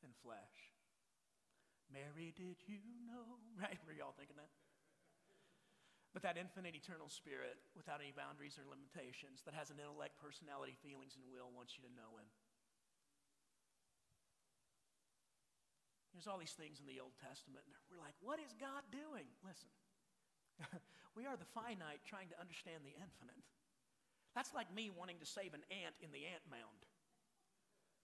in 0.00 0.16
flesh. 0.24 0.72
Mary, 1.92 2.32
did 2.32 2.56
you 2.64 2.80
know? 3.04 3.36
Right? 3.60 3.76
Were 3.84 3.92
y'all 3.92 4.16
thinking 4.16 4.40
that? 4.40 4.48
But 6.12 6.20
that 6.28 6.36
infinite, 6.36 6.76
eternal 6.76 7.08
spirit, 7.08 7.56
without 7.72 8.04
any 8.04 8.12
boundaries 8.12 8.60
or 8.60 8.68
limitations, 8.68 9.40
that 9.48 9.56
has 9.56 9.72
an 9.72 9.80
intellect, 9.80 10.20
personality, 10.20 10.76
feelings, 10.84 11.16
and 11.16 11.24
will, 11.32 11.48
wants 11.56 11.72
you 11.80 11.82
to 11.88 11.92
know 11.96 12.12
him. 12.20 12.28
There's 16.12 16.28
all 16.28 16.36
these 16.36 16.52
things 16.52 16.78
in 16.78 16.86
the 16.86 17.00
Old 17.00 17.16
Testament. 17.16 17.64
And 17.64 17.72
we're 17.88 17.98
like, 18.04 18.14
what 18.20 18.36
is 18.36 18.52
God 18.60 18.84
doing? 18.92 19.24
Listen, 19.40 19.72
we 21.16 21.24
are 21.24 21.40
the 21.40 21.48
finite 21.56 22.04
trying 22.04 22.28
to 22.28 22.36
understand 22.36 22.84
the 22.84 22.92
infinite. 22.92 23.40
That's 24.36 24.52
like 24.52 24.68
me 24.68 24.92
wanting 24.92 25.16
to 25.24 25.28
save 25.28 25.56
an 25.56 25.64
ant 25.72 25.96
in 26.04 26.12
the 26.12 26.28
ant 26.28 26.44
mound. 26.52 26.84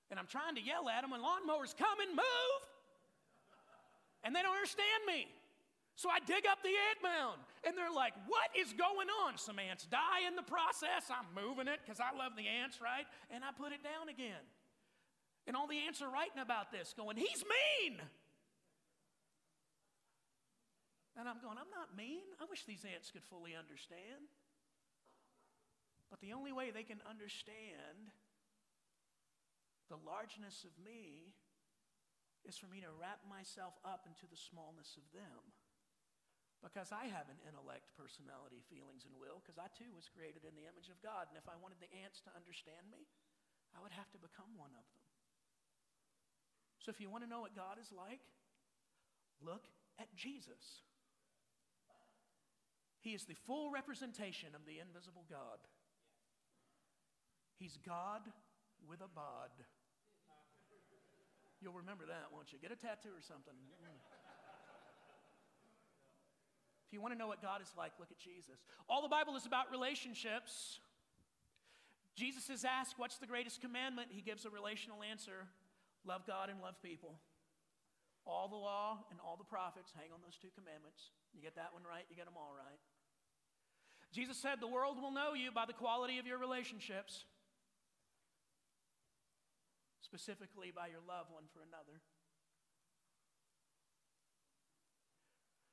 And 0.08 0.16
I'm 0.16 0.26
trying 0.26 0.56
to 0.56 0.64
yell 0.64 0.88
at 0.88 1.04
them, 1.04 1.12
and 1.12 1.20
lawnmowers 1.20 1.76
come 1.76 2.00
and 2.00 2.16
move. 2.16 2.60
And 4.24 4.32
they 4.32 4.40
don't 4.40 4.56
understand 4.56 5.04
me. 5.04 5.28
So 5.98 6.06
I 6.06 6.22
dig 6.22 6.46
up 6.46 6.62
the 6.62 6.70
ant 6.70 7.02
mound, 7.02 7.42
and 7.66 7.74
they're 7.74 7.90
like, 7.90 8.14
What 8.30 8.54
is 8.54 8.70
going 8.70 9.10
on? 9.26 9.34
Some 9.34 9.58
ants 9.58 9.82
die 9.90 10.30
in 10.30 10.38
the 10.38 10.46
process. 10.46 11.10
I'm 11.10 11.26
moving 11.34 11.66
it 11.66 11.82
because 11.82 11.98
I 11.98 12.14
love 12.14 12.38
the 12.38 12.46
ants, 12.46 12.78
right? 12.78 13.02
And 13.34 13.42
I 13.42 13.50
put 13.50 13.74
it 13.74 13.82
down 13.82 14.06
again. 14.06 14.46
And 15.50 15.58
all 15.58 15.66
the 15.66 15.82
ants 15.82 15.98
are 15.98 16.06
writing 16.06 16.38
about 16.38 16.70
this, 16.70 16.94
going, 16.94 17.18
He's 17.18 17.42
mean. 17.42 17.98
And 21.18 21.26
I'm 21.26 21.42
going, 21.42 21.58
I'm 21.58 21.74
not 21.74 21.98
mean. 21.98 22.30
I 22.38 22.46
wish 22.46 22.62
these 22.62 22.86
ants 22.86 23.10
could 23.10 23.26
fully 23.26 23.58
understand. 23.58 24.30
But 26.14 26.22
the 26.22 26.30
only 26.30 26.54
way 26.54 26.70
they 26.70 26.86
can 26.86 27.02
understand 27.10 28.14
the 29.90 29.98
largeness 30.06 30.62
of 30.62 30.70
me 30.78 31.34
is 32.46 32.54
for 32.54 32.70
me 32.70 32.78
to 32.86 32.94
wrap 32.94 33.26
myself 33.26 33.74
up 33.82 34.06
into 34.06 34.30
the 34.30 34.38
smallness 34.38 34.94
of 34.94 35.02
them. 35.10 35.57
Because 36.58 36.90
I 36.90 37.06
have 37.06 37.30
an 37.30 37.38
intellect, 37.46 37.94
personality, 37.94 38.66
feelings, 38.66 39.06
and 39.06 39.14
will, 39.14 39.38
because 39.38 39.62
I 39.62 39.70
too 39.78 39.94
was 39.94 40.10
created 40.10 40.42
in 40.42 40.58
the 40.58 40.66
image 40.66 40.90
of 40.90 40.98
God. 40.98 41.30
And 41.30 41.38
if 41.38 41.46
I 41.46 41.54
wanted 41.54 41.78
the 41.78 41.90
ants 42.02 42.18
to 42.26 42.34
understand 42.34 42.90
me, 42.90 43.06
I 43.70 43.78
would 43.78 43.94
have 43.94 44.10
to 44.10 44.18
become 44.18 44.58
one 44.58 44.74
of 44.74 44.82
them. 44.82 45.04
So 46.82 46.90
if 46.90 46.98
you 46.98 47.06
want 47.06 47.22
to 47.22 47.30
know 47.30 47.42
what 47.42 47.54
God 47.54 47.78
is 47.78 47.94
like, 47.94 48.22
look 49.38 49.70
at 50.02 50.10
Jesus. 50.18 50.82
He 52.98 53.14
is 53.14 53.22
the 53.22 53.38
full 53.46 53.70
representation 53.70 54.58
of 54.58 54.66
the 54.66 54.82
invisible 54.82 55.22
God. 55.30 55.62
He's 57.54 57.78
God 57.86 58.26
with 58.82 58.98
a 58.98 59.10
bod. 59.10 59.54
You'll 61.60 61.78
remember 61.78 62.06
that, 62.06 62.30
won't 62.30 62.50
you? 62.54 62.58
Get 62.62 62.70
a 62.70 62.78
tattoo 62.78 63.10
or 63.14 63.22
something. 63.22 63.54
Mm. 63.54 64.07
If 66.88 66.96
you 66.96 67.04
want 67.04 67.12
to 67.12 67.18
know 67.18 67.28
what 67.28 67.44
God 67.44 67.60
is 67.60 67.68
like, 67.76 67.92
look 68.00 68.08
at 68.10 68.16
Jesus. 68.16 68.64
All 68.88 69.04
the 69.04 69.12
Bible 69.12 69.36
is 69.36 69.44
about 69.44 69.70
relationships. 69.70 70.80
Jesus 72.16 72.48
is 72.48 72.64
asked, 72.64 72.96
What's 72.96 73.20
the 73.20 73.28
greatest 73.28 73.60
commandment? 73.60 74.08
He 74.10 74.22
gives 74.22 74.48
a 74.48 74.50
relational 74.50 75.04
answer 75.04 75.52
love 76.06 76.24
God 76.26 76.48
and 76.48 76.62
love 76.64 76.80
people. 76.82 77.20
All 78.24 78.48
the 78.48 78.56
law 78.56 79.04
and 79.10 79.20
all 79.20 79.36
the 79.36 79.44
prophets 79.44 79.92
hang 79.92 80.08
on 80.16 80.24
those 80.24 80.40
two 80.40 80.48
commandments. 80.56 81.12
You 81.36 81.42
get 81.42 81.56
that 81.56 81.76
one 81.76 81.84
right, 81.84 82.08
you 82.08 82.16
get 82.16 82.24
them 82.24 82.40
all 82.40 82.56
right. 82.56 82.80
Jesus 84.10 84.40
said, 84.40 84.56
The 84.60 84.72
world 84.72 84.96
will 84.96 85.12
know 85.12 85.34
you 85.36 85.52
by 85.52 85.66
the 85.68 85.76
quality 85.76 86.18
of 86.18 86.26
your 86.26 86.38
relationships 86.38 87.28
specifically 90.08 90.72
by 90.72 90.88
your 90.88 91.04
love 91.04 91.28
one 91.28 91.44
for 91.52 91.60
another. 91.60 92.00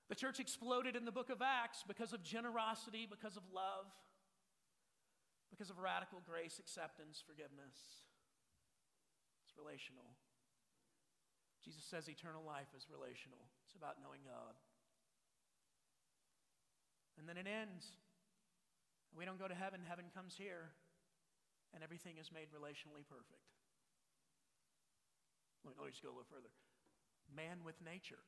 The 0.09 0.15
church 0.15 0.39
exploded 0.39 0.95
in 0.95 1.05
the 1.05 1.11
book 1.11 1.29
of 1.29 1.41
Acts 1.41 1.83
because 1.87 2.13
of 2.13 2.21
generosity, 2.21 3.07
because 3.09 3.37
of 3.37 3.43
love, 3.53 3.89
because 5.49 5.69
of 5.69 5.79
radical 5.79 6.21
grace, 6.21 6.59
acceptance, 6.59 7.23
forgiveness. 7.25 8.05
It's 9.41 9.57
relational. 9.57 10.05
Jesus 11.65 11.81
says 11.81 12.05
eternal 12.05 12.45
life 12.45 12.69
is 12.77 12.85
relational, 12.85 13.41
it's 13.65 13.73
about 13.73 13.97
knowing 13.97 14.21
God. 14.21 14.53
And 17.17 17.25
then 17.25 17.41
it 17.41 17.47
ends. 17.49 17.95
We 19.15 19.23
don't 19.25 19.39
go 19.39 19.47
to 19.47 19.55
heaven, 19.55 19.79
heaven 19.87 20.11
comes 20.13 20.35
here, 20.37 20.75
and 21.73 21.81
everything 21.81 22.19
is 22.19 22.29
made 22.29 22.51
relationally 22.51 23.07
perfect. 23.07 23.47
Let 25.63 25.73
me, 25.73 25.89
just 25.89 26.03
go 26.03 26.11
a 26.11 26.15
little 26.19 26.29
further. 26.29 26.51
Man 27.33 27.65
with 27.65 27.81
nature. 27.81 28.21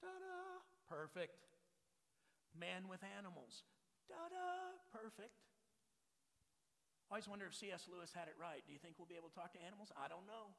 Ta 0.00 0.10
da! 0.10 0.64
Perfect. 0.88 1.36
Man 2.56 2.88
with 2.88 3.04
animals. 3.04 3.62
Da 4.08 4.18
da! 4.32 4.72
Perfect. 4.88 5.36
I 7.08 7.16
always 7.16 7.28
wonder 7.28 7.48
if 7.48 7.56
C.S. 7.56 7.88
Lewis 7.88 8.12
had 8.12 8.28
it 8.28 8.36
right. 8.36 8.60
Do 8.64 8.72
you 8.72 8.80
think 8.80 8.96
we'll 9.00 9.08
be 9.08 9.16
able 9.16 9.32
to 9.32 9.36
talk 9.36 9.52
to 9.56 9.60
animals? 9.64 9.88
I 9.96 10.08
don't 10.08 10.28
know. 10.28 10.52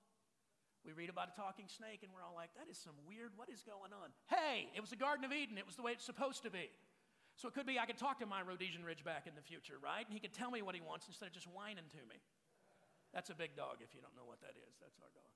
We 0.82 0.96
read 0.96 1.12
about 1.12 1.30
a 1.30 1.36
talking 1.36 1.70
snake 1.70 2.02
and 2.02 2.10
we're 2.10 2.26
all 2.26 2.34
like, 2.34 2.50
that 2.58 2.72
is 2.72 2.80
some 2.80 2.98
weird, 3.06 3.36
what 3.38 3.52
is 3.52 3.62
going 3.62 3.94
on? 3.94 4.10
Hey, 4.32 4.72
it 4.74 4.82
was 4.82 4.90
the 4.90 4.98
Garden 4.98 5.26
of 5.26 5.34
Eden. 5.34 5.60
It 5.60 5.68
was 5.68 5.76
the 5.78 5.86
way 5.86 5.94
it's 5.94 6.06
supposed 6.06 6.42
to 6.48 6.52
be. 6.54 6.72
So 7.38 7.48
it 7.48 7.54
could 7.54 7.70
be 7.70 7.78
I 7.78 7.86
could 7.86 8.02
talk 8.02 8.18
to 8.24 8.28
my 8.28 8.42
Rhodesian 8.42 8.82
Ridgeback 8.82 9.30
in 9.30 9.36
the 9.38 9.46
future, 9.46 9.78
right? 9.78 10.02
And 10.02 10.14
he 10.14 10.20
could 10.20 10.34
tell 10.34 10.50
me 10.50 10.66
what 10.66 10.74
he 10.74 10.82
wants 10.82 11.06
instead 11.06 11.30
of 11.30 11.34
just 11.38 11.48
whining 11.52 11.86
to 11.94 12.02
me. 12.10 12.18
That's 13.14 13.30
a 13.30 13.38
big 13.38 13.54
dog 13.54 13.82
if 13.86 13.94
you 13.94 14.02
don't 14.02 14.16
know 14.18 14.26
what 14.26 14.42
that 14.42 14.58
is. 14.58 14.74
That's 14.82 14.98
our 15.02 15.12
dog. 15.14 15.34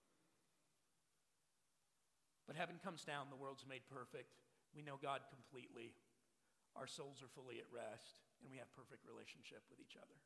But 2.48 2.56
heaven 2.56 2.76
comes 2.84 3.06
down, 3.06 3.30
the 3.30 3.39
world's 3.39 3.66
made 3.68 3.88
perfect. 3.88 4.36
We 4.74 4.82
know 4.82 4.98
God 4.98 5.22
completely. 5.30 5.94
Our 6.76 6.90
souls 6.90 7.22
are 7.22 7.30
fully 7.30 7.62
at 7.62 7.70
rest, 7.70 8.26
and 8.42 8.50
we 8.50 8.58
have 8.58 8.70
perfect 8.74 9.06
relationship 9.06 9.62
with 9.70 9.78
each 9.78 9.94
other. 9.94 10.18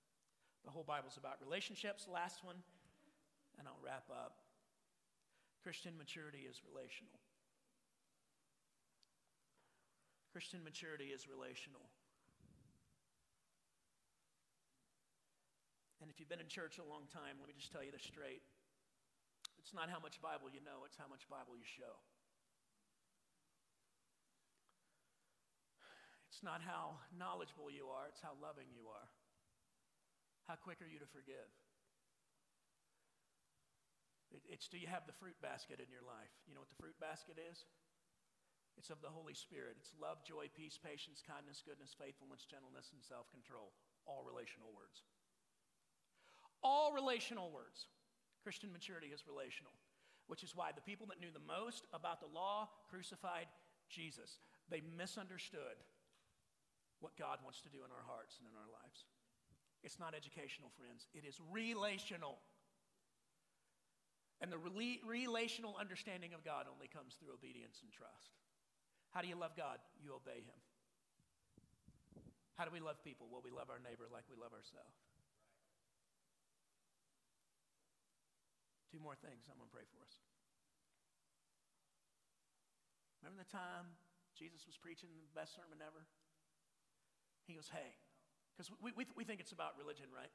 The 0.64 0.72
whole 0.72 0.88
Bible's 0.88 1.20
about 1.20 1.43
relationships. 1.43 2.08
Last 2.08 2.43
one, 2.43 2.64
and 3.60 3.68
I'll 3.68 3.84
wrap 3.84 4.08
up. 4.08 4.39
Christian 5.64 6.00
maturity 6.00 6.48
is 6.48 6.64
relational. 6.64 7.20
Christian 10.32 10.64
maturity 10.64 11.12
is 11.12 11.28
relational. 11.28 11.84
And 16.00 16.08
if 16.14 16.22
you've 16.22 16.30
been 16.30 16.39
in 16.39 16.48
church 16.48 16.80
a 16.80 16.88
long 16.88 17.10
time, 17.12 17.36
let 17.41 17.52
me 17.52 17.56
just 17.58 17.74
tell 17.74 17.84
you 17.84 17.91
this 17.91 18.06
straight. 18.06 18.45
It's 19.60 19.74
not 19.74 19.91
how 19.91 20.00
much 20.00 20.22
Bible 20.24 20.48
you 20.48 20.64
know, 20.64 20.88
it's 20.88 20.95
how 20.95 21.10
much 21.12 21.28
Bible 21.28 21.60
you 21.60 21.68
show. 21.68 22.00
It's 26.38 26.45
not 26.45 26.61
how 26.61 27.01
knowledgeable 27.17 27.73
you 27.73 27.89
are, 27.89 28.05
it's 28.05 28.21
how 28.21 28.38
loving 28.38 28.69
you 28.69 28.85
are. 28.93 29.09
How 30.45 30.53
quick 30.53 30.77
are 30.85 30.91
you 30.93 31.01
to 31.01 31.09
forgive? 31.09 31.49
It's 34.45 34.69
do 34.69 34.77
you 34.77 34.85
have 34.85 35.09
the 35.09 35.17
fruit 35.17 35.33
basket 35.41 35.81
in 35.81 35.89
your 35.89 36.05
life? 36.05 36.29
You 36.45 36.53
know 36.53 36.61
what 36.61 36.69
the 36.69 36.77
fruit 36.77 36.93
basket 37.01 37.41
is? 37.41 37.65
It's 38.77 38.93
of 38.93 39.01
the 39.01 39.09
Holy 39.09 39.33
Spirit. 39.33 39.81
It's 39.81 39.97
love, 39.97 40.21
joy, 40.21 40.45
peace, 40.53 40.77
patience, 40.77 41.25
kindness, 41.25 41.65
goodness, 41.65 41.97
faithfulness, 41.97 42.45
gentleness, 42.45 42.93
and 42.93 43.01
self 43.01 43.25
control. 43.33 43.73
All 44.05 44.21
relational 44.21 44.69
words. 44.77 45.01
All 46.61 46.93
relational 46.93 47.49
words. 47.49 47.89
Christian 48.45 48.69
maturity 48.69 49.09
is 49.09 49.25
relational, 49.25 49.73
which 50.29 50.45
is 50.45 50.53
why 50.53 50.69
the 50.69 50.85
people 50.85 51.09
that 51.09 51.17
knew 51.17 51.33
the 51.33 51.49
most 51.49 51.89
about 51.97 52.21
the 52.21 52.29
law 52.29 52.69
crucified 52.93 53.49
Jesus. 53.89 54.38
They 54.69 54.85
misunderstood 54.85 55.81
what 57.00 57.14
God 57.16 57.39
wants 57.45 57.62
to 57.62 57.70
do 57.70 57.86
in 57.86 57.91
our 57.93 58.06
hearts 58.06 58.38
and 58.41 58.45
in 58.50 58.56
our 58.58 58.70
lives. 58.70 59.06
It's 59.86 60.02
not 60.02 60.18
educational, 60.18 60.74
friends. 60.74 61.06
It 61.14 61.24
is 61.24 61.38
relational. 61.54 62.41
And 64.41 64.50
the 64.50 64.58
rela- 64.58 65.02
relational 65.06 65.78
understanding 65.78 66.34
of 66.34 66.41
God 66.41 66.66
only 66.66 66.89
comes 66.89 67.18
through 67.18 67.34
obedience 67.34 67.82
and 67.86 67.89
trust. 67.93 68.34
How 69.14 69.22
do 69.22 69.30
you 69.30 69.38
love 69.38 69.54
God? 69.54 69.78
You 70.02 70.18
obey 70.18 70.41
Him. 70.41 70.60
How 72.58 72.66
do 72.66 72.74
we 72.74 72.82
love 72.82 72.98
people? 73.06 73.30
Well, 73.30 73.45
we 73.45 73.54
love 73.54 73.70
our 73.70 73.78
neighbor 73.78 74.10
like 74.10 74.26
we 74.26 74.34
love 74.34 74.50
ourselves. 74.50 74.98
Two 78.89 78.98
more 78.98 79.14
things 79.14 79.45
I'm 79.45 79.62
going 79.62 79.70
to 79.70 79.76
pray 79.78 79.86
for 79.93 80.02
us. 80.02 80.18
Remember 83.22 83.45
the 83.45 83.52
time 83.54 83.93
Jesus 84.34 84.66
was 84.66 84.74
preaching 84.78 85.14
the 85.22 85.38
best 85.38 85.54
sermon 85.54 85.86
ever? 85.86 86.02
He 87.48 87.56
goes, 87.56 87.72
Hey, 87.72 87.95
because 88.52 88.70
we, 88.84 88.91
we, 88.93 89.08
we 89.16 89.24
think 89.24 89.39
it's 89.39 89.56
about 89.56 89.80
religion, 89.80 90.12
right? 90.12 90.32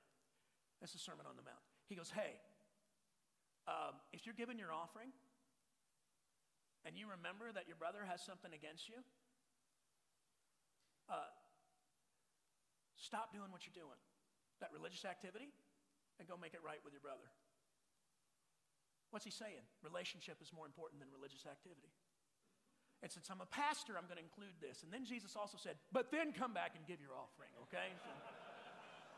That's 0.81 0.97
a 0.97 0.99
Sermon 0.99 1.29
on 1.29 1.37
the 1.37 1.45
Mount. 1.45 1.63
He 1.87 1.95
goes, 1.95 2.11
Hey, 2.11 2.41
um, 3.69 4.01
if 4.11 4.27
you're 4.27 4.35
giving 4.35 4.59
your 4.59 4.73
offering 4.73 5.13
and 6.83 6.99
you 6.99 7.07
remember 7.13 7.53
that 7.53 7.69
your 7.71 7.77
brother 7.77 8.03
has 8.09 8.25
something 8.25 8.51
against 8.51 8.89
you, 8.89 8.99
uh, 11.07 11.31
stop 12.97 13.31
doing 13.31 13.53
what 13.53 13.69
you're 13.69 13.77
doing, 13.77 14.01
that 14.65 14.73
religious 14.73 15.05
activity, 15.05 15.53
and 16.19 16.27
go 16.27 16.35
make 16.41 16.57
it 16.57 16.65
right 16.65 16.81
with 16.83 16.97
your 16.97 17.05
brother. 17.05 17.29
What's 19.13 19.29
he 19.29 19.31
saying? 19.31 19.63
Relationship 19.85 20.41
is 20.41 20.51
more 20.57 20.65
important 20.65 21.05
than 21.05 21.13
religious 21.13 21.45
activity. 21.45 21.93
And 23.03 23.11
since 23.11 23.27
I'm 23.35 23.43
a 23.43 23.51
pastor, 23.51 23.99
I'm 23.99 24.07
going 24.07 24.23
to 24.23 24.23
include 24.23 24.55
this. 24.63 24.87
And 24.87 24.95
then 24.95 25.03
Jesus 25.05 25.35
also 25.35 25.59
said, 25.59 25.75
but 25.91 26.15
then 26.15 26.31
come 26.31 26.55
back 26.55 26.79
and 26.79 26.87
give 26.87 27.03
your 27.03 27.19
offering, 27.19 27.51
okay? 27.67 27.91
So 27.99 28.15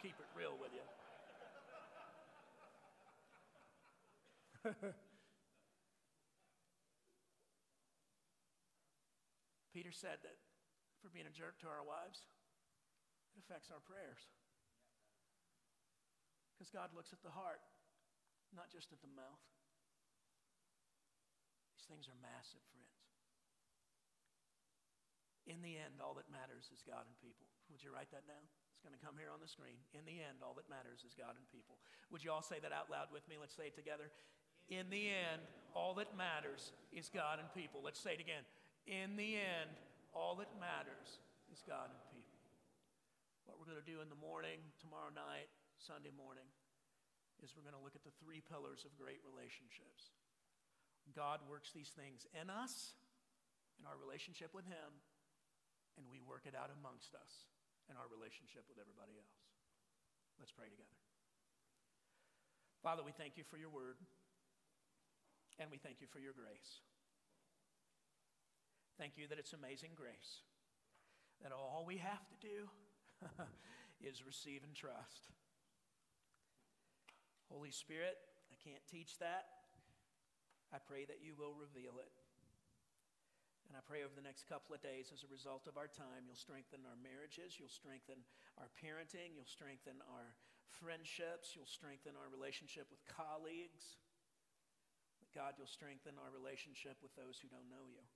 keep 0.01 0.17
it 0.17 0.25
real 0.33 0.57
with 0.57 0.73
you. 0.73 0.81
Peter 9.77 9.93
said 9.93 10.25
that 10.25 10.41
for 11.05 11.13
being 11.13 11.29
a 11.29 11.35
jerk 11.37 11.61
to 11.61 11.69
our 11.69 11.85
wives, 11.85 12.25
it 13.37 13.45
affects 13.45 13.69
our 13.69 13.85
prayers. 13.85 14.25
Because 16.57 16.73
God 16.73 16.89
looks 16.97 17.13
at 17.13 17.21
the 17.21 17.35
heart, 17.37 17.61
not 18.57 18.73
just 18.73 18.97
at 18.97 19.03
the 19.05 19.13
mouth. 19.13 19.45
These 21.77 21.85
things 21.85 22.09
are 22.09 22.17
massive, 22.25 22.65
friends. 22.73 22.94
In 25.45 25.61
the 25.61 25.77
end, 25.77 26.01
all 26.01 26.17
that 26.17 26.29
matters 26.33 26.73
is 26.73 26.81
God 26.81 27.05
and 27.05 27.17
people. 27.21 27.45
Would 27.69 27.85
you 27.85 27.93
write 27.93 28.09
that 28.17 28.25
down? 28.25 28.41
It's 28.73 28.81
going 28.81 28.97
to 28.97 29.05
come 29.05 29.21
here 29.21 29.29
on 29.29 29.45
the 29.45 29.49
screen. 29.49 29.77
In 29.93 30.09
the 30.09 30.25
end, 30.25 30.41
all 30.41 30.57
that 30.57 30.69
matters 30.73 31.05
is 31.05 31.13
God 31.13 31.37
and 31.37 31.45
people. 31.53 31.77
Would 32.09 32.25
you 32.25 32.33
all 32.33 32.45
say 32.45 32.61
that 32.65 32.73
out 32.73 32.89
loud 32.89 33.13
with 33.13 33.29
me? 33.29 33.37
Let's 33.37 33.57
say 33.57 33.69
it 33.69 33.77
together. 33.77 34.09
In 34.73 34.89
the 34.89 35.13
end, 35.13 35.45
all 35.77 35.93
that 36.01 36.17
matters 36.17 36.73
is 36.97 37.13
God 37.13 37.41
and 37.41 37.49
people. 37.53 37.85
Let's 37.85 38.01
say 38.01 38.17
it 38.17 38.25
again. 38.25 38.49
In 38.89 39.21
the 39.21 39.37
end, 39.37 39.73
all 40.17 40.37
that 40.41 40.49
matters 40.57 41.21
is 41.53 41.61
God 41.65 41.93
and 41.93 42.01
people. 42.09 42.41
What 43.45 43.61
we're 43.61 43.69
going 43.69 43.81
to 43.81 43.85
do 43.85 44.01
in 44.01 44.09
the 44.09 44.17
morning, 44.17 44.57
tomorrow 44.81 45.13
night, 45.13 45.53
Sunday 45.77 46.13
morning, 46.17 46.49
is 47.45 47.53
we're 47.53 47.67
going 47.67 47.77
to 47.77 47.85
look 47.85 47.93
at 47.93 48.05
the 48.09 48.17
three 48.25 48.41
pillars 48.41 48.89
of 48.89 48.97
great 48.97 49.21
relationships. 49.21 50.17
God 51.13 51.45
works 51.45 51.69
these 51.77 51.93
things 51.93 52.25
in 52.33 52.49
us, 52.49 52.97
in 53.77 53.85
our 53.85 54.01
relationship 54.01 54.57
with 54.57 54.65
Him, 54.65 54.97
and 55.97 56.07
we 56.11 56.19
work 56.23 56.47
it 56.47 56.57
out 56.57 56.71
amongst 56.75 57.15
us 57.15 57.47
in 57.91 57.95
our 57.95 58.09
relationship 58.11 58.65
with 58.67 58.81
everybody 58.81 59.15
else. 59.19 59.39
Let's 60.39 60.53
pray 60.55 60.67
together. 60.67 60.99
Father, 62.83 63.03
we 63.03 63.13
thank 63.13 63.37
you 63.41 63.45
for 63.45 63.57
your 63.57 63.71
word, 63.71 63.97
and 65.59 65.71
we 65.71 65.79
thank 65.79 66.01
you 66.01 66.09
for 66.11 66.21
your 66.21 66.37
grace. 66.37 66.85
Thank 68.99 69.17
you 69.17 69.27
that 69.29 69.39
it's 69.39 69.53
amazing 69.53 69.97
grace, 69.97 70.45
that 71.43 71.51
all 71.51 71.85
we 71.87 71.97
have 71.99 72.27
to 72.29 72.37
do 72.39 72.69
is 74.01 74.27
receive 74.27 74.63
and 74.63 74.75
trust. 74.75 75.33
Holy 77.51 77.71
Spirit, 77.71 78.19
I 78.51 78.57
can't 78.63 78.83
teach 78.91 79.19
that. 79.19 79.47
I 80.73 80.79
pray 80.79 81.05
that 81.07 81.23
you 81.23 81.35
will 81.39 81.55
reveal 81.55 82.03
it. 82.03 82.24
And 83.75 83.83
I 83.83 83.91
pray 83.91 84.07
over 84.07 84.15
the 84.15 84.23
next 84.23 84.47
couple 84.47 84.71
of 84.71 84.87
days, 84.87 85.11
as 85.11 85.27
a 85.27 85.35
result 85.35 85.67
of 85.67 85.75
our 85.75 85.91
time, 85.91 86.31
you'll 86.31 86.39
strengthen 86.39 86.87
our 86.87 86.95
marriages, 86.95 87.59
you'll 87.59 87.67
strengthen 87.75 88.23
our 88.55 88.71
parenting, 88.79 89.35
you'll 89.35 89.51
strengthen 89.51 89.99
our 90.15 90.39
friendships, 90.79 91.59
you'll 91.59 91.67
strengthen 91.67 92.15
our 92.15 92.31
relationship 92.31 92.87
with 92.87 93.03
colleagues. 93.11 93.99
God, 95.35 95.59
you'll 95.59 95.67
strengthen 95.67 96.15
our 96.23 96.31
relationship 96.31 97.03
with 97.03 97.11
those 97.19 97.43
who 97.43 97.51
don't 97.51 97.67
know 97.67 97.91
you. 97.91 98.07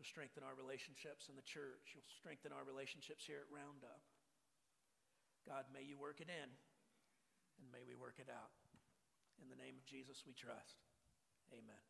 You'll 0.00 0.08
strengthen 0.08 0.40
our 0.40 0.56
relationships 0.56 1.28
in 1.28 1.36
the 1.36 1.44
church. 1.44 1.92
You'll 1.92 2.08
strengthen 2.08 2.56
our 2.56 2.64
relationships 2.64 3.28
here 3.28 3.44
at 3.44 3.52
Roundup. 3.52 4.00
God, 5.44 5.68
may 5.68 5.84
you 5.84 6.00
work 6.00 6.24
it 6.24 6.32
in, 6.32 6.48
and 7.60 7.68
may 7.68 7.84
we 7.84 7.92
work 7.92 8.16
it 8.16 8.32
out. 8.32 8.56
In 9.36 9.52
the 9.52 9.60
name 9.60 9.76
of 9.76 9.84
Jesus, 9.84 10.24
we 10.24 10.32
trust. 10.32 10.80
Amen. 11.52 11.89